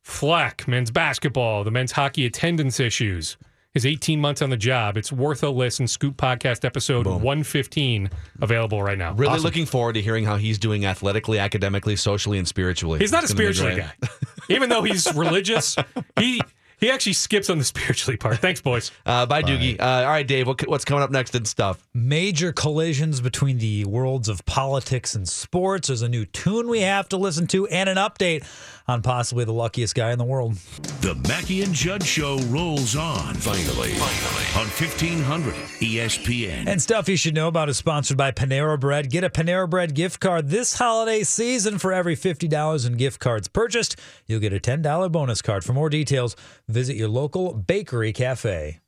Fleck, 0.03 0.66
men's 0.68 0.90
basketball, 0.90 1.64
the 1.64 1.70
men's 1.70 1.92
hockey 1.92 2.27
attendance 2.27 2.79
issues, 2.79 3.37
his 3.75 3.87
18 3.87 4.21
months 4.21 4.43
on 4.43 4.51
the 4.51 4.57
job. 4.57 4.97
It's 4.97 5.11
worth 5.13 5.43
a 5.43 5.49
listen. 5.49 5.87
Scoop 5.87 6.17
podcast 6.17 6.65
episode 6.65 7.07
115 7.07 8.11
available 8.41 8.83
right 8.83 8.99
now. 8.99 9.13
really 9.15 9.33
Awesome. 9.35 9.45
looking 9.45 9.67
forward 9.67 9.95
to 9.95 10.03
hearing 10.03 10.25
how 10.25 10.37
he's 10.37 10.59
doing 10.59 10.85
athletically, 10.85 11.39
academically, 11.39 11.97
socially, 11.97 12.39
and 12.39 12.47
spiritually. 12.47 12.99
He's 12.99 13.13
not 13.13 13.23
a 13.23 13.25
It's 13.25 13.33
gonna 13.35 13.53
spiritually 13.55 13.83
guy. 14.01 14.09
Even 14.49 14.69
though 14.69 14.83
he's 14.83 15.13
religious, 15.15 15.77
he 16.19 16.41
he 16.79 16.91
actually 16.91 17.13
skips 17.13 17.49
on 17.49 17.59
the 17.59 17.65
spiritually 17.65 18.17
part. 18.17 18.39
Thanks, 18.39 18.61
boys. 18.61 18.91
Uh, 19.07 19.25
bye, 19.25 19.41
Doogie. 19.43 19.81
Uh, 19.81 19.85
all 19.85 20.07
right, 20.09 20.27
Dave. 20.27 20.49
What, 20.49 20.67
what's 20.69 20.85
coming 20.85 21.05
up 21.05 21.13
next 21.13 21.33
and 21.37 21.47
stuff? 21.47 21.89
Major 21.95 22.53
collisions 22.53 23.21
between 23.21 23.59
the 23.59 23.85
worlds 23.85 24.29
of 24.29 24.45
politics 24.47 25.15
and 25.15 25.29
sports. 25.29 25.87
There's 25.87 26.03
a 26.03 26.09
new 26.09 26.25
tune 26.27 26.69
we 26.69 26.81
have 26.81 27.09
to 27.11 27.17
listen 27.17 27.47
to 27.49 27.69
and 27.69 27.89
an 27.89 27.99
update 27.99 28.45
on 28.87 29.03
possibly 29.03 29.45
the 29.45 29.53
luckiest 29.53 29.95
guy 29.95 30.12
in 30.12 30.18
the 30.18 30.25
world. 30.25 30.55
The 31.01 31.14
Mackey 31.29 31.62
and 31.62 31.73
Judd 31.73 32.03
Show 32.05 32.38
rolls 32.49 32.97
on. 32.97 33.35
Finally. 33.35 33.92
Finally. 33.95 34.62
On 34.62 34.68
1500 34.68 35.55
ESPN. 35.55 36.66
And 36.66 36.81
stuff 36.81 37.09
you 37.09 37.16
should 37.16 37.35
know 37.35 37.49
about 37.49 37.68
is 37.68 37.77
sponsored 37.77 38.16
by 38.16 38.31
Panera 38.33 38.79
Bread. 38.79 39.11
Get 39.11 39.25
a 39.25 39.31
Panera 39.31 39.68
Bread 39.68 39.95
gift 39.95 40.21
card 40.21 40.49
this 40.49 40.75
holiday 40.75 41.23
season 41.23 41.79
for 41.79 41.92
every 41.92 42.16
$50 42.16 42.87
in 42.87 42.95
gift 42.95 43.21
cards 43.21 43.49
purchased. 43.49 43.99
You'll 44.27 44.40
get 44.40 44.53
a 44.53 44.61
$10 44.61 45.11
bonus 45.12 45.42
card. 45.42 45.64
For 45.64 45.73
more 45.73 45.88
details, 45.88 46.37
visit 46.68 46.97
your 46.97 47.09
local 47.09 47.55
bakery 47.55 48.12
cafe. 48.12 48.81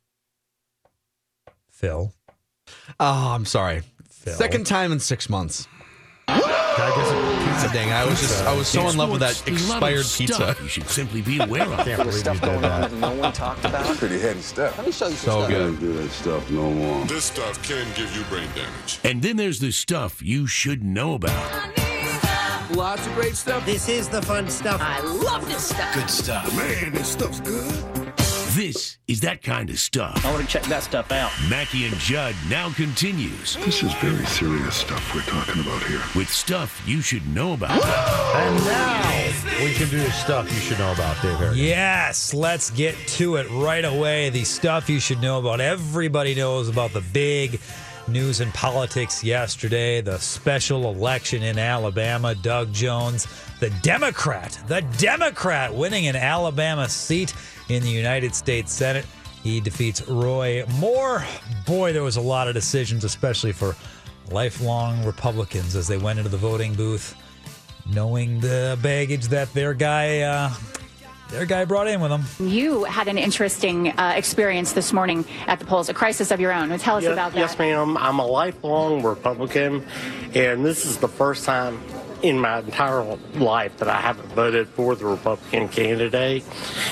Phil. 1.71 2.13
Oh, 3.01 3.33
I'm 3.35 3.45
sorry. 3.45 3.83
Second 4.09 4.67
time 4.67 4.91
in 4.93 5.01
six 5.01 5.29
months. 5.29 5.69
Can 6.77 6.93
I 6.93 6.97
get 6.97 7.07
some 7.07 7.45
God 7.69 7.73
dang, 7.73 7.93
I 7.93 8.05
was 8.05 8.21
just 8.21 8.45
I 8.45 8.55
was 8.57 8.67
so 8.69 8.89
in 8.89 8.97
love 8.97 9.11
with 9.11 9.21
that 9.21 9.35
Sports, 9.37 9.65
a 9.67 9.69
lot 9.69 9.83
of 9.83 9.89
expired 9.89 10.07
pizza. 10.17 10.57
You 10.63 10.69
should 10.69 10.89
simply 10.89 11.23
be 11.23 11.39
aware 11.39 11.63
of. 11.63 11.85
Can't 11.85 11.99
believe 12.03 12.17
you 12.17 12.23
did 12.23 12.41
that. 12.41 12.93
no 12.93 13.15
one 13.15 13.33
talked 13.33 13.65
about. 13.65 13.97
Pretty 13.97 14.19
heady 14.19 14.41
stuff. 14.41 14.77
Let 14.77 14.87
me 14.87 14.93
show 14.93 15.07
you 15.09 15.15
some 15.15 15.31
So 15.33 15.39
stuff. 15.41 15.49
good. 15.49 15.81
do 15.81 15.93
that 15.95 16.11
stuff 16.11 16.51
no 16.51 16.71
more. 16.71 17.05
This 17.07 17.25
stuff 17.25 17.63
can 17.67 17.87
give 17.95 18.15
you 18.17 18.23
brain 18.25 18.49
damage. 18.55 18.99
And 19.05 19.23
then 19.23 19.37
there's 19.37 19.61
the 19.61 19.71
stuff 19.71 20.21
you 20.23 20.47
should 20.47 20.83
know 20.83 21.15
about. 21.15 21.75
Lots 22.75 23.07
of 23.07 23.15
great 23.15 23.37
stuff. 23.37 23.65
This 23.65 23.89
is 23.89 24.09
the 24.09 24.23
fun 24.23 24.49
stuff. 24.49 24.81
I 24.83 25.01
love 25.01 25.47
this 25.47 25.69
stuff. 25.69 25.95
Good 25.95 26.11
stuff. 26.11 26.57
Man, 26.57 26.93
this 26.93 27.09
stuff's 27.09 27.41
good. 27.41 28.04
This 28.55 28.99
is 29.09 29.21
that 29.23 29.43
kind 29.43 29.69
of 29.71 29.79
stuff. 29.81 30.25
I 30.25 30.31
want 30.31 30.45
to 30.45 30.49
check 30.49 30.63
that 30.65 30.83
stuff 30.85 31.11
out. 31.11 31.33
Mackey 31.49 31.87
and 31.87 31.95
Judd 31.97 32.37
now 32.49 32.71
continues 32.71 33.57
This 33.57 33.83
is 33.83 33.93
very 33.95 34.25
serious 34.27 34.77
stuff 34.77 35.15
we're 35.15 35.23
talking 35.23 35.61
about 35.61 35.83
here. 35.85 36.01
with 36.15 36.29
stuff 36.29 36.81
you 36.87 37.01
should 37.01 37.27
know 37.35 37.55
about. 37.55 37.71
And 37.73 38.65
now 38.65 39.65
we 39.65 39.73
can 39.75 39.89
do 39.89 39.99
the 39.99 40.11
stuff 40.13 40.53
you 40.53 40.61
should 40.61 40.79
know 40.79 40.93
about, 40.93 41.21
Dave 41.21 41.37
Harris. 41.37 41.57
Yes, 41.57 42.33
let's 42.33 42.71
get 42.71 42.95
to 43.09 43.37
it 43.37 43.49
right 43.51 43.85
away. 43.85 44.31
The 44.31 44.45
stuff 44.45 44.89
you 44.89 45.01
should 45.01 45.21
know 45.21 45.41
about. 45.41 45.61
Everybody 45.61 46.35
knows 46.37 46.69
about 46.69 46.93
the 46.93 47.01
big 47.13 47.59
news 48.07 48.41
and 48.41 48.53
politics 48.55 49.25
yesterday, 49.25 50.01
the 50.01 50.19
special 50.19 50.93
election 50.93 51.43
in 51.43 51.59
Alabama, 51.59 52.35
Doug 52.35 52.73
Jones, 52.73 53.27
the 53.65 53.71
Democrat, 53.81 54.59
the 54.67 54.83
Democrat 54.99 55.75
winning 55.75 56.07
an 56.07 56.17
Alabama 56.17 56.87
seat 56.87 57.33
in 57.71 57.83
the 57.83 57.89
United 57.89 58.35
States 58.35 58.71
Senate. 58.71 59.07
He 59.43 59.59
defeats 59.59 60.07
Roy 60.07 60.67
Moore. 60.79 61.25
Boy, 61.67 61.95
there 61.95 62.03
was 62.03 62.17
a 62.17 62.21
lot 62.21 62.47
of 62.47 62.53
decisions, 62.53 63.05
especially 63.05 63.53
for 63.53 63.75
lifelong 64.31 65.03
Republicans 65.07 65.77
as 65.77 65.89
they 65.89 65.97
went 65.97 66.19
into 66.19 66.31
the 66.31 66.37
voting 66.37 66.75
booth, 66.75 67.15
knowing 67.91 68.39
the 68.41 68.79
baggage 68.83 69.29
that 69.29 69.51
their 69.55 69.73
guy, 69.73 70.21
uh, 70.21 70.53
their 71.31 71.47
guy 71.47 71.65
brought 71.65 71.87
in 71.89 72.03
with 72.03 72.11
them. 72.11 72.25
You 72.47 72.85
had 72.85 73.09
an 73.09 73.17
interesting 73.17 73.93
uh, 73.99 74.13
experience 74.15 74.73
this 74.73 74.93
morning 74.93 75.25
at 75.47 75.59
the 75.59 75.65
polls, 75.65 75.89
a 75.89 75.95
crisis 75.95 76.31
of 76.31 76.39
your 76.39 76.53
own. 76.53 76.69
Tell 76.79 76.99
us 76.99 77.05
Yes- 77.05 77.13
about 77.15 77.33
that. 77.33 77.39
Yes, 77.39 77.59
ma'am. 77.59 77.97
I'm 77.97 78.19
a 78.19 78.27
lifelong 78.27 79.03
Republican, 79.03 79.87
and 80.35 80.67
this 80.67 80.85
is 80.85 80.99
the 80.99 81.09
first 81.09 81.47
time 81.47 81.81
in 82.25 82.41
my 82.41 82.61
entire 82.61 83.05
life 83.35 83.77
that 83.77 83.89
I 83.89 84.01
haven't 84.01 84.29
voted 84.31 84.67
for 84.69 84.95
the 84.95 85.05
Republican 85.05 85.69
candidate. 85.69 86.43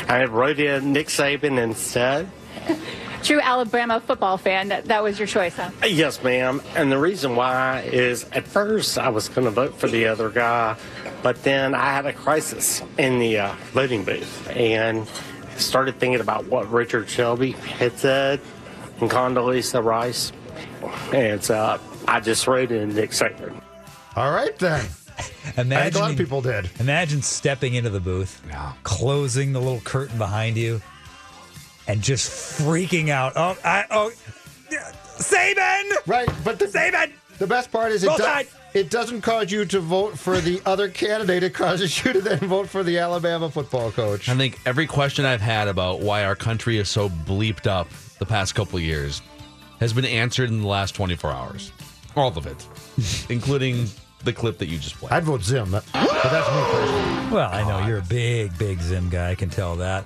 I 0.06 0.24
wrote 0.26 0.60
in 0.60 0.92
Nick 0.92 1.06
Saban 1.06 1.58
instead. 1.58 2.30
True 3.22 3.40
Alabama 3.40 3.98
football 4.00 4.36
fan. 4.36 4.68
That, 4.68 4.84
that 4.86 5.02
was 5.02 5.18
your 5.18 5.26
choice, 5.26 5.56
huh? 5.56 5.70
Yes, 5.86 6.22
ma'am. 6.22 6.60
And 6.76 6.92
the 6.92 6.98
reason 6.98 7.34
why 7.34 7.80
is 7.80 8.24
at 8.32 8.46
first 8.46 8.98
I 8.98 9.08
was 9.08 9.28
going 9.30 9.46
to 9.46 9.50
vote 9.50 9.74
for 9.74 9.88
the 9.88 10.06
other 10.06 10.28
guy, 10.28 10.76
but 11.22 11.42
then 11.44 11.74
I 11.74 11.92
had 11.94 12.04
a 12.04 12.12
crisis 12.12 12.82
in 12.98 13.18
the 13.18 13.38
uh, 13.38 13.54
voting 13.72 14.04
booth 14.04 14.50
and 14.50 15.08
started 15.56 15.98
thinking 15.98 16.20
about 16.20 16.44
what 16.46 16.70
Richard 16.70 17.08
Shelby 17.08 17.52
had 17.52 17.96
said 17.96 18.38
and 19.00 19.10
Condoleezza 19.10 19.82
Rice. 19.82 20.30
And 21.14 21.42
so 21.42 21.80
I 22.06 22.20
just 22.20 22.46
wrote 22.46 22.70
in 22.70 22.94
Nick 22.94 23.12
Saban. 23.12 23.62
All 24.14 24.30
right, 24.30 24.58
then. 24.58 24.84
Imagine 25.56 25.72
I 25.72 25.82
think 25.84 25.94
a 25.94 25.98
lot 25.98 26.10
of 26.12 26.16
people 26.16 26.42
did. 26.42 26.70
Imagine 26.80 27.22
stepping 27.22 27.74
into 27.74 27.90
the 27.90 28.00
booth, 28.00 28.42
closing 28.84 29.52
the 29.52 29.60
little 29.60 29.80
curtain 29.80 30.18
behind 30.18 30.56
you, 30.56 30.80
and 31.86 32.02
just 32.02 32.30
freaking 32.60 33.08
out. 33.08 33.32
Oh, 33.36 33.56
I, 33.64 33.84
oh, 33.90 34.12
Saban! 35.18 36.06
Right, 36.06 36.28
but 36.44 36.58
the, 36.58 36.66
Saban! 36.66 37.12
the 37.38 37.46
best 37.46 37.70
part 37.70 37.92
is 37.92 38.04
it, 38.04 38.08
Roll 38.08 38.18
does, 38.18 38.46
it 38.74 38.90
doesn't 38.90 39.20
cause 39.20 39.50
you 39.50 39.64
to 39.66 39.80
vote 39.80 40.18
for 40.18 40.40
the 40.40 40.60
other 40.64 40.88
candidate. 40.88 41.42
It 41.42 41.54
causes 41.54 42.04
you 42.04 42.12
to 42.14 42.20
then 42.20 42.38
vote 42.38 42.68
for 42.68 42.82
the 42.82 42.98
Alabama 42.98 43.50
football 43.50 43.90
coach. 43.90 44.28
I 44.28 44.34
think 44.34 44.58
every 44.64 44.86
question 44.86 45.24
I've 45.24 45.40
had 45.40 45.68
about 45.68 46.00
why 46.00 46.24
our 46.24 46.36
country 46.36 46.78
is 46.78 46.88
so 46.88 47.08
bleeped 47.08 47.66
up 47.66 47.88
the 48.18 48.26
past 48.26 48.54
couple 48.54 48.78
years 48.78 49.22
has 49.80 49.92
been 49.92 50.04
answered 50.04 50.48
in 50.48 50.62
the 50.62 50.68
last 50.68 50.94
24 50.94 51.30
hours. 51.30 51.72
All 52.14 52.36
of 52.36 52.46
it, 52.46 52.66
including 53.28 53.88
the 54.24 54.32
clip 54.32 54.58
that 54.58 54.66
you 54.68 54.78
just 54.78 54.96
played. 54.96 55.12
I'd 55.12 55.24
vote 55.24 55.42
Zim, 55.42 55.70
but 55.70 55.84
but 55.92 56.22
that's 56.22 56.48
me 56.48 56.62
personally. 56.72 57.30
Well, 57.34 57.50
I 57.52 57.62
know 57.66 57.86
you're 57.86 57.98
a 57.98 58.02
big, 58.02 58.56
big 58.58 58.80
Zim 58.80 59.08
guy. 59.08 59.30
I 59.30 59.34
can 59.34 59.50
tell 59.50 59.76
that. 59.76 60.04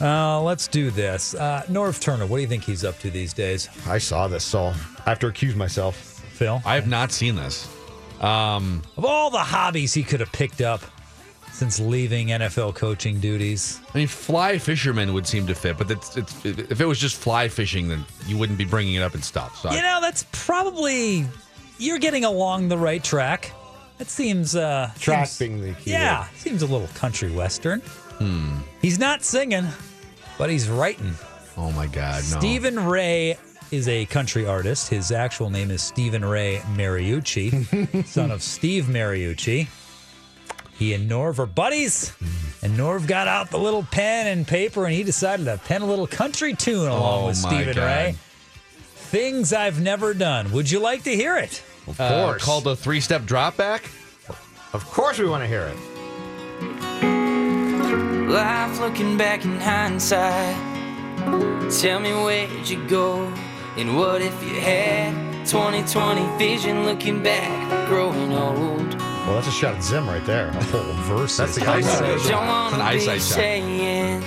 Uh, 0.00 0.40
let's 0.42 0.68
do 0.68 0.90
this. 0.90 1.34
Uh, 1.34 1.64
Norv 1.68 2.00
Turner, 2.00 2.24
what 2.26 2.36
do 2.36 2.42
you 2.42 2.48
think 2.48 2.62
he's 2.64 2.84
up 2.84 2.98
to 3.00 3.10
these 3.10 3.32
days? 3.32 3.68
I 3.86 3.98
saw 3.98 4.28
this, 4.28 4.44
so 4.44 4.66
I 5.04 5.08
have 5.10 5.18
to 5.20 5.26
accuse 5.26 5.56
myself. 5.56 5.96
Phil? 5.96 6.62
I 6.64 6.76
have 6.76 6.86
not 6.86 7.10
seen 7.10 7.34
this. 7.34 7.66
Um, 8.20 8.82
Of 8.96 9.04
all 9.04 9.30
the 9.30 9.38
hobbies 9.38 9.92
he 9.94 10.04
could 10.04 10.20
have 10.20 10.30
picked 10.30 10.60
up 10.60 10.82
since 11.52 11.80
leaving 11.80 12.28
NFL 12.28 12.76
coaching 12.76 13.18
duties, 13.18 13.80
I 13.92 13.98
mean, 13.98 14.06
fly 14.06 14.58
fisherman 14.58 15.12
would 15.14 15.26
seem 15.26 15.48
to 15.48 15.54
fit, 15.56 15.76
but 15.78 15.90
it's, 15.90 16.16
it's 16.16 16.44
if 16.44 16.80
it 16.80 16.86
was 16.86 17.00
just 17.00 17.16
fly 17.16 17.48
fishing, 17.48 17.88
then 17.88 18.04
you 18.26 18.38
wouldn't 18.38 18.58
be 18.58 18.64
bringing 18.64 18.94
it 18.94 19.02
up 19.02 19.14
and 19.14 19.24
stuff. 19.24 19.58
So 19.60 19.68
I- 19.70 19.74
you 19.76 19.82
know, 19.82 19.98
that's 20.00 20.24
probably 20.30 21.26
you're 21.78 21.98
getting 21.98 22.24
along 22.24 22.68
the 22.68 22.78
right 22.78 23.02
track. 23.02 23.50
It 23.98 24.08
seems 24.08 24.54
uh 24.56 24.90
Track 25.00 25.26
seems- 25.28 25.38
being 25.38 25.60
the 25.60 25.72
key 25.80 25.90
Yeah, 25.92 26.26
seems 26.36 26.62
a 26.62 26.66
little 26.66 26.88
country 26.94 27.30
western. 27.30 27.80
Hmm. 27.80 28.58
He's 28.82 28.98
not 28.98 29.22
singing, 29.24 29.66
but 30.38 30.50
he's 30.50 30.68
writing. 30.68 31.14
Oh 31.56 31.72
my 31.72 31.86
God, 31.86 32.22
no. 32.30 32.38
Stephen 32.38 32.78
Ray 32.86 33.36
is 33.70 33.88
a 33.88 34.06
country 34.06 34.46
artist. 34.46 34.88
His 34.88 35.10
actual 35.12 35.50
name 35.50 35.70
is 35.70 35.82
Stephen 35.82 36.24
Ray 36.24 36.58
Mariucci, 36.74 38.06
son 38.06 38.30
of 38.30 38.42
Steve 38.42 38.84
Mariucci. 38.86 39.66
He 40.78 40.94
and 40.94 41.10
Norv 41.10 41.40
are 41.40 41.46
buddies, 41.46 42.12
and 42.62 42.78
Norv 42.78 43.08
got 43.08 43.26
out 43.26 43.50
the 43.50 43.58
little 43.58 43.82
pen 43.82 44.28
and 44.28 44.46
paper, 44.46 44.84
and 44.84 44.94
he 44.94 45.02
decided 45.02 45.44
to 45.46 45.58
pen 45.58 45.82
a 45.82 45.86
little 45.86 46.06
country 46.06 46.54
tune 46.54 46.86
along 46.88 47.24
Oh, 47.24 47.26
with 47.26 47.36
Stephen 47.36 47.74
God. 47.74 47.82
Ray. 47.84 48.16
Things 49.10 49.52
I've 49.52 49.80
never 49.80 50.14
done. 50.14 50.52
Would 50.52 50.70
you 50.70 50.78
like 50.78 51.02
to 51.04 51.10
hear 51.10 51.36
it? 51.36 51.62
Of 51.88 52.00
Uh, 52.00 52.34
called 52.38 52.66
a 52.66 52.76
three 52.76 53.00
step 53.00 53.24
drop 53.24 53.56
back. 53.56 53.84
of 54.74 54.84
course 54.90 55.18
we 55.18 55.26
want 55.26 55.42
to 55.42 55.48
hear 55.48 55.62
it. 55.72 55.76
Life 58.28 58.78
looking 58.80 59.16
back 59.16 59.44
in 59.44 59.58
hindsight. 59.58 60.56
Tell 61.80 61.98
me 62.00 62.12
where'd 62.12 62.68
you 62.68 62.82
go? 62.86 63.24
And 63.76 63.96
what 63.96 64.20
if 64.20 64.34
you 64.42 64.60
had 64.60 65.14
2020 65.46 66.26
vision 66.36 66.84
looking 66.84 67.22
back, 67.22 67.88
growing 67.88 68.32
old? 68.32 68.94
Well, 69.00 69.34
that's 69.36 69.46
a 69.48 69.50
shot 69.50 69.76
at 69.76 69.82
Zim 69.82 70.06
right 70.08 70.24
there. 70.26 70.48
A 70.48 70.64
whole 70.64 70.82
verse. 71.16 71.36
That's 71.36 71.54
the 71.54 71.60
Don't 71.62 71.76
eyesight. 71.84 72.32
wanna 72.32 72.76
an 72.76 72.80
be 72.80 72.86
eyesight 72.86 73.20
shot. 73.22 73.34
saying 73.36 74.22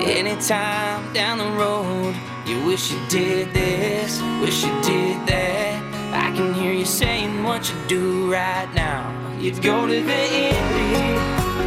anytime 0.00 1.12
down 1.12 1.38
the 1.38 1.50
road 1.58 2.14
you 2.46 2.62
wish 2.64 2.90
you 2.92 2.98
did 3.08 3.52
this, 3.52 4.20
wish 4.40 4.64
you 4.64 4.72
did 4.82 5.26
that. 5.28 5.82
I 6.14 6.30
can 6.36 6.54
hear 6.54 6.72
you 6.72 6.84
saying 6.84 7.42
what 7.42 7.68
you 7.70 7.76
do 7.88 8.32
right 8.32 8.68
now. 8.74 9.12
You'd 9.38 9.60
go 9.62 9.86
to 9.86 9.92
the 9.92 10.22
Indy 10.34 11.18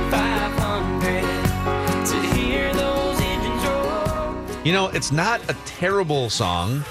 500 0.10 2.06
to 2.08 2.22
hear 2.36 2.74
those 2.74 3.20
engines 3.22 3.64
roll. 3.66 4.66
You 4.66 4.74
know, 4.74 4.88
it's 4.88 5.12
not 5.12 5.42
a 5.50 5.54
terrible 5.66 6.30
song. 6.30 6.84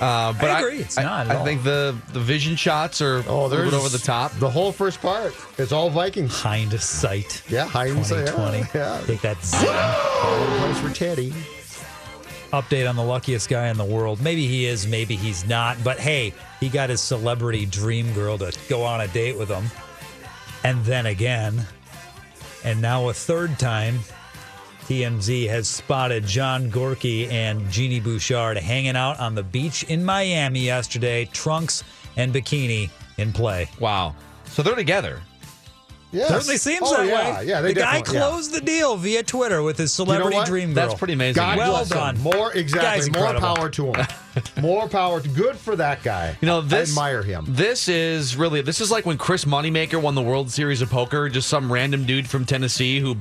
Uh, 0.00 0.32
but 0.32 0.50
I 0.50 0.58
agree, 0.60 0.78
it's 0.80 0.96
not 0.96 1.26
at 1.26 1.32
I, 1.32 1.38
all. 1.38 1.44
think 1.44 1.62
the 1.62 1.96
the 2.12 2.18
vision 2.18 2.56
shots 2.56 3.00
are 3.00 3.22
Oh, 3.28 3.46
a 3.46 3.46
little 3.46 3.66
bit 3.66 3.74
over 3.74 3.88
the 3.88 3.98
top. 3.98 4.32
The 4.40 4.50
whole 4.50 4.72
first 4.72 5.00
part. 5.00 5.32
It's 5.58 5.70
all 5.70 5.90
Vikings. 5.90 6.40
Hindsight. 6.40 7.44
Yeah, 7.48 7.66
hindsight. 7.66 8.26
2020. 8.26 8.58
Yeah, 8.58 8.98
yeah. 8.98 9.06
Take 9.06 9.20
that 9.20 9.44
zip. 9.44 9.68
All 9.70 10.42
in 10.42 10.58
place 10.58 10.78
for 10.80 10.92
Teddy. 10.92 11.32
Update 12.52 12.88
on 12.88 12.96
the 12.96 13.02
luckiest 13.02 13.48
guy 13.48 13.68
in 13.68 13.78
the 13.78 13.84
world. 13.84 14.20
Maybe 14.20 14.46
he 14.46 14.66
is, 14.66 14.86
maybe 14.86 15.16
he's 15.16 15.46
not. 15.46 15.82
But 15.82 15.98
hey, 15.98 16.34
he 16.60 16.68
got 16.68 16.90
his 16.90 17.00
celebrity 17.00 17.64
dream 17.64 18.12
girl 18.12 18.36
to 18.38 18.52
go 18.68 18.82
on 18.82 19.00
a 19.00 19.08
date 19.08 19.38
with 19.38 19.48
him. 19.48 19.64
And 20.62 20.84
then 20.84 21.06
again. 21.06 21.66
And 22.64 22.82
now 22.82 23.08
a 23.08 23.14
third 23.14 23.58
time, 23.58 24.00
TMZ 24.82 25.48
has 25.48 25.68
spotted 25.68 26.26
John 26.26 26.70
Goehrke 26.70 27.30
and 27.30 27.70
Genie 27.70 28.00
Bouchard 28.00 28.58
hanging 28.58 28.96
out 28.96 29.18
on 29.18 29.34
the 29.34 29.42
beach 29.42 29.84
in 29.84 30.04
Miami 30.04 30.60
yesterday, 30.60 31.24
trunks 31.24 31.82
and 32.16 32.34
bikini 32.34 32.90
in 33.16 33.32
play. 33.32 33.68
Wow. 33.80 34.14
So 34.44 34.62
they're 34.62 34.74
together. 34.74 35.22
Yes. 36.12 36.28
Certainly 36.28 36.56
seems 36.58 36.82
Oh, 36.84 36.96
that 36.96 37.06
yeah, 37.06 37.38
way. 37.40 37.46
Yeah, 37.46 37.60
they 37.62 37.68
the 37.72 37.80
guy 37.80 37.98
definitely- 38.00 38.14
yeah. 38.18 38.28
closed 38.28 38.52
the 38.52 38.60
deal 38.60 38.96
via 38.96 39.22
Twitter 39.22 39.62
with 39.62 39.78
his 39.78 39.98
You 39.98 40.04
know 40.04 40.12
celebrity 40.14 40.44
dream 40.44 40.74
girl. 40.74 40.86
That's 40.86 40.98
pretty 40.98 41.14
amazing. 41.14 41.40
God 41.40 41.56
Well 41.58 41.70
bless 41.72 41.90
him. 41.90 41.96
done. 41.96 42.20
More 42.20 42.50
Guy's 42.50 42.56
exactly. 42.56 43.10
More 43.10 43.34
power 43.40 43.68
to 43.70 43.92
him. 43.92 44.06
More 44.60 44.88
power. 44.88 45.20
To, 45.20 45.28
good 45.28 45.56
for 45.56 45.74
that 45.76 46.02
guy. 46.02 46.36
You 46.40 46.46
know, 46.46 46.58
I 46.58 46.62
this 46.62 46.90
admire 46.90 47.22
him. 47.22 47.46
This 47.48 47.88
is 47.88 48.36
really 48.36 48.60
this 48.60 48.80
is 48.80 48.90
like 48.90 49.06
when 49.06 49.16
Chris 49.18 49.44
Moneymaker 49.46 50.00
won 50.00 50.14
the 50.14 50.22
World 50.22 50.50
Series 50.50 50.82
of 50.82 50.90
Poker, 50.90 51.28
just 51.30 51.48
some 51.48 51.72
random 51.72 52.04
dude 52.04 52.28
from 52.28 52.44
Tennessee 52.44 53.00
who 53.00 53.16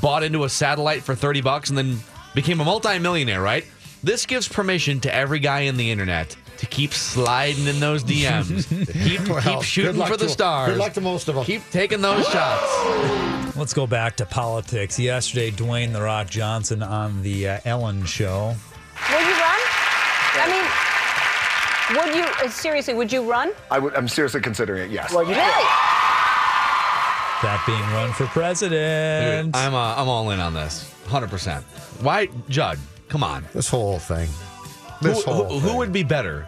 bought 0.00 0.22
into 0.22 0.44
a 0.44 0.48
satellite 0.48 1.02
for 1.02 1.14
30 1.16 1.40
bucks 1.40 1.68
and 1.70 1.76
then 1.78 1.98
became 2.34 2.60
a 2.60 2.64
multimillionaire, 2.64 3.42
right? 3.42 3.64
This 4.04 4.26
gives 4.26 4.46
permission 4.46 5.00
to 5.00 5.12
every 5.12 5.40
guy 5.40 5.60
in 5.62 5.76
the 5.76 5.90
internet 5.90 6.36
to 6.58 6.66
keep 6.66 6.92
sliding 6.92 7.66
in 7.66 7.80
those 7.80 8.04
DMs. 8.04 8.68
keep, 8.92 9.28
Well, 9.28 9.40
keep 9.40 9.62
shooting 9.62 10.04
for 10.04 10.16
the 10.16 10.26
to- 10.26 10.28
stars. 10.28 10.70
Good 10.70 10.78
luck 10.78 10.92
to 10.94 11.00
most 11.00 11.28
of 11.28 11.36
them. 11.36 11.44
Keep 11.44 11.70
taking 11.70 12.00
those 12.00 12.26
shots. 12.28 13.56
Let's 13.56 13.72
go 13.72 13.86
back 13.86 14.16
to 14.16 14.26
politics. 14.26 14.98
Yesterday, 14.98 15.50
Dwayne 15.50 15.92
The 15.92 16.02
Rock 16.02 16.28
Johnson 16.28 16.82
on 16.82 17.22
the 17.22 17.48
uh, 17.48 17.58
Ellen 17.64 18.04
show. 18.04 18.48
Would 19.10 19.20
you 19.20 19.32
run? 19.32 19.60
I 20.40 20.46
mean, 21.94 22.04
would 22.06 22.14
you 22.14 22.24
uh, 22.44 22.50
seriously? 22.50 22.94
Would 22.94 23.12
you 23.12 23.28
run? 23.28 23.52
I 23.70 23.78
would, 23.78 23.94
I'm 23.94 24.08
seriously 24.08 24.40
considering 24.40 24.84
it. 24.84 24.90
Yes. 24.90 25.12
Well, 25.12 25.22
you 25.22 25.30
really? 25.30 25.64
That 27.40 27.62
being 27.66 27.80
run 27.92 28.12
for 28.12 28.26
president. 28.26 29.52
Dude, 29.52 29.56
I'm 29.56 29.74
uh, 29.74 29.94
I'm 29.96 30.08
all 30.08 30.30
in 30.30 30.40
on 30.40 30.54
this, 30.54 30.92
hundred 31.06 31.30
percent. 31.30 31.64
Why, 32.00 32.28
Judd? 32.48 32.78
Come 33.08 33.22
on. 33.22 33.44
This 33.54 33.68
whole 33.68 33.98
thing. 34.00 34.28
Who, 35.00 35.08
This 35.08 35.24
whole 35.24 35.48
who, 35.60 35.68
who 35.70 35.76
would 35.78 35.92
be 35.92 36.02
better? 36.02 36.46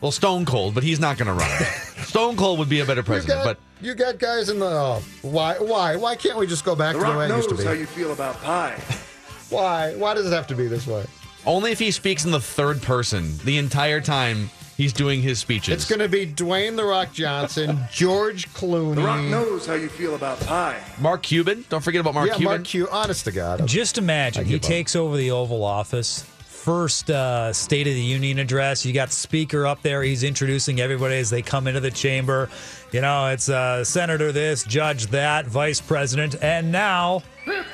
Well, 0.00 0.12
Stone 0.12 0.46
Cold, 0.46 0.74
but 0.74 0.82
he's 0.82 0.98
not 0.98 1.18
going 1.18 1.26
to 1.26 1.34
run. 1.34 1.62
Stone 2.04 2.36
Cold 2.36 2.58
would 2.58 2.70
be 2.70 2.80
a 2.80 2.86
better 2.86 3.00
You 3.00 3.04
president, 3.04 3.44
got, 3.44 3.56
but 3.56 3.84
you 3.84 3.94
got 3.94 4.18
guys 4.18 4.48
in 4.48 4.58
the. 4.58 4.66
Oh, 4.66 5.02
why? 5.22 5.54
Why? 5.58 5.96
Why 5.96 6.16
can't 6.16 6.38
we 6.38 6.46
just 6.46 6.64
go 6.64 6.74
back 6.74 6.94
The 6.94 7.00
to 7.04 7.12
the 7.12 7.18
way 7.18 7.26
it 7.26 7.36
used 7.36 7.48
to 7.50 7.54
knows 7.54 7.64
be? 7.64 7.66
how 7.66 7.72
you 7.74 7.86
feel 7.86 8.12
about 8.12 8.40
pie. 8.42 8.80
Why? 9.50 9.94
Why 9.96 10.14
does 10.14 10.26
it 10.26 10.32
have 10.32 10.46
to 10.48 10.54
be 10.54 10.68
this 10.68 10.86
way? 10.86 11.04
only 11.46 11.72
if 11.72 11.78
he 11.78 11.90
speaks 11.90 12.24
in 12.24 12.30
the 12.30 12.40
third 12.40 12.82
person 12.82 13.36
the 13.44 13.56
entire 13.56 14.00
time 14.00 14.50
he's 14.76 14.92
doing 14.92 15.20
his 15.22 15.38
speeches. 15.38 15.74
It's 15.74 15.88
going 15.88 15.98
to 16.00 16.08
be 16.08 16.26
Dwayne 16.26 16.76
the 16.76 16.84
Rock 16.84 17.12
Johnson, 17.12 17.78
George 17.92 18.48
Clooney. 18.54 18.94
The 18.94 19.02
Rock 19.02 19.20
knows 19.24 19.66
how 19.66 19.74
you 19.74 19.88
feel 19.88 20.14
about 20.14 20.38
pie. 20.40 20.80
Mark 21.00 21.22
Cuban. 21.22 21.64
Don't 21.68 21.82
forget 21.82 22.00
about 22.00 22.14
Mark 22.14 22.28
yeah, 22.28 22.34
Cuban. 22.36 22.58
Mark 22.58 22.64
Cuban. 22.64 22.92
Honest 22.92 23.24
to 23.24 23.32
God. 23.32 23.66
Just 23.66 23.98
imagine 23.98 24.44
he 24.44 24.52
give 24.52 24.60
up. 24.62 24.68
takes 24.68 24.94
over 24.94 25.16
the 25.16 25.30
Oval 25.30 25.64
Office. 25.64 26.29
First 26.60 27.10
uh, 27.10 27.54
State 27.54 27.86
of 27.86 27.94
the 27.94 28.00
Union 28.02 28.38
address. 28.38 28.84
You 28.84 28.92
got 28.92 29.12
speaker 29.12 29.66
up 29.66 29.80
there. 29.80 30.02
He's 30.02 30.22
introducing 30.22 30.78
everybody 30.78 31.16
as 31.16 31.30
they 31.30 31.40
come 31.40 31.66
into 31.66 31.80
the 31.80 31.90
chamber. 31.90 32.50
You 32.92 33.00
know, 33.00 33.28
it's 33.28 33.48
uh, 33.48 33.82
Senator 33.82 34.30
this, 34.30 34.62
Judge 34.64 35.06
that, 35.06 35.46
Vice 35.46 35.80
President, 35.80 36.36
and 36.42 36.70
now 36.70 37.22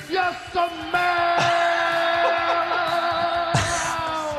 Yes, 0.09 0.55
man! 0.55 1.43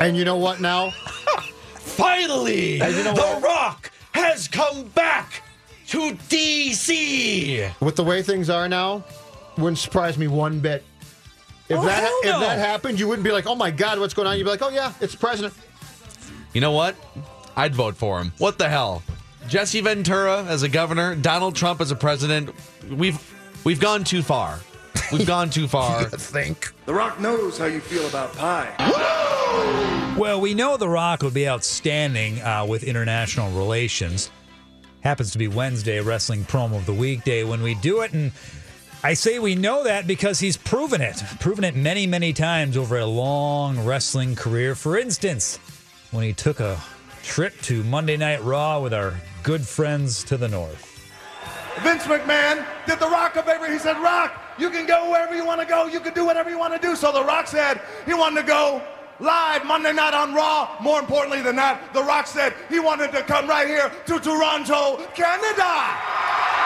And 0.00 0.16
you 0.16 0.24
know 0.24 0.36
what 0.36 0.62
now? 0.62 0.90
Finally, 1.74 2.80
And 2.80 2.94
you 2.94 3.04
know 3.04 3.12
The 3.12 3.20
what? 3.20 3.42
Rock 3.42 3.90
has 4.12 4.48
come 4.48 4.84
back 4.94 5.42
to 5.88 6.12
DC. 6.30 7.70
With 7.82 7.96
the 7.96 8.04
way 8.04 8.22
things 8.22 8.48
are 8.48 8.66
now, 8.66 9.04
wouldn't 9.58 9.76
surprise 9.76 10.16
me 10.16 10.26
one 10.26 10.60
bit. 10.60 10.84
If 11.68 11.76
Oh, 11.78 11.84
that 11.84 12.02
hell 12.02 12.20
if 12.22 12.40
that 12.40 12.58
happened, 12.58 12.98
you 12.98 13.06
wouldn't 13.08 13.24
be 13.24 13.32
like, 13.32 13.46
"Oh 13.46 13.54
my 13.54 13.70
God, 13.70 13.98
what's 13.98 14.14
going 14.14 14.26
on?" 14.26 14.38
You'd 14.38 14.44
be 14.44 14.50
like, 14.50 14.62
"Oh 14.62 14.70
yeah, 14.70 14.92
it's 15.00 15.12
the 15.12 15.18
president." 15.18 15.54
You 16.54 16.60
know 16.60 16.72
what? 16.72 16.96
I'd 17.56 17.74
vote 17.74 17.96
for 17.96 18.20
him. 18.20 18.32
What 18.38 18.58
the 18.58 18.68
hell? 18.68 19.02
Jesse 19.48 19.80
Ventura 19.80 20.44
as 20.44 20.62
a 20.62 20.68
governor, 20.68 21.14
Donald 21.14 21.54
Trump 21.56 21.80
as 21.80 21.90
a 21.90 21.96
president. 21.96 22.50
We've 22.90 23.18
we've 23.64 23.80
gone 23.80 24.04
too 24.04 24.22
far. 24.22 24.60
We've 25.12 25.26
gone 25.36 25.50
too 25.50 25.68
far. 25.68 26.00
I 26.00 26.04
think. 26.04 26.72
The 26.86 26.94
Rock 26.94 27.20
knows 27.20 27.58
how 27.58 27.66
you 27.66 27.80
feel 27.80 28.06
about 28.08 28.34
pie. 28.34 28.74
Well, 30.18 30.40
we 30.40 30.54
know 30.54 30.76
The 30.76 30.88
Rock 30.88 31.22
will 31.22 31.30
be 31.30 31.48
outstanding 31.48 32.40
uh, 32.42 32.64
with 32.68 32.82
international 32.82 33.50
relations. 33.52 34.30
Happens 35.02 35.30
to 35.32 35.38
be 35.38 35.48
Wednesday, 35.48 36.00
wrestling 36.00 36.44
promo 36.44 36.76
of 36.76 36.86
the 36.86 36.92
weekday 36.92 37.44
when 37.44 37.62
we 37.62 37.74
do 37.76 38.00
it. 38.00 38.12
And 38.12 38.32
I 39.04 39.14
say 39.14 39.38
we 39.38 39.54
know 39.54 39.84
that 39.84 40.08
because 40.08 40.40
he's 40.40 40.56
proven 40.56 41.00
it, 41.00 41.22
proven 41.38 41.62
it 41.62 41.76
many, 41.76 42.04
many 42.04 42.32
times 42.32 42.76
over 42.76 42.98
a 42.98 43.06
long 43.06 43.84
wrestling 43.84 44.34
career. 44.34 44.74
For 44.74 44.98
instance, 44.98 45.60
when 46.10 46.24
he 46.24 46.32
took 46.32 46.58
a 46.58 46.80
trip 47.22 47.60
to 47.62 47.84
Monday 47.84 48.16
Night 48.16 48.42
Raw 48.42 48.80
with 48.80 48.92
our 48.92 49.14
good 49.44 49.64
friends 49.64 50.24
to 50.24 50.36
the 50.36 50.48
north. 50.48 50.84
Vince 51.82 52.02
McMahon 52.04 52.66
did 52.86 52.98
The 52.98 53.06
Rock 53.06 53.36
a 53.36 53.42
favor. 53.44 53.70
He 53.70 53.78
said, 53.78 53.96
Rock, 54.02 54.42
you 54.58 54.68
can 54.68 54.84
go 54.84 55.10
wherever 55.10 55.36
you 55.36 55.46
want 55.46 55.60
to 55.60 55.66
go. 55.66 55.86
You 55.86 56.00
can 56.00 56.12
do 56.12 56.24
whatever 56.24 56.50
you 56.50 56.58
want 56.58 56.74
to 56.74 56.80
do. 56.80 56.96
So 56.96 57.12
The 57.12 57.22
Rock 57.22 57.46
said 57.46 57.80
he 58.04 58.14
wanted 58.14 58.40
to 58.40 58.46
go 58.48 58.82
live 59.20 59.64
Monday 59.64 59.92
night 59.92 60.12
on 60.12 60.34
Raw. 60.34 60.76
More 60.80 60.98
importantly 60.98 61.40
than 61.40 61.54
that, 61.54 61.94
The 61.94 62.02
Rock 62.02 62.26
said 62.26 62.52
he 62.68 62.80
wanted 62.80 63.12
to 63.12 63.22
come 63.22 63.46
right 63.46 63.68
here 63.68 63.92
to 64.06 64.18
Toronto, 64.18 65.06
Canada. 65.14 66.57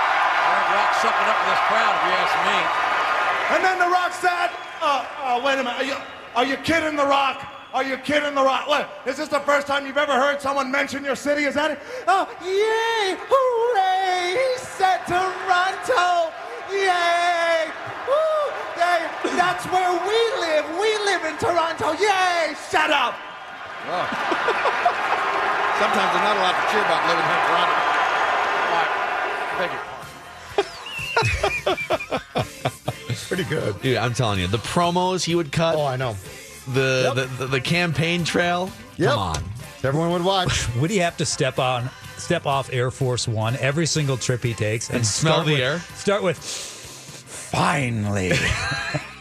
Rock 0.72 0.90
sucking 1.04 1.28
up 1.28 1.36
to 1.36 1.46
this 1.52 1.62
crowd, 1.68 1.92
if 1.92 2.02
you 2.08 2.14
ask 2.16 2.34
me. 2.48 2.58
And 3.52 3.60
then 3.64 3.76
The 3.78 3.90
Rock 3.92 4.12
said, 4.16 4.48
uh, 4.80 5.04
uh, 5.20 5.40
wait 5.44 5.60
a 5.60 5.64
minute, 5.64 5.76
are 5.76 5.84
you, 5.84 5.96
are 6.34 6.46
you 6.46 6.56
kidding 6.64 6.96
The 6.96 7.04
Rock? 7.04 7.44
Are 7.74 7.84
you 7.84 7.96
kidding 7.98 8.34
The 8.34 8.42
Rock? 8.42 8.66
What, 8.68 8.88
is 9.06 9.16
this 9.16 9.28
the 9.28 9.40
first 9.40 9.66
time 9.66 9.86
you've 9.86 9.98
ever 9.98 10.12
heard 10.12 10.40
someone 10.40 10.70
mention 10.70 11.04
your 11.04 11.16
city? 11.16 11.44
Is 11.44 11.54
that 11.54 11.72
it? 11.72 11.78
Oh, 12.08 12.28
yay, 12.40 13.16
hooray, 13.20 14.36
he 14.36 14.58
said 14.60 15.04
Toronto, 15.04 16.32
yay, 16.72 17.68
woo, 18.08 18.52
yay, 18.80 19.08
that's 19.36 19.64
where 19.68 19.92
we 20.08 20.18
live, 20.40 20.64
we 20.80 20.88
live 21.04 21.24
in 21.28 21.36
Toronto, 21.36 21.92
yay, 22.00 22.56
shut 22.72 22.88
up. 22.88 23.12
Sometimes 25.82 26.08
they're 26.14 26.24
not 26.24 26.36
allowed 26.36 26.56
to 26.56 26.64
cheer 26.72 26.80
about 26.80 27.02
living 27.08 27.24
here 27.24 27.36
in 27.36 27.46
Toronto. 27.50 27.76
All 27.76 28.76
right, 28.78 28.90
beg 29.58 29.70
your 29.72 29.80
pardon. 29.80 29.91
Pretty 33.28 33.44
good. 33.44 33.80
Dude, 33.80 33.96
I'm 33.96 34.14
telling 34.14 34.40
you, 34.40 34.46
the 34.46 34.58
promos 34.58 35.24
he 35.24 35.34
would 35.34 35.52
cut, 35.52 35.76
Oh, 35.76 35.84
I 35.86 35.96
know. 35.96 36.16
the, 36.68 37.12
the, 37.14 37.24
the 37.38 37.46
the 37.46 37.60
campaign 37.60 38.24
trail. 38.24 38.70
Yep. 38.96 39.10
Come 39.10 39.18
on. 39.18 39.44
Everyone 39.84 40.12
would 40.12 40.24
watch. 40.24 40.68
Would 40.76 40.90
he 40.90 40.98
have 40.98 41.16
to 41.16 41.26
step 41.26 41.58
on, 41.58 41.90
step 42.16 42.46
off 42.46 42.72
Air 42.72 42.92
Force 42.92 43.26
One 43.26 43.56
every 43.56 43.86
single 43.86 44.16
trip 44.16 44.44
he 44.44 44.54
takes 44.54 44.90
And 44.90 45.04
smell 45.04 45.42
the 45.42 45.52
with- 45.52 45.60
air? 45.60 45.78
Start 45.96 46.22
with 46.22 46.38
finally. 46.38 48.32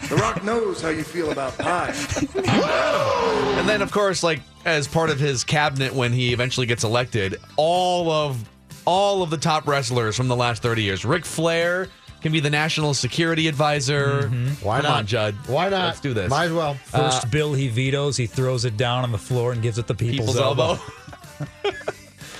The 0.09 0.17
Rock 0.17 0.43
knows 0.43 0.81
how 0.81 0.89
you 0.89 1.03
feel 1.03 1.31
about 1.31 1.57
pie. 1.57 1.93
And 2.35 3.69
then, 3.69 3.81
of 3.81 3.93
course, 3.93 4.23
like 4.23 4.41
as 4.65 4.85
part 4.85 5.09
of 5.09 5.21
his 5.21 5.45
cabinet 5.45 5.93
when 5.93 6.11
he 6.11 6.33
eventually 6.33 6.65
gets 6.65 6.83
elected, 6.83 7.37
all 7.55 8.11
of 8.11 8.43
all 8.85 9.23
of 9.23 9.29
the 9.29 9.37
top 9.37 9.67
wrestlers 9.67 10.15
from 10.15 10.27
the 10.27 10.35
last 10.35 10.61
30 10.61 10.83
years. 10.83 11.05
Ric 11.05 11.25
Flair 11.25 11.87
can 12.21 12.31
be 12.31 12.39
the 12.39 12.49
national 12.49 12.93
security 12.93 13.47
advisor. 13.47 14.27
Why 14.61 14.81
Come 14.81 14.91
not? 14.91 14.97
on, 14.99 15.05
Judd. 15.07 15.35
Why 15.47 15.69
not? 15.69 15.87
Let's 15.87 15.99
do 15.99 16.13
this. 16.13 16.29
Might 16.29 16.45
as 16.45 16.53
well. 16.53 16.75
First 16.75 17.31
bill 17.31 17.53
he 17.53 17.67
vetoes, 17.67 18.15
he 18.17 18.27
throws 18.27 18.65
it 18.65 18.77
down 18.77 19.03
on 19.03 19.11
the 19.11 19.17
floor 19.17 19.51
and 19.51 19.61
gives 19.61 19.77
it 19.77 19.87
the 19.87 19.95
people's, 19.95 20.35
People's 20.35 20.37
elbow. 20.37 20.75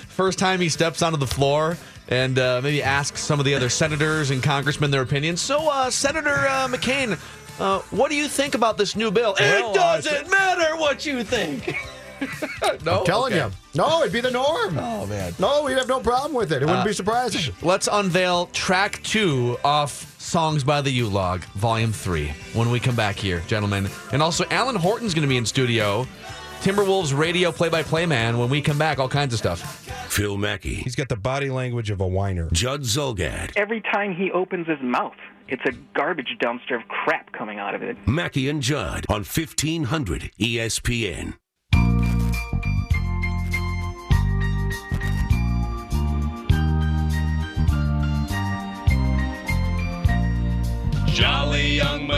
First 0.09 0.37
time 0.37 0.59
he 0.59 0.69
steps 0.69 1.01
onto 1.01 1.17
the 1.17 1.27
floor 1.27 1.77
and 2.09 2.37
uh, 2.37 2.61
maybe 2.61 2.83
asks 2.83 3.21
some 3.21 3.39
of 3.39 3.45
the 3.45 3.55
other 3.55 3.69
senators 3.69 4.29
and 4.29 4.43
congressmen 4.43 4.91
their 4.91 5.01
opinions. 5.01 5.41
So, 5.41 5.69
uh, 5.71 5.89
Senator 5.89 6.29
uh, 6.47 6.67
McCain, 6.67 7.17
uh, 7.59 7.79
what 7.89 8.09
do 8.09 8.15
you 8.15 8.27
think 8.27 8.53
about 8.53 8.77
this 8.77 8.95
new 8.95 9.09
bill? 9.09 9.35
Well, 9.39 9.71
it 9.71 9.77
uh, 9.77 9.95
doesn't 9.95 10.29
matter 10.29 10.75
what 10.77 11.05
you 11.05 11.23
think. 11.23 11.75
no, 12.86 12.99
I'm 12.99 13.05
telling 13.05 13.34
Okay. 13.34 13.45
you. 13.45 13.51
No, 13.76 14.01
it'd 14.01 14.13
be 14.13 14.22
the 14.22 14.32
norm. 14.32 14.78
Oh 14.78 15.05
man. 15.07 15.34
No, 15.39 15.63
we'd 15.63 15.78
have 15.78 15.88
no 15.88 15.99
problem 15.99 16.34
with 16.34 16.51
it. 16.51 16.61
It 16.61 16.65
wouldn't 16.65 16.82
Uh, 16.84 16.86
be 16.86 16.93
surprising. 16.93 17.53
Let's 17.61 17.88
unveil 17.91 18.47
track 18.47 19.01
two 19.03 19.57
off 19.63 20.19
Songs 20.22 20.63
by 20.63 20.82
the 20.82 20.91
U 20.91 21.07
Log, 21.07 21.43
Volume 21.55 21.91
3, 21.91 22.32
when 22.53 22.69
we 22.72 22.80
come 22.80 22.95
back 22.95 23.15
here, 23.15 23.41
gentlemen. 23.47 23.89
And 24.13 24.22
also, 24.22 24.45
Alan 24.51 24.76
Horton's 24.76 25.13
going 25.13 25.24
to 25.24 25.28
be 25.28 25.38
in 25.38 25.45
studio. 25.45 26.05
Timberwolves 26.61 27.17
radio 27.17 27.51
play 27.51 27.69
by 27.69 27.82
play 27.82 28.05
man. 28.05 28.38
When 28.38 28.47
we 28.49 28.61
come 28.61 28.78
back, 28.78 28.99
all 28.99 29.09
kinds 29.09 29.34
of 29.34 29.39
stuff. 29.39 29.88
Phil 30.11 30.38
Mackey, 30.38 30.76
He's 30.76 30.95
got 30.95 31.09
the 31.09 31.15
body 31.15 31.49
language 31.49 31.89
of 31.89 32.01
a 32.01 32.07
whiner. 32.07 32.49
Judd 32.51 32.82
Zulgad, 32.82 33.51
Every 33.55 33.82
time 33.82 34.13
he 34.15 34.30
opens 34.32 34.67
his 34.67 34.78
mouth, 34.82 35.15
it's 35.47 35.63
a 35.65 35.72
garbage 35.95 36.38
dumpster 36.39 36.76
of 36.80 36.88
crap 36.88 37.32
coming 37.32 37.57
out 37.59 37.74
of 37.74 37.82
it. 37.82 37.97
Mackey 38.07 38.47
and 38.47 38.61
Judd 38.61 39.05
on 39.09 39.22
E 39.22 39.26
1500 39.26 40.32
ESPN. 40.39 41.34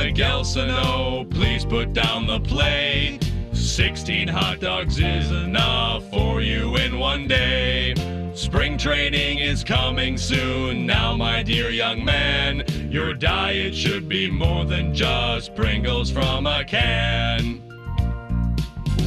Young 0.04 0.12
Miguel 0.12 1.26
please 1.32 1.64
put 1.64 1.94
down 1.94 2.28
the 2.28 2.42
plate. 2.42 3.20
16 3.54 4.28
hot 4.28 4.60
dogs 4.60 5.00
is 5.00 5.32
enough 5.32 6.10
for 6.10 6.42
you 6.42 6.76
in 6.76 7.00
one 7.00 7.26
day. 7.26 7.96
Spring 8.36 8.78
training 8.78 9.40
is 9.40 9.64
coming 9.64 10.18
soon. 10.18 10.86
Now, 10.86 11.16
my 11.16 11.42
dear 11.42 11.70
young 11.70 12.04
man, 12.04 12.66
your 12.92 13.14
diet 13.14 13.74
should 13.74 14.10
be 14.10 14.30
more 14.30 14.66
than 14.66 14.94
just 14.94 15.56
Pringles 15.56 16.12
from 16.12 16.48
a 16.48 16.66
can. 16.66 17.62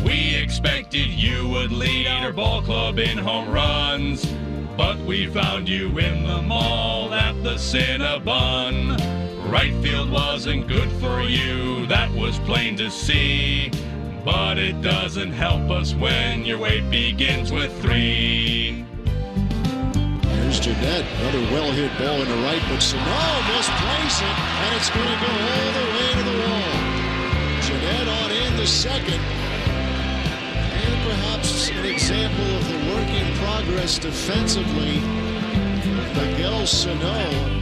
We 0.02 0.34
expected 0.34 1.10
you 1.10 1.46
would 1.50 1.72
lead 1.72 2.06
our 2.06 2.32
ball 2.32 2.62
club 2.62 2.98
in 2.98 3.18
home 3.18 3.50
runs, 3.50 4.24
but 4.78 4.96
we 5.00 5.26
found 5.26 5.68
you 5.68 5.98
in 5.98 6.26
the 6.26 6.40
mall 6.40 7.12
at 7.12 7.34
the 7.42 7.56
Cinnabon. 7.56 9.25
Right 9.48 9.72
field 9.80 10.10
wasn't 10.10 10.66
good 10.66 10.90
for 11.00 11.20
you, 11.22 11.86
that 11.86 12.10
was 12.12 12.38
plain 12.40 12.76
to 12.78 12.90
see. 12.90 13.70
But 14.24 14.58
it 14.58 14.82
doesn't 14.82 15.32
help 15.32 15.70
us 15.70 15.94
when 15.94 16.44
your 16.44 16.58
weight 16.58 16.90
begins 16.90 17.52
with 17.52 17.70
three. 17.80 18.84
Here's 20.34 20.58
Gennett, 20.58 21.06
another 21.20 21.40
well 21.52 21.70
hit 21.72 21.96
ball 21.96 22.20
into 22.20 22.34
right, 22.42 22.60
but 22.68 22.80
Sano 22.80 23.02
misplays 23.46 24.18
it, 24.20 24.36
and 24.36 24.76
it's 24.76 24.90
going 24.90 25.06
to 25.06 25.18
go 25.24 25.30
all 25.30 25.72
the 25.78 25.86
way 25.94 26.10
to 26.14 26.24
the 26.26 26.38
wall. 26.42 26.96
Gennett 27.62 28.08
on 28.08 28.30
in 28.32 28.56
the 28.56 28.66
second, 28.66 29.20
and 30.74 31.02
perhaps 31.08 31.70
an 31.70 31.84
example 31.84 32.56
of 32.56 32.68
the 32.68 32.78
work 32.92 33.08
in 33.10 33.32
progress 33.36 33.96
defensively. 33.98 34.98
Miguel 36.16 36.66
Sano. 36.66 37.55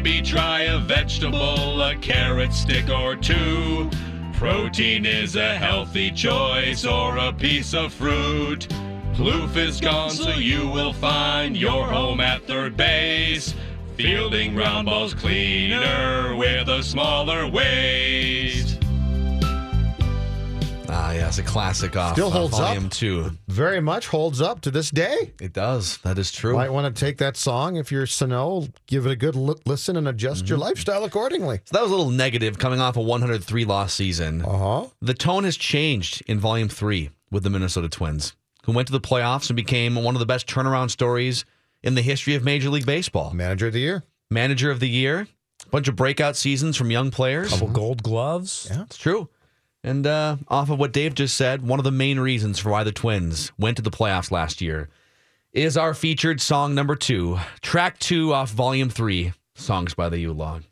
Maybe 0.00 0.22
try 0.22 0.60
a 0.60 0.78
vegetable, 0.78 1.82
a 1.82 1.96
carrot 1.96 2.52
stick 2.52 2.88
or 2.88 3.16
two. 3.16 3.90
Protein 4.34 5.04
is 5.04 5.34
a 5.34 5.56
healthy 5.56 6.12
choice 6.12 6.84
or 6.84 7.16
a 7.16 7.32
piece 7.32 7.74
of 7.74 7.92
fruit. 7.92 8.68
Ploof 9.14 9.56
is 9.56 9.80
gone, 9.80 10.10
so 10.10 10.30
you 10.30 10.68
will 10.68 10.92
find 10.92 11.56
your 11.56 11.84
home 11.84 12.20
at 12.20 12.46
third 12.46 12.76
base. 12.76 13.56
Fielding 13.96 14.54
ground 14.54 14.86
balls 14.86 15.14
cleaner 15.14 16.36
with 16.36 16.68
a 16.68 16.80
smaller 16.80 17.48
weight. 17.48 18.47
Ah, 21.00 21.12
yes, 21.12 21.38
a 21.38 21.42
classic 21.44 21.96
off 21.96 22.14
Still 22.14 22.26
uh, 22.26 22.30
holds 22.30 22.54
up. 22.54 22.60
volume 22.60 22.88
two. 22.88 23.30
Very 23.46 23.80
much 23.80 24.08
holds 24.08 24.40
up 24.40 24.60
to 24.62 24.70
this 24.70 24.90
day. 24.90 25.32
It 25.40 25.52
does. 25.52 25.98
That 25.98 26.18
is 26.18 26.32
true. 26.32 26.54
Might 26.56 26.72
want 26.72 26.94
to 26.94 27.00
take 27.04 27.18
that 27.18 27.36
song 27.36 27.76
if 27.76 27.92
you're 27.92 28.04
Sano, 28.06 28.66
give 28.86 29.06
it 29.06 29.12
a 29.12 29.16
good 29.16 29.36
li- 29.36 29.54
listen 29.64 29.96
and 29.96 30.08
adjust 30.08 30.44
Mm-hmm. 30.44 30.48
your 30.50 30.58
lifestyle 30.58 31.04
accordingly. 31.04 31.60
So 31.66 31.72
that 31.76 31.82
was 31.82 31.92
a 31.92 31.94
little 31.96 32.10
negative 32.10 32.58
coming 32.58 32.80
off 32.80 32.96
a 32.96 33.00
103 33.00 33.64
loss 33.64 33.94
season. 33.94 34.42
Uh 34.44 34.58
huh. 34.58 34.86
The 35.00 35.14
tone 35.14 35.44
has 35.44 35.56
changed 35.56 36.22
in 36.26 36.40
volume 36.40 36.68
three 36.68 37.10
with 37.30 37.44
the 37.44 37.50
Minnesota 37.50 37.88
Twins, 37.88 38.34
who 38.64 38.72
went 38.72 38.88
to 38.88 38.92
the 38.92 39.00
playoffs 39.00 39.48
and 39.50 39.56
became 39.56 39.94
one 39.94 40.14
of 40.16 40.18
the 40.20 40.26
best 40.26 40.46
turnaround 40.48 40.90
stories 40.90 41.44
in 41.82 41.94
the 41.94 42.02
history 42.02 42.34
of 42.34 42.42
Major 42.44 42.70
League 42.70 42.86
Baseball. 42.86 43.32
Manager 43.32 43.68
of 43.68 43.72
the 43.72 43.80
year. 43.80 44.02
Manager 44.30 44.70
of 44.72 44.80
the 44.80 44.88
year, 44.88 45.28
A 45.64 45.68
bunch 45.70 45.86
of 45.88 45.94
breakout 45.96 46.36
seasons 46.36 46.76
from 46.76 46.90
young 46.90 47.10
players. 47.12 47.50
Couple 47.50 47.68
gold 47.68 48.02
gloves. 48.02 48.66
Yeah. 48.70 48.82
It's 48.82 48.96
true. 48.98 49.28
And 49.84 50.06
uh, 50.06 50.36
off 50.48 50.70
of 50.70 50.78
what 50.78 50.92
Dave 50.92 51.14
just 51.14 51.36
said, 51.36 51.66
one 51.66 51.78
of 51.78 51.84
the 51.84 51.90
main 51.90 52.18
reasons 52.18 52.58
for 52.58 52.70
why 52.70 52.84
the 52.84 52.92
Twins 52.92 53.52
went 53.58 53.76
to 53.76 53.82
the 53.82 53.90
playoffs 53.90 54.30
last 54.30 54.60
year 54.60 54.88
is 55.52 55.76
our 55.76 55.94
featured 55.94 56.40
song 56.40 56.74
number 56.74 56.94
two, 56.94 57.38
track 57.62 57.98
two 57.98 58.34
off 58.34 58.50
volume 58.50 58.90
three, 58.90 59.32
Songs 59.54 59.94
by 59.94 60.08
the 60.08 60.18
U 60.20 60.32
Log. 60.32 60.62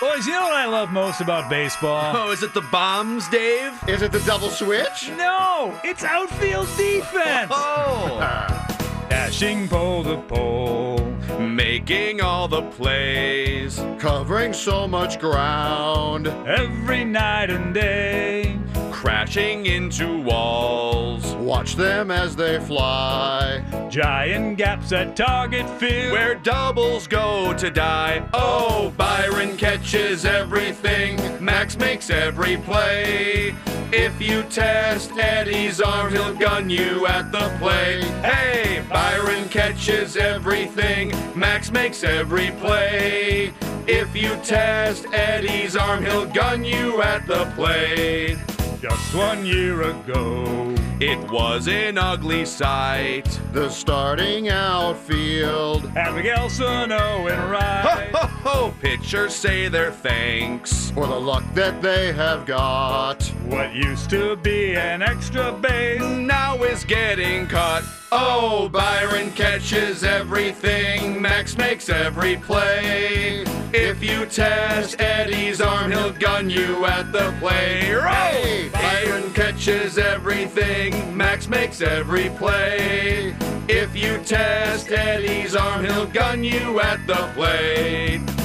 Boys, 0.00 0.26
you 0.26 0.32
know 0.32 0.42
what 0.42 0.54
I 0.54 0.66
love 0.66 0.92
most 0.92 1.20
about 1.20 1.48
baseball? 1.48 2.14
Oh, 2.16 2.30
is 2.30 2.42
it 2.42 2.52
the 2.54 2.60
bombs, 2.70 3.28
Dave? 3.28 3.72
Is 3.88 4.02
it 4.02 4.12
the 4.12 4.20
double 4.20 4.50
switch? 4.50 5.08
No, 5.16 5.78
it's 5.84 6.04
outfield 6.04 6.68
defense. 6.76 7.50
Oh! 7.54 8.18
Dashing 9.08 9.68
pole 9.68 10.04
to 10.04 10.18
pole. 10.28 11.15
Making 11.38 12.22
all 12.22 12.48
the 12.48 12.62
plays. 12.62 13.78
Covering 13.98 14.52
so 14.52 14.88
much 14.88 15.20
ground. 15.20 16.28
Every 16.28 17.04
night 17.04 17.50
and 17.50 17.74
day. 17.74 18.58
Crashing 18.96 19.66
into 19.66 20.22
walls. 20.22 21.34
Watch 21.34 21.76
them 21.76 22.10
as 22.10 22.34
they 22.34 22.58
fly. 22.58 23.62
Giant 23.90 24.56
gaps 24.56 24.90
at 24.90 25.14
target 25.14 25.68
field. 25.78 26.12
Where 26.12 26.34
doubles 26.36 27.06
go 27.06 27.52
to 27.58 27.70
die. 27.70 28.26
Oh, 28.32 28.92
Byron 28.96 29.58
catches 29.58 30.24
everything. 30.24 31.20
Max 31.44 31.76
makes 31.76 32.08
every 32.08 32.56
play. 32.56 33.54
If 33.92 34.18
you 34.20 34.42
test 34.44 35.12
Eddie's 35.18 35.82
arm, 35.82 36.10
he'll 36.10 36.34
gun 36.34 36.70
you 36.70 37.06
at 37.06 37.30
the 37.30 37.54
play. 37.58 38.02
Hey, 38.22 38.82
Byron 38.88 39.46
catches 39.50 40.16
everything. 40.16 41.12
Max 41.38 41.70
makes 41.70 42.02
every 42.02 42.50
play. 42.52 43.52
If 43.86 44.16
you 44.16 44.34
test 44.36 45.04
Eddie's 45.12 45.76
arm, 45.76 46.02
he'll 46.02 46.26
gun 46.26 46.64
you 46.64 47.02
at 47.02 47.26
the 47.26 47.44
plate. 47.54 48.55
Just 48.80 49.14
one 49.14 49.46
year 49.46 49.80
ago. 49.82 50.74
It 51.00 51.25
was 51.30 51.68
an 51.68 51.98
ugly 51.98 52.44
sight. 52.44 53.40
The 53.52 53.68
starting 53.68 54.48
outfield. 54.48 55.88
Had 55.90 56.14
Miguel 56.14 56.48
Sano 56.48 57.26
and 57.26 57.56
Ho, 57.56 58.18
ho, 58.18 58.26
ho! 58.26 58.74
Pitchers 58.80 59.34
say 59.34 59.68
their 59.68 59.90
thanks. 59.90 60.90
For 60.90 61.06
the 61.06 61.18
luck 61.18 61.44
that 61.54 61.82
they 61.82 62.12
have 62.12 62.46
got. 62.46 63.22
What 63.46 63.74
used 63.74 64.10
to 64.10 64.36
be 64.36 64.74
an 64.74 65.02
extra 65.02 65.52
base. 65.52 66.00
Now 66.00 66.62
is 66.62 66.84
getting 66.84 67.46
cut. 67.46 67.84
Oh, 68.12 68.68
Byron 68.68 69.32
catches 69.32 70.04
everything. 70.04 71.20
Max 71.20 71.58
makes 71.58 71.88
every 71.88 72.36
play. 72.36 73.44
If 73.72 74.02
you 74.02 74.26
test 74.26 75.00
Eddie's 75.00 75.60
arm, 75.60 75.90
he'll 75.90 76.12
gun 76.12 76.48
you 76.48 76.86
at 76.86 77.12
the 77.12 77.34
play. 77.40 77.80
Hey, 77.80 78.70
Byron 78.72 79.32
catches 79.34 79.98
everything. 79.98 81.15
Max 81.16 81.48
makes 81.48 81.80
every 81.80 82.28
play. 82.28 83.34
If 83.68 83.96
you 83.96 84.18
test 84.18 84.90
Eddie's 84.90 85.56
arm, 85.56 85.82
he'll 85.82 86.06
gun 86.06 86.44
you 86.44 86.78
at 86.80 87.06
the 87.06 87.30
plate. 87.34 88.35